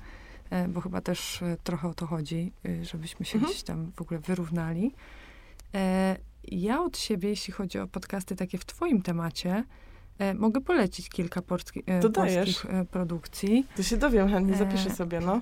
bo 0.69 0.81
chyba 0.81 1.01
też 1.01 1.45
trochę 1.65 1.89
o 1.89 1.95
to 1.95 2.07
chodzi, 2.07 2.53
żebyśmy 2.83 3.27
się 3.27 3.35
Mhm. 3.35 3.53
gdzieś 3.53 3.63
tam 3.63 3.93
w 3.93 4.03
ogóle 4.03 4.21
wyrównali. 4.21 4.93
Ja 6.49 6.83
od 6.83 6.99
siebie, 6.99 7.29
jeśli 7.29 7.53
chodzi 7.53 7.79
o 7.79 7.87
podcasty 7.87 8.37
takie 8.37 8.59
w 8.59 8.65
twoim 8.65 9.03
temacie, 9.03 9.65
e, 10.19 10.35
mogę 10.35 10.61
polecić 10.61 11.09
kilka 11.09 11.43
polski, 11.43 11.83
e, 11.87 12.11
polskich 12.11 12.67
e, 12.69 12.85
produkcji. 12.85 13.67
To 13.77 13.83
się 13.83 13.97
dowiem 13.97 14.29
chętnie, 14.29 14.57
zapiszę 14.57 14.91
sobie, 14.91 15.21
no. 15.21 15.41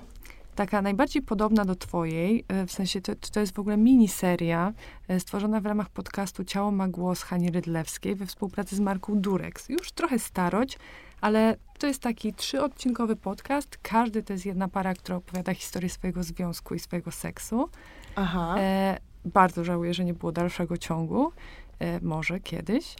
Taka 0.55 0.81
najbardziej 0.81 1.21
podobna 1.21 1.65
do 1.65 1.75
twojej, 1.75 2.45
e, 2.47 2.65
w 2.65 2.71
sensie 2.71 3.01
to, 3.01 3.11
to 3.31 3.39
jest 3.39 3.55
w 3.55 3.59
ogóle 3.59 3.77
miniseria 3.77 4.73
e, 5.07 5.19
stworzona 5.19 5.61
w 5.61 5.65
ramach 5.65 5.89
podcastu 5.89 6.43
Ciało 6.43 6.71
ma 6.71 6.87
głos 6.87 7.21
Hani 7.21 7.51
Rydlewskiej 7.51 8.15
we 8.15 8.25
współpracy 8.25 8.75
z 8.75 8.79
Marką 8.79 9.21
Durek. 9.21 9.59
Już 9.69 9.91
trochę 9.91 10.19
starość, 10.19 10.77
ale 11.21 11.57
to 11.79 11.87
jest 11.87 12.01
taki 12.01 12.33
trzyodcinkowy 12.33 13.15
podcast. 13.15 13.77
Każdy 13.81 14.23
to 14.23 14.33
jest 14.33 14.45
jedna 14.45 14.67
para, 14.67 14.93
która 14.93 15.15
opowiada 15.17 15.53
historię 15.53 15.89
swojego 15.89 16.23
związku 16.23 16.75
i 16.75 16.79
swojego 16.79 17.11
seksu. 17.11 17.69
Aha. 18.15 18.55
E, 18.57 18.97
bardzo 19.25 19.63
żałuję, 19.63 19.93
że 19.93 20.05
nie 20.05 20.13
było 20.13 20.31
dalszego 20.31 20.77
ciągu. 20.77 21.31
E, 21.79 21.99
może 21.99 22.39
kiedyś. 22.39 22.95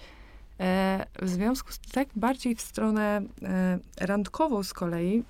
E, 0.59 1.05
w 1.21 1.29
związku 1.29 1.71
z 1.71 1.79
tak 1.79 2.07
bardziej 2.15 2.55
w 2.55 2.61
stronę 2.61 3.21
e, 3.43 3.79
randkową 3.99 4.63
z 4.63 4.73
kolei, 4.73 5.23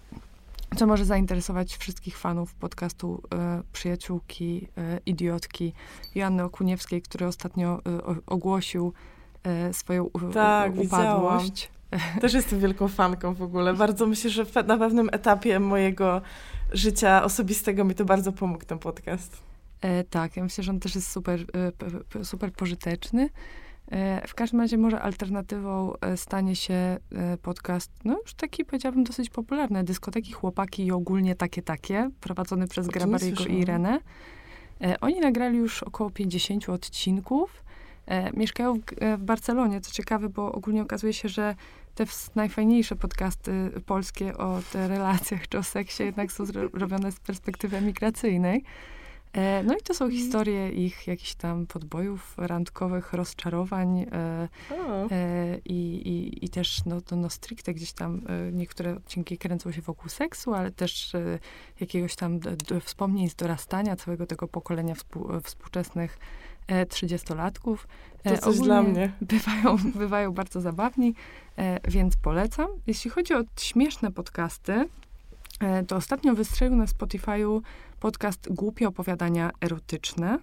co 0.75 0.87
może 0.87 1.05
zainteresować 1.05 1.77
wszystkich 1.77 2.17
fanów 2.17 2.53
podcastu 2.53 3.21
e, 3.33 3.63
Przyjaciółki, 3.73 4.67
e, 4.77 4.99
Idiotki 5.05 5.73
Joanny 6.15 6.43
Okuniewskiej, 6.43 7.01
który 7.01 7.27
ostatnio 7.27 7.81
e, 7.85 8.03
o, 8.03 8.15
ogłosił 8.25 8.93
swoją 9.71 10.03
u, 10.03 10.19
Tak, 10.19 10.75
u, 10.75 10.81
upadłość. 10.81 11.71
Też 12.21 12.33
jestem 12.33 12.59
wielką 12.59 12.87
fanką 12.87 13.33
w 13.33 13.41
ogóle. 13.41 13.73
Bardzo 13.73 14.05
myślę, 14.05 14.29
że 14.29 14.45
na 14.67 14.77
pewnym 14.77 15.09
etapie 15.11 15.59
mojego 15.59 16.21
życia 16.71 17.23
osobistego 17.23 17.83
mi 17.83 17.95
to 17.95 18.05
bardzo 18.05 18.31
pomógł 18.31 18.65
ten 18.65 18.79
podcast. 18.79 19.52
E, 19.83 20.03
tak, 20.03 20.37
ja 20.37 20.43
myślę, 20.43 20.63
że 20.63 20.71
on 20.71 20.79
też 20.79 20.95
jest 20.95 21.11
super, 21.11 21.45
e, 22.19 22.25
super 22.25 22.53
pożyteczny. 22.53 23.29
E, 23.91 24.27
w 24.27 24.35
każdym 24.35 24.59
razie 24.59 24.77
może 24.77 25.01
alternatywą 25.01 25.93
e, 26.01 26.17
stanie 26.17 26.55
się 26.55 26.73
e, 26.73 26.99
podcast, 27.41 27.91
no 28.05 28.19
już 28.21 28.33
taki 28.33 28.65
powiedziałabym 28.65 29.03
dosyć 29.03 29.29
popularny, 29.29 29.83
dyskoteki 29.83 30.31
Chłopaki 30.31 30.85
i 30.85 30.91
ogólnie 30.91 31.35
takie 31.35 31.61
takie, 31.61 32.09
prowadzony 32.21 32.67
przez 32.67 32.87
Grabariego 32.87 33.45
i. 33.45 33.59
Irenę. 33.59 33.99
E, 34.81 34.99
oni 34.99 35.19
nagrali 35.19 35.57
już 35.57 35.83
około 35.83 36.09
50 36.09 36.69
odcinków. 36.69 37.63
Mieszkają 38.33 38.73
w, 38.75 38.81
w 39.17 39.23
Barcelonie, 39.23 39.81
co 39.81 39.91
ciekawe, 39.91 40.29
bo 40.29 40.51
ogólnie 40.51 40.81
okazuje 40.81 41.13
się, 41.13 41.29
że 41.29 41.55
te 41.95 42.05
najfajniejsze 42.35 42.95
podcasty 42.95 43.71
polskie 43.85 44.37
o 44.37 44.61
relacjach 44.73 45.47
czy 45.47 45.57
o 45.57 45.63
seksie 45.63 46.03
jednak 46.03 46.31
są 46.31 46.43
robione 46.73 47.11
z 47.11 47.19
perspektywy 47.19 47.81
migracyjnej. 47.81 48.63
E, 49.33 49.63
No 49.63 49.73
i 49.73 49.81
to 49.81 49.93
są 49.93 50.09
historie 50.09 50.69
ich 50.69 51.07
jakichś 51.07 51.33
tam 51.35 51.67
podbojów 51.67 52.33
randkowych, 52.37 53.13
rozczarowań 53.13 53.99
e, 53.99 54.07
e, 55.11 55.57
i, 55.65 56.07
i, 56.07 56.45
i 56.45 56.49
też 56.49 56.85
no, 56.85 57.01
no, 57.11 57.17
no 57.17 57.29
stricte 57.29 57.73
gdzieś 57.73 57.93
tam 57.93 58.21
niektóre 58.51 58.95
odcinki 58.95 59.37
kręcą 59.37 59.71
się 59.71 59.81
wokół 59.81 60.09
seksu, 60.09 60.53
ale 60.53 60.71
też 60.71 61.13
jakiegoś 61.79 62.15
tam 62.15 62.39
wspomnień 62.81 63.29
z 63.29 63.35
dorastania 63.35 63.95
całego 63.95 64.25
tego 64.25 64.47
pokolenia 64.47 64.95
współ, 64.95 65.27
współczesnych 65.43 66.17
trzydziestolatków. 66.89 67.87
To 68.23 68.37
coś 68.37 68.39
ogólnie 68.43 68.63
dla 68.63 68.81
mnie. 68.83 69.11
Bywają, 69.21 69.77
bywają 69.95 70.31
bardzo 70.31 70.61
zabawni, 70.61 71.13
więc 71.87 72.17
polecam. 72.17 72.67
Jeśli 72.87 73.11
chodzi 73.11 73.33
o 73.33 73.43
śmieszne 73.59 74.11
podcasty, 74.11 74.89
to 75.87 75.95
ostatnio 75.95 76.35
wystrzelił 76.35 76.75
na 76.75 76.85
Spotify'u 76.85 77.61
podcast 77.99 78.53
Głupie 78.53 78.87
opowiadania 78.87 79.51
erotyczne. 79.61 80.39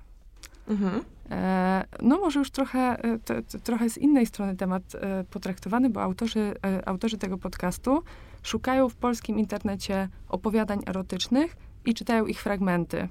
Mhm. 0.68 1.04
E, 1.30 1.84
no 2.02 2.18
może 2.18 2.38
już 2.38 2.50
trochę, 2.50 3.04
e, 3.04 3.18
trochę 3.64 3.90
z 3.90 3.98
innej 3.98 4.26
strony 4.26 4.56
temat 4.56 4.82
e, 4.94 5.24
potraktowany, 5.24 5.90
bo 5.90 6.02
autorzy, 6.02 6.54
e, 6.66 6.88
autorzy 6.88 7.18
tego 7.18 7.38
podcastu 7.38 8.02
szukają 8.42 8.88
w 8.88 8.94
polskim 8.94 9.38
internecie 9.38 10.08
opowiadań 10.28 10.80
erotycznych 10.86 11.56
i 11.84 11.94
czytają 11.94 12.26
ich 12.26 12.42
fragmenty. 12.42 13.08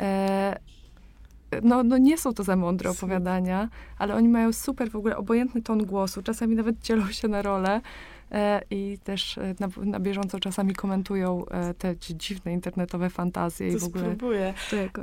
E, 0.00 0.58
no, 1.62 1.82
no 1.82 1.98
nie 1.98 2.18
są 2.18 2.34
to 2.34 2.42
za 2.42 2.56
mądre 2.56 2.90
opowiadania, 2.90 3.68
ale 3.98 4.14
oni 4.14 4.28
mają 4.28 4.52
super 4.52 4.90
w 4.90 4.96
ogóle 4.96 5.16
obojętny 5.16 5.62
ton 5.62 5.86
głosu, 5.86 6.22
czasami 6.22 6.56
nawet 6.56 6.78
dzielą 6.78 7.06
się 7.06 7.28
na 7.28 7.42
role 7.42 7.76
e, 7.76 7.80
i 8.70 8.98
też 9.04 9.38
e, 9.38 9.54
na, 9.60 9.68
na 9.76 10.00
bieżąco 10.00 10.40
czasami 10.40 10.74
komentują 10.74 11.44
e, 11.46 11.74
te 11.74 11.94
dzi- 11.94 12.16
dziwne 12.16 12.52
internetowe 12.52 13.10
fantazje 13.10 13.68
i 13.68 13.72
To 13.72 13.78
w 13.78 13.84
ogóle 13.84 14.04
spróbuję. 14.04 14.54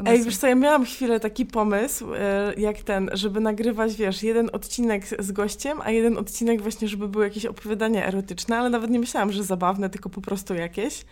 Ej, 0.06 0.20
są. 0.20 0.26
wiesz 0.26 0.38
co, 0.38 0.48
ja 0.48 0.56
miałam 0.56 0.86
chwilę 0.86 1.20
taki 1.20 1.46
pomysł, 1.46 2.14
e, 2.14 2.54
jak 2.58 2.78
ten, 2.78 3.10
żeby 3.14 3.40
nagrywać, 3.40 3.96
wiesz, 3.96 4.24
jeden 4.24 4.50
odcinek 4.54 5.06
z 5.20 5.32
gościem, 5.32 5.78
a 5.84 5.92
jeden 5.92 6.18
odcinek 6.18 6.62
właśnie, 6.62 6.88
żeby 6.88 7.08
były 7.08 7.24
jakieś 7.26 7.46
opowiadania 7.46 8.06
erotyczne, 8.06 8.58
ale 8.58 8.70
nawet 8.70 8.90
nie 8.90 9.00
myślałam, 9.00 9.32
że 9.32 9.44
zabawne, 9.44 9.90
tylko 9.90 10.10
po 10.10 10.22
prostu 10.22 10.54
jakieś. 10.54 11.06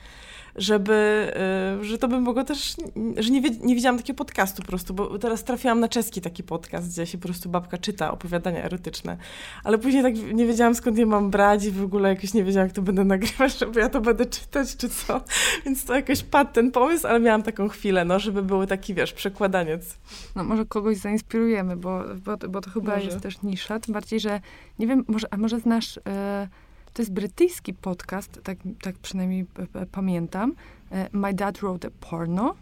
Żeby, 0.55 0.93
e, 1.35 1.83
że 1.83 1.97
to 1.97 2.07
by 2.07 2.19
mogło 2.19 2.43
też, 2.43 2.75
że 3.17 3.31
nie, 3.31 3.41
nie 3.41 3.75
widziałam 3.75 3.97
takiego 3.97 4.17
podcastu 4.17 4.61
po 4.61 4.67
prostu, 4.67 4.93
bo 4.93 5.19
teraz 5.19 5.43
trafiłam 5.43 5.79
na 5.79 5.87
czeski 5.87 6.21
taki 6.21 6.43
podcast, 6.43 6.89
gdzie 6.93 7.05
się 7.05 7.17
po 7.17 7.27
prostu 7.27 7.49
babka 7.49 7.77
czyta 7.77 8.11
opowiadania 8.11 8.63
erotyczne. 8.63 9.17
Ale 9.63 9.77
później 9.77 10.03
tak 10.03 10.13
nie 10.33 10.45
wiedziałam, 10.45 10.75
skąd 10.75 10.97
je 10.97 11.05
mam 11.05 11.29
brać 11.29 11.65
i 11.65 11.71
w 11.71 11.83
ogóle 11.83 12.09
jakoś 12.09 12.33
nie 12.33 12.43
wiedziałam, 12.43 12.67
jak 12.67 12.75
to 12.75 12.81
będę 12.81 13.03
nagrywać, 13.13 13.59
żeby 13.59 13.79
ja 13.79 13.89
to 13.89 14.01
będę 14.01 14.25
czytać, 14.25 14.77
czy 14.77 14.89
co. 14.89 15.21
Więc 15.65 15.85
to 15.85 15.95
jakoś 15.95 16.23
padł 16.23 16.53
ten 16.53 16.71
pomysł, 16.71 17.07
ale 17.07 17.19
miałam 17.19 17.43
taką 17.43 17.69
chwilę, 17.69 18.05
no, 18.05 18.19
żeby 18.19 18.43
był 18.43 18.65
taki, 18.65 18.93
wiesz, 18.93 19.13
przekładaniec. 19.13 19.97
No 20.35 20.43
może 20.43 20.65
kogoś 20.65 20.97
zainspirujemy, 20.97 21.77
bo, 21.77 22.03
bo, 22.25 22.37
bo 22.49 22.61
to 22.61 22.69
chyba 22.69 22.95
Może. 22.95 23.05
jest 23.05 23.19
też 23.19 23.41
nisza, 23.41 23.79
tym 23.79 23.93
bardziej, 23.93 24.19
że 24.19 24.41
nie 24.79 24.87
wiem, 24.87 25.05
może, 25.07 25.27
a 25.31 25.37
może 25.37 25.59
znasz, 25.59 25.99
e, 26.07 26.47
to 26.93 27.01
jest 27.01 27.13
brytyjski 27.13 27.73
podcast, 27.73 28.39
tak, 28.43 28.57
tak 28.81 28.95
przynajmniej 28.95 29.45
e, 29.75 29.79
e, 29.81 29.85
pamiętam, 29.85 30.53
e, 30.91 31.09
My 31.11 31.33
Dad 31.33 31.57
Wrote 31.57 31.87
a 31.87 31.91
Porno. 32.09 32.55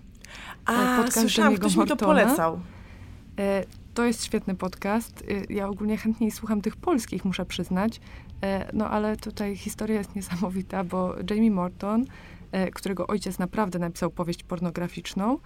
A, 0.65 0.98
podcast 0.98 1.20
słyszałam, 1.20 1.56
ktoś 1.56 1.76
mi 1.76 1.88
to 1.88 1.96
Mortona. 1.96 2.13
polecał. 2.13 2.60
E, 3.39 3.63
to 3.94 4.06
jest 4.06 4.26
świetny 4.26 4.56
podcast. 4.56 5.24
E, 5.50 5.54
ja 5.54 5.67
ogólnie 5.67 5.98
chętniej 5.98 6.32
słucham 6.32 6.62
tych 6.62 6.76
polskich, 6.76 7.26
muszę 7.26 7.46
przyznać. 7.46 8.02
E, 8.44 8.70
no 8.74 8.89
ale 8.89 9.17
tutaj 9.17 9.56
historia 9.56 9.98
jest 9.98 10.15
niesamowita, 10.15 10.84
bo 10.84 11.15
Jamie 11.30 11.52
Morton, 11.52 12.02
e, 12.02 12.06
którego 12.73 13.07
ojciec 13.07 13.39
naprawdę 13.39 13.79
napisał 13.79 14.09
powieść 14.11 14.43
pornograficzną, 14.43 15.37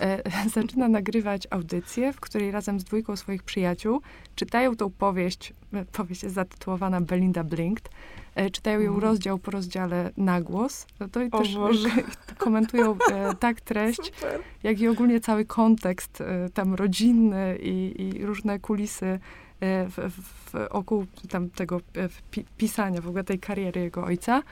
e, 0.00 0.22
zaczyna 0.54 0.88
nagrywać 0.88 1.46
audycję, 1.50 2.12
w 2.12 2.20
której 2.20 2.50
razem 2.50 2.80
z 2.80 2.84
dwójką 2.84 3.16
swoich 3.16 3.42
przyjaciół 3.42 4.00
czytają 4.34 4.76
tą 4.76 4.90
powieść. 4.90 5.52
e, 5.72 5.84
Powieść 5.84 6.22
jest 6.22 6.34
zatytułowana 6.34 7.00
Belinda 7.00 7.44
Blinked. 7.44 7.88
E, 8.34 8.50
czytają 8.50 8.80
ją 8.80 8.94
Mhm. 8.94 9.02
rozdział 9.02 9.38
po 9.38 9.50
rozdziale 9.50 10.10
na 10.16 10.40
głos. 10.40 10.86
No 11.00 11.08
to 11.08 11.22
i 11.22 11.30
też 11.30 11.56
komentują 12.38 12.96
e, 13.12 13.34
tak 13.34 13.60
treść, 13.60 14.04
Super. 14.14 14.40
jak 14.62 14.80
i 14.80 14.88
ogólnie 14.88 15.20
cały 15.20 15.44
kontekst 15.44 16.20
e, 16.20 16.48
tam 16.54 16.74
rodzinny 16.74 17.58
i, 17.62 17.94
i 18.02 18.24
różne 18.26 18.58
kulisy 18.58 19.06
e, 19.06 19.18
w, 19.88 19.92
w, 19.94 20.50
w 20.50 20.54
oku 20.70 21.06
tam 21.28 21.50
tego 21.50 21.80
e, 21.96 22.08
pisania 22.56 23.00
w 23.00 23.08
ogóle 23.08 23.24
tej 23.24 23.38
kariery 23.38 23.80
jego 23.80 24.04
ojca. 24.04 24.42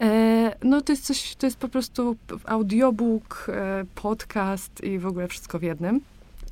E, 0.00 0.56
no 0.62 0.80
to 0.80 0.92
jest 0.92 1.04
coś, 1.04 1.36
to 1.36 1.46
jest 1.46 1.56
po 1.56 1.68
prostu 1.68 2.16
audiobook, 2.44 3.46
e, 3.48 3.84
podcast 3.94 4.84
i 4.84 4.98
w 4.98 5.06
ogóle 5.06 5.28
wszystko 5.28 5.58
w 5.58 5.62
jednym. 5.62 6.00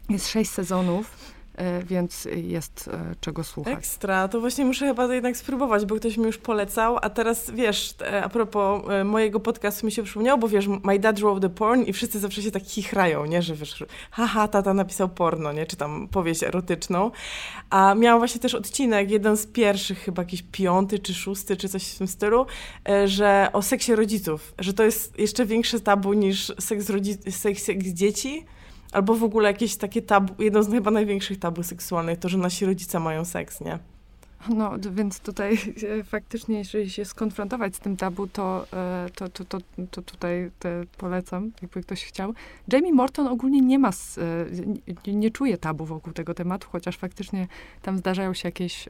Jest 0.08 0.28
sześć 0.28 0.50
sezonów. 0.50 1.16
E, 1.54 1.82
więc 1.82 2.28
jest 2.34 2.88
e, 2.92 3.14
czego 3.20 3.44
słuchać. 3.44 3.78
Ekstra, 3.78 4.28
to 4.28 4.40
właśnie 4.40 4.64
muszę 4.64 4.86
chyba 4.86 5.14
jednak 5.14 5.36
spróbować, 5.36 5.86
bo 5.86 5.94
ktoś 5.94 6.16
mi 6.16 6.24
już 6.24 6.38
polecał, 6.38 6.98
a 7.02 7.10
teraz 7.10 7.50
wiesz, 7.50 7.94
e, 8.00 8.24
a 8.24 8.28
propos 8.28 8.82
mojego 9.04 9.40
podcastu 9.40 9.86
mi 9.86 9.92
się 9.92 10.02
przypomniało, 10.02 10.38
bo 10.38 10.48
wiesz, 10.48 10.66
My 10.68 10.98
Dad 10.98 11.16
Drove 11.16 11.40
the 11.40 11.48
Porn 11.48 11.82
i 11.82 11.92
wszyscy 11.92 12.20
zawsze 12.20 12.42
się 12.42 12.50
tak 12.50 12.62
chichrają, 12.62 13.26
nie, 13.26 13.42
że 13.42 13.54
wiesz, 13.54 13.84
haha, 14.10 14.48
tata 14.48 14.74
napisał 14.74 15.08
porno, 15.08 15.52
nie, 15.52 15.66
czy 15.66 15.76
tam 15.76 16.08
powieść 16.08 16.42
erotyczną, 16.42 17.10
a 17.70 17.94
miałam 17.94 18.20
właśnie 18.20 18.40
też 18.40 18.54
odcinek, 18.54 19.10
jeden 19.10 19.36
z 19.36 19.46
pierwszych, 19.46 19.98
chyba 19.98 20.22
jakiś 20.22 20.44
piąty 20.52 20.98
czy 20.98 21.14
szósty, 21.14 21.56
czy 21.56 21.68
coś 21.68 21.88
w 21.88 21.98
tym 21.98 22.06
stylu, 22.06 22.46
że 23.04 23.48
o 23.52 23.62
seksie 23.62 23.94
rodziców, 23.94 24.54
że 24.58 24.72
to 24.74 24.82
jest 24.82 25.18
jeszcze 25.18 25.46
większe 25.46 25.80
tabu 25.80 26.12
niż 26.12 26.52
seks, 26.60 26.90
rodzi- 26.90 27.30
seks, 27.30 27.62
seks 27.62 27.86
dzieci, 27.86 28.44
Albo 28.92 29.14
w 29.14 29.24
ogóle 29.24 29.48
jakieś 29.48 29.76
takie 29.76 30.02
tabu, 30.02 30.42
jedno 30.42 30.62
z 30.62 30.70
chyba 30.70 30.90
największych 30.90 31.38
tabu 31.38 31.62
seksualnych, 31.62 32.18
to, 32.18 32.28
że 32.28 32.38
nasi 32.38 32.66
rodzice 32.66 33.00
mają 33.00 33.24
seks, 33.24 33.60
nie? 33.60 33.78
No, 34.48 34.72
więc 34.92 35.20
tutaj 35.20 35.58
e, 36.00 36.04
faktycznie, 36.04 36.58
jeżeli 36.58 36.90
się 36.90 37.04
skonfrontować 37.04 37.76
z 37.76 37.78
tym 37.78 37.96
tabu, 37.96 38.26
to, 38.26 38.66
e, 38.72 39.06
to, 39.14 39.28
to, 39.28 39.44
to, 39.44 39.58
to 39.90 40.02
tutaj 40.02 40.50
te 40.58 40.82
polecam, 40.98 41.50
jakby 41.62 41.82
ktoś 41.82 42.04
chciał. 42.04 42.34
Jamie 42.72 42.92
Morton 42.92 43.26
ogólnie 43.26 43.60
nie 43.60 43.78
ma, 43.78 43.88
e, 43.88 43.92
nie, 45.06 45.14
nie 45.14 45.30
czuje 45.30 45.58
tabu 45.58 45.84
wokół 45.84 46.12
tego 46.12 46.34
tematu, 46.34 46.68
chociaż 46.70 46.96
faktycznie 46.96 47.46
tam 47.82 47.98
zdarzają 47.98 48.34
się 48.34 48.48
jakieś 48.48 48.88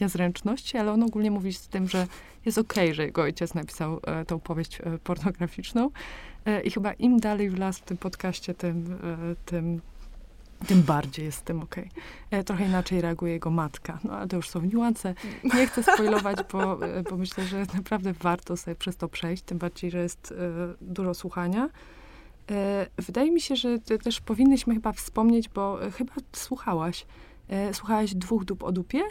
niezręczności, 0.00 0.78
ale 0.78 0.92
on 0.92 1.02
ogólnie 1.02 1.30
mówi 1.30 1.52
z 1.52 1.68
tym, 1.68 1.88
że 1.88 2.06
jest 2.44 2.58
okej, 2.58 2.94
że 2.94 3.04
jego 3.04 3.22
ojciec 3.22 3.54
napisał 3.54 4.00
tą 4.26 4.40
powieść 4.40 4.78
pornograficzną. 5.04 5.90
I 6.64 6.70
chyba 6.70 6.92
im 6.92 7.20
dalej 7.20 7.50
w 7.50 7.58
las 7.58 7.78
w 7.78 7.82
tym 7.82 7.96
podcaście, 7.96 8.54
tym, 8.54 8.98
tym, 9.44 9.80
tym 10.66 10.82
bardziej 10.82 11.24
jest 11.24 11.38
z 11.38 11.42
tym 11.42 11.60
okej. 11.62 11.90
E, 12.30 12.44
Trochę 12.44 12.64
inaczej 12.66 13.00
reaguje 13.00 13.32
jego 13.32 13.50
matka. 13.50 13.98
No 14.04 14.12
ale 14.16 14.28
to 14.28 14.36
już 14.36 14.48
są 14.50 14.60
niuanse. 14.60 15.14
Nie 15.44 15.66
chcę 15.66 15.82
spoilować, 15.82 16.38
bo, 16.52 16.86
e, 16.86 17.02
bo 17.02 17.16
myślę, 17.16 17.44
że 17.44 17.66
naprawdę 17.74 18.12
warto 18.12 18.56
sobie 18.56 18.74
przez 18.74 18.96
to 18.96 19.08
przejść, 19.08 19.42
tym 19.42 19.58
bardziej, 19.58 19.90
że 19.90 19.98
jest 19.98 20.32
e, 20.32 20.74
dużo 20.80 21.14
słuchania. 21.14 21.68
Wydaje 22.96 23.30
mi 23.30 23.40
się, 23.40 23.56
że 23.56 23.78
te- 23.78 23.98
też 23.98 24.20
powinnyśmy 24.20 24.74
chyba 24.74 24.92
wspomnieć, 24.92 25.48
bo 25.48 25.78
chyba 25.96 26.12
słuchałaś. 26.32 27.06
Słuchałaś 27.72 28.14
dwóch 28.14 28.44
dup 28.44 28.62
o 28.64 28.72
dupie? 28.72 29.02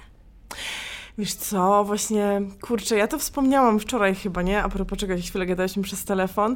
Wiesz 1.17 1.33
co, 1.33 1.83
właśnie, 1.83 2.41
kurczę, 2.61 2.97
ja 2.97 3.07
to 3.07 3.19
wspomniałam 3.19 3.79
wczoraj 3.79 4.15
chyba, 4.15 4.41
nie? 4.41 4.63
A 4.63 4.69
propos 4.69 4.99
czego 4.99 5.15
chwilę 5.17 5.45
gadaliśmy 5.45 5.83
przez 5.83 6.05
telefon. 6.05 6.55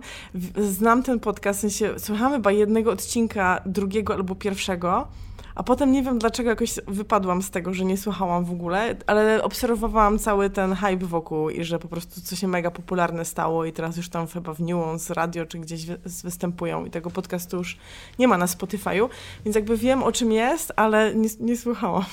Znam 0.57 1.03
ten 1.03 1.19
podcast, 1.19 1.59
w 1.59 1.61
sensie 1.61 1.99
słuchamy 1.99 2.35
chyba 2.35 2.51
jednego 2.51 2.91
odcinka, 2.91 3.61
drugiego 3.65 4.13
albo 4.13 4.35
pierwszego, 4.35 5.07
a 5.55 5.63
potem 5.63 5.91
nie 5.91 6.03
wiem 6.03 6.19
dlaczego 6.19 6.49
jakoś 6.49 6.73
wypadłam 6.87 7.41
z 7.41 7.49
tego, 7.51 7.73
że 7.73 7.85
nie 7.85 7.97
słuchałam 7.97 8.45
w 8.45 8.51
ogóle, 8.51 8.95
ale 9.07 9.43
obserwowałam 9.43 10.19
cały 10.19 10.49
ten 10.49 10.75
hype 10.75 11.05
wokół 11.05 11.49
i 11.49 11.63
że 11.63 11.79
po 11.79 11.87
prostu 11.87 12.21
co 12.21 12.35
się 12.35 12.47
mega 12.47 12.71
popularne 12.71 13.25
stało 13.25 13.65
i 13.65 13.73
teraz 13.73 13.97
już 13.97 14.09
tam 14.09 14.27
chyba 14.27 14.53
w 14.53 14.59
Nuance 14.59 15.13
Radio 15.13 15.45
czy 15.45 15.59
gdzieś 15.59 15.85
wy- 15.85 15.99
występują 16.23 16.85
i 16.85 16.89
tego 16.91 17.09
podcastu 17.11 17.57
już 17.57 17.77
nie 18.19 18.27
ma 18.27 18.37
na 18.37 18.45
Spotify'u, 18.45 19.09
więc 19.45 19.55
jakby 19.55 19.77
wiem 19.77 20.03
o 20.03 20.11
czym 20.11 20.31
jest, 20.31 20.73
ale 20.75 21.15
nie, 21.15 21.29
nie 21.39 21.57
słuchałam. 21.57 22.03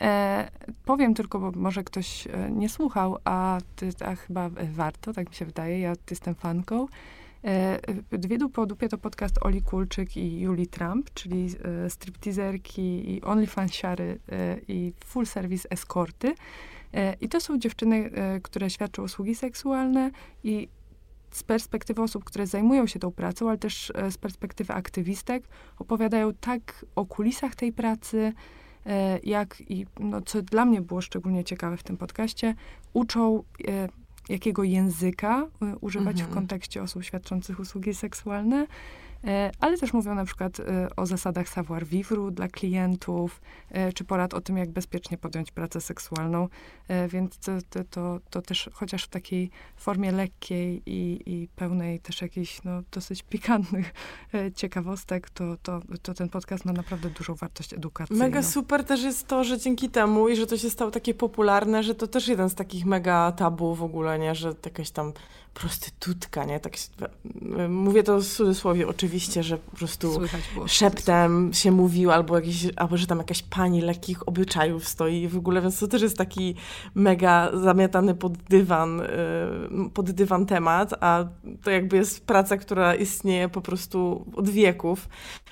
E, 0.00 0.50
powiem 0.84 1.14
tylko, 1.14 1.38
bo 1.38 1.52
może 1.54 1.84
ktoś 1.84 2.26
e, 2.26 2.50
nie 2.50 2.68
słuchał, 2.68 3.18
a, 3.24 3.58
a 4.04 4.14
chyba 4.14 4.46
e, 4.46 4.50
warto, 4.72 5.12
tak 5.12 5.28
mi 5.28 5.34
się 5.34 5.44
wydaje. 5.44 5.80
Ja 5.80 5.92
jestem 6.10 6.34
fanką. 6.34 6.86
E, 7.44 7.78
Dwie 8.18 8.38
dupy 8.38 8.60
o 8.60 8.66
dupie 8.66 8.88
to 8.88 8.98
podcast 8.98 9.38
Oli 9.42 9.62
Kulczyk 9.62 10.16
i 10.16 10.40
Julii 10.40 10.66
Trump, 10.66 11.10
czyli 11.14 11.48
e, 11.86 11.90
stripteaserki 11.90 13.10
i 13.10 13.22
OnlyFansiary 13.22 14.18
e, 14.32 14.56
i 14.68 14.92
full 15.04 15.26
service 15.26 15.70
eskorty. 15.70 16.34
E, 16.94 17.16
I 17.20 17.28
to 17.28 17.40
są 17.40 17.58
dziewczyny, 17.58 18.10
które 18.42 18.70
świadczą 18.70 19.02
usługi 19.02 19.34
seksualne 19.34 20.10
i 20.44 20.68
z 21.30 21.42
perspektywy 21.42 22.02
osób, 22.02 22.24
które 22.24 22.46
zajmują 22.46 22.86
się 22.86 22.98
tą 22.98 23.12
pracą, 23.12 23.48
ale 23.48 23.58
też 23.58 23.92
z 24.10 24.18
perspektywy 24.18 24.72
aktywistek, 24.72 25.48
opowiadają 25.78 26.34
tak 26.34 26.86
o 26.94 27.06
kulisach 27.06 27.54
tej 27.54 27.72
pracy, 27.72 28.32
jak 29.24 29.60
i, 29.60 29.86
no, 30.00 30.20
co 30.20 30.42
dla 30.42 30.64
mnie 30.64 30.80
było 30.80 31.00
szczególnie 31.00 31.44
ciekawe 31.44 31.76
w 31.76 31.82
tym 31.82 31.96
podcaście, 31.96 32.54
uczą 32.92 33.42
e, 33.68 33.88
jakiego 34.28 34.64
języka 34.64 35.46
e, 35.62 35.76
używać 35.80 36.16
w 36.16 36.20
Mhm. 36.20 36.34
kontekście 36.34 36.82
osób 36.82 37.04
świadczących 37.04 37.60
usługi 37.60 37.94
seksualne, 37.94 38.56
e, 38.56 38.66
ale 39.60 39.78
też 39.78 39.92
mówią 39.92 40.14
na 40.14 40.24
przykład 40.24 40.60
e, 40.60 40.88
o 40.96 41.06
zasadach 41.06 41.48
savoir-vivre 41.48 42.30
dla 42.30 42.48
klientów, 42.48 43.40
e, 43.70 43.92
czy 43.92 44.04
porad 44.04 44.34
o 44.34 44.40
tym, 44.40 44.56
jak 44.56 44.70
bezpiecznie 44.70 45.18
podjąć 45.18 45.50
pracę 45.50 45.80
seksualną, 45.80 46.48
e, 46.88 47.08
więc 47.08 47.38
to, 47.38 47.52
to, 47.90 48.20
to, 48.30 48.42
też 48.42 48.70
chociaż 48.72 49.04
w 49.04 49.08
takiej 49.08 49.50
formie 49.76 50.12
lekkiej 50.12 50.82
i, 50.86 51.22
i 51.26 51.48
pełnej 51.56 52.00
też 52.00 52.22
jakichś 52.22 52.62
no, 52.64 52.82
dosyć 52.92 53.22
pikantnych 53.22 53.92
e, 54.34 54.52
ciekawostek, 54.52 55.30
to, 55.30 55.56
to, 55.62 55.80
to 56.02 56.14
ten 56.14 56.28
podcast 56.28 56.64
ma 56.64 56.72
naprawdę 56.72 57.10
dużą 57.10 57.34
wartość 57.34 57.74
edukacyjną. 57.74 58.24
Mega 58.24 58.42
super 58.42 58.84
też 58.84 59.02
jest 59.02 59.26
to, 59.26 59.44
że 59.44 59.58
dzięki 59.58 59.90
temu 59.90 60.28
i 60.28 60.36
że 60.36 60.46
to 60.46 60.56
się 60.56 60.70
stało 60.70 60.90
takie 60.90 61.14
popularne, 61.14 61.82
że 61.82 61.94
to 61.94 62.06
też 62.06 62.28
jeden 62.28 62.50
z 62.50 62.54
takich 62.54 62.86
mega 62.86 63.32
tabu 63.32 63.74
w 63.74 63.82
ogóle, 63.82 64.18
nie? 64.18 64.34
Że 64.34 64.54
jakaś 64.64 64.90
tam 64.90 65.12
prostytutka, 65.60 66.44
nie? 66.44 66.60
Tak 66.60 66.76
się, 66.76 66.88
mówię 67.68 68.02
to 68.02 68.18
w 68.20 68.24
cudzysłowie 68.24 68.88
oczywiście, 68.88 69.42
że 69.42 69.58
po 69.58 69.76
prostu 69.76 70.12
szeptem 70.66 71.50
się 71.52 71.70
mówił, 71.72 72.10
albo, 72.10 72.36
jakieś, 72.36 72.66
albo 72.76 72.96
że 72.96 73.06
tam 73.06 73.18
jakaś 73.18 73.42
pani 73.42 73.80
lekkich 73.82 74.28
obyczajów 74.28 74.88
stoi 74.88 75.28
w 75.28 75.36
ogóle, 75.36 75.62
więc 75.62 75.78
to 75.78 75.88
też 75.88 76.02
jest 76.02 76.16
taki 76.16 76.54
mega 76.94 77.50
zamiatany 77.54 78.14
pod 78.14 78.36
dywan, 78.36 79.00
y, 79.00 79.06
pod 79.94 80.10
dywan 80.10 80.46
temat, 80.46 80.94
a 81.00 81.24
to 81.62 81.70
jakby 81.70 81.96
jest 81.96 82.26
praca, 82.26 82.56
która 82.56 82.94
istnieje 82.94 83.48
po 83.48 83.60
prostu 83.60 84.24
od 84.36 84.48
wieków. 84.48 85.08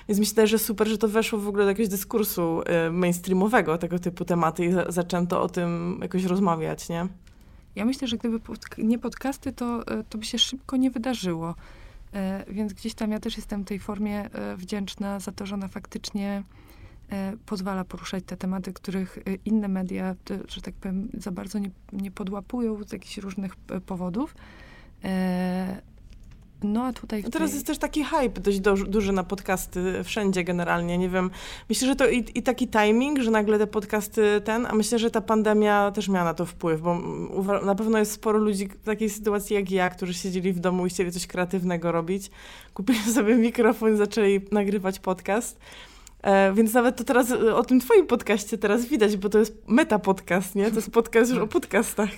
Więc 0.07 0.19
myślę, 0.19 0.47
że 0.47 0.59
super, 0.59 0.87
że 0.87 0.97
to 0.97 1.07
weszło 1.07 1.39
w 1.39 1.47
ogóle 1.47 1.63
do 1.63 1.69
jakiegoś 1.69 1.89
dyskursu 1.89 2.61
y, 2.87 2.91
mainstreamowego, 2.91 3.77
tego 3.77 3.99
typu 3.99 4.25
tematy 4.25 4.65
i 4.65 4.71
za- 4.71 4.91
zaczęto 4.91 5.41
o 5.41 5.49
tym 5.49 5.99
jakoś 6.01 6.23
rozmawiać, 6.23 6.89
nie? 6.89 7.07
Ja 7.75 7.85
myślę, 7.85 8.07
że 8.07 8.17
gdyby 8.17 8.39
podk- 8.39 8.83
nie 8.83 8.99
podcasty, 8.99 9.51
to, 9.53 9.87
e, 9.87 10.03
to 10.03 10.17
by 10.17 10.25
się 10.25 10.37
szybko 10.39 10.77
nie 10.77 10.91
wydarzyło. 10.91 11.55
E, 12.13 12.45
Więc 12.49 12.73
gdzieś 12.73 12.93
tam 12.93 13.11
ja 13.11 13.19
też 13.19 13.37
jestem 13.37 13.65
tej 13.65 13.79
formie 13.79 14.31
e, 14.31 14.57
wdzięczna 14.57 15.19
za 15.19 15.31
to, 15.31 15.45
że 15.45 15.55
ona 15.55 15.67
faktycznie 15.67 16.43
pozwala 17.45 17.83
poruszać 17.83 18.23
te 18.27 18.37
tematy, 18.37 18.73
których 18.73 19.19
inne 19.45 19.67
media, 19.67 20.15
że 20.47 20.61
tak 20.61 20.73
powiem, 20.73 21.09
za 21.13 21.31
bardzo 21.31 21.59
nie, 21.59 21.69
nie 21.93 22.11
podłapują 22.11 22.83
z 22.83 22.91
jakichś 22.91 23.17
różnych 23.17 23.55
powodów. 23.85 24.35
No 26.63 26.83
a 26.83 26.93
tutaj 26.93 27.23
A 27.27 27.29
teraz 27.29 27.53
jest 27.53 27.67
też 27.67 27.77
taki 27.77 28.03
hype 28.03 28.41
dość 28.41 28.59
do, 28.59 28.73
duży 28.73 29.11
na 29.11 29.23
podcasty 29.23 30.03
wszędzie 30.03 30.43
generalnie, 30.43 30.97
nie 30.97 31.09
wiem. 31.09 31.31
Myślę, 31.69 31.87
że 31.87 31.95
to 31.95 32.09
i, 32.09 32.25
i 32.35 32.43
taki 32.43 32.67
timing, 32.67 33.19
że 33.19 33.31
nagle 33.31 33.59
te 33.59 33.67
podcasty 33.67 34.41
ten, 34.41 34.65
a 34.65 34.75
myślę, 34.75 34.99
że 34.99 35.11
ta 35.11 35.21
pandemia 35.21 35.91
też 35.91 36.09
miała 36.09 36.25
na 36.25 36.33
to 36.33 36.45
wpływ, 36.45 36.81
bo 36.81 36.99
na 37.65 37.75
pewno 37.75 37.97
jest 37.97 38.11
sporo 38.11 38.39
ludzi 38.39 38.67
w 38.67 38.85
takiej 38.85 39.09
sytuacji 39.09 39.55
jak 39.55 39.71
ja, 39.71 39.89
którzy 39.89 40.13
siedzieli 40.13 40.53
w 40.53 40.59
domu 40.59 40.85
i 40.85 40.89
chcieli 40.89 41.11
coś 41.11 41.27
kreatywnego 41.27 41.91
robić. 41.91 42.31
Kupili 42.73 42.99
sobie 42.99 43.35
mikrofon 43.35 43.93
i 43.93 43.97
zaczęli 43.97 44.41
nagrywać 44.51 44.99
podcast. 44.99 45.59
E, 46.21 46.53
więc 46.53 46.73
nawet 46.73 46.95
to 46.95 47.03
teraz 47.03 47.31
e, 47.31 47.55
o 47.55 47.63
tym 47.63 47.79
twoim 47.79 48.07
podcaście 48.07 48.57
teraz 48.57 48.85
widać, 48.85 49.17
bo 49.17 49.29
to 49.29 49.39
jest 49.39 49.57
meta 49.67 49.99
podcast, 49.99 50.55
nie? 50.55 50.69
To 50.69 50.75
jest 50.75 50.91
podcast 50.91 51.31
już 51.31 51.39
o 51.39 51.47
podcastach. 51.47 52.09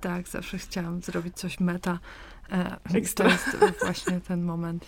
Tak, 0.00 0.28
zawsze 0.28 0.58
chciałam 0.58 1.02
zrobić 1.02 1.36
coś 1.36 1.60
meta. 1.60 1.98
E, 2.52 2.76
Ekstra. 2.94 3.30
To 3.60 3.66
jest 3.66 3.80
właśnie 3.84 4.20
ten 4.20 4.42
moment. 4.44 4.84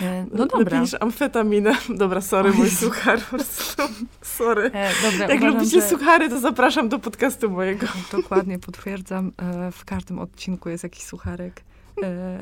E, 0.00 0.26
No 0.32 0.44
Lepiej 0.44 0.58
dobra. 0.58 0.80
niż 0.80 0.94
amfetaminę. 1.00 1.72
Dobra, 1.88 2.20
sorry, 2.20 2.52
mój 2.52 2.70
suchar. 2.70 3.20
Sorry. 4.22 4.70
E, 4.74 4.90
dobra, 5.02 5.26
Jak 5.28 5.38
uważam, 5.38 5.58
lubicie 5.58 5.80
że- 5.80 5.88
suchary, 5.88 6.28
to 6.28 6.40
zapraszam 6.40 6.88
do 6.88 6.98
podcastu 6.98 7.50
mojego. 7.50 7.86
Dokładnie 8.12 8.58
potwierdzam. 8.58 9.32
E, 9.38 9.72
W 9.72 9.84
każdym 9.84 10.18
odcinku 10.18 10.68
jest 10.68 10.84
jakiś 10.84 11.02
sucharek. 11.04 11.60
E, 12.02 12.40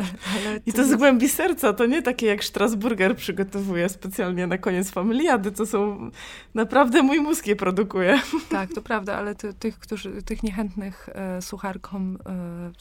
I 0.67 0.73
to 0.73 0.85
z 0.85 0.95
głębi 0.95 1.29
serca, 1.29 1.73
to 1.73 1.87
nie 1.87 2.03
takie 2.03 2.27
jak 2.27 2.45
Strasburger 2.45 3.17
przygotowuję 3.17 3.89
specjalnie 3.89 4.47
na 4.47 4.59
koniec 4.59 4.91
familiady, 4.91 5.53
to 5.53 5.67
są 5.67 6.11
naprawdę 6.55 7.03
mój 7.03 7.21
mózg 7.21 7.47
je 7.47 7.57
produkuje. 7.57 8.21
Tak, 8.49 8.71
to 8.75 8.83
prawda, 8.83 9.17
ale 9.17 9.35
ty, 9.35 9.55
tych, 9.55 9.79
którzy, 9.79 10.23
tych 10.23 10.43
niechętnych 10.43 11.09
e, 11.15 11.43
sucharkom 11.43 12.19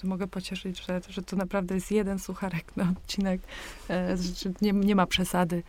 e, 0.04 0.08
mogę 0.08 0.28
pocieszyć, 0.28 0.86
że, 0.86 1.02
że 1.10 1.22
to 1.22 1.36
naprawdę 1.36 1.76
jest 1.76 1.92
jeden 1.92 2.20
sucharek 2.20 2.78
na 2.78 2.90
odcinek, 2.90 3.42
e, 3.90 4.18
że 4.18 4.50
nie, 4.62 4.72
nie 4.72 4.96
ma 4.96 5.06
przesady. 5.06 5.64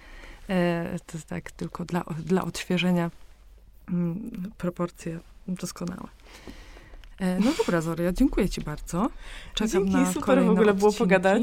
E, 0.48 0.98
to 1.06 1.18
jest 1.18 1.26
tak 1.26 1.50
tylko 1.50 1.84
dla, 1.84 2.04
dla 2.24 2.44
odświeżenia 2.44 3.10
mm, 3.88 4.30
proporcje 4.58 5.18
doskonałe. 5.48 6.08
E, 7.20 7.40
no 7.40 7.52
dobra, 7.58 7.80
Zoria, 7.80 8.12
dziękuję 8.12 8.48
ci 8.48 8.60
bardzo. 8.60 9.10
Czekam 9.54 9.70
Dzięki, 9.70 9.92
na 9.92 10.12
super 10.12 10.44
w 10.44 10.50
ogóle 10.50 10.74
było 10.74 10.88
odcinki. 10.88 10.98
pogadać. 10.98 11.42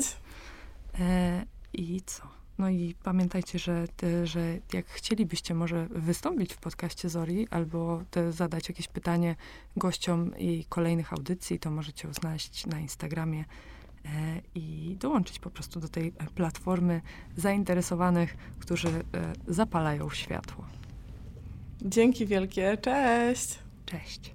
E, 1.00 1.46
I 1.74 2.02
co? 2.06 2.24
No 2.58 2.70
i 2.70 2.96
pamiętajcie, 3.04 3.60
że, 3.60 3.88
że 4.24 4.58
jak 4.74 4.86
chcielibyście 4.86 5.54
może 5.54 5.88
wystąpić 5.90 6.54
w 6.54 6.58
podcaście 6.58 7.10
Zori 7.10 7.48
albo 7.52 8.02
zadać 8.30 8.70
jakieś 8.70 8.88
pytanie 8.88 9.36
gościom 9.78 10.38
i 10.38 10.66
kolejnych 10.70 11.14
audycji, 11.14 11.60
to 11.60 11.72
możecie 11.72 12.14
znaleźć 12.14 12.66
na 12.66 12.80
Instagramie 12.80 13.46
e, 14.06 14.10
i 14.56 14.98
dołączyć 15.00 15.40
po 15.40 15.50
prostu 15.50 15.80
do 15.80 15.88
tej 15.88 16.12
platformy 16.12 17.02
zainteresowanych, 17.38 18.38
którzy 18.60 18.90
zapalają 19.48 20.10
światło. 20.10 20.66
Dzięki 21.82 22.26
wielkie, 22.26 22.78
cześć! 22.78 23.60
Cześć. 23.86 24.35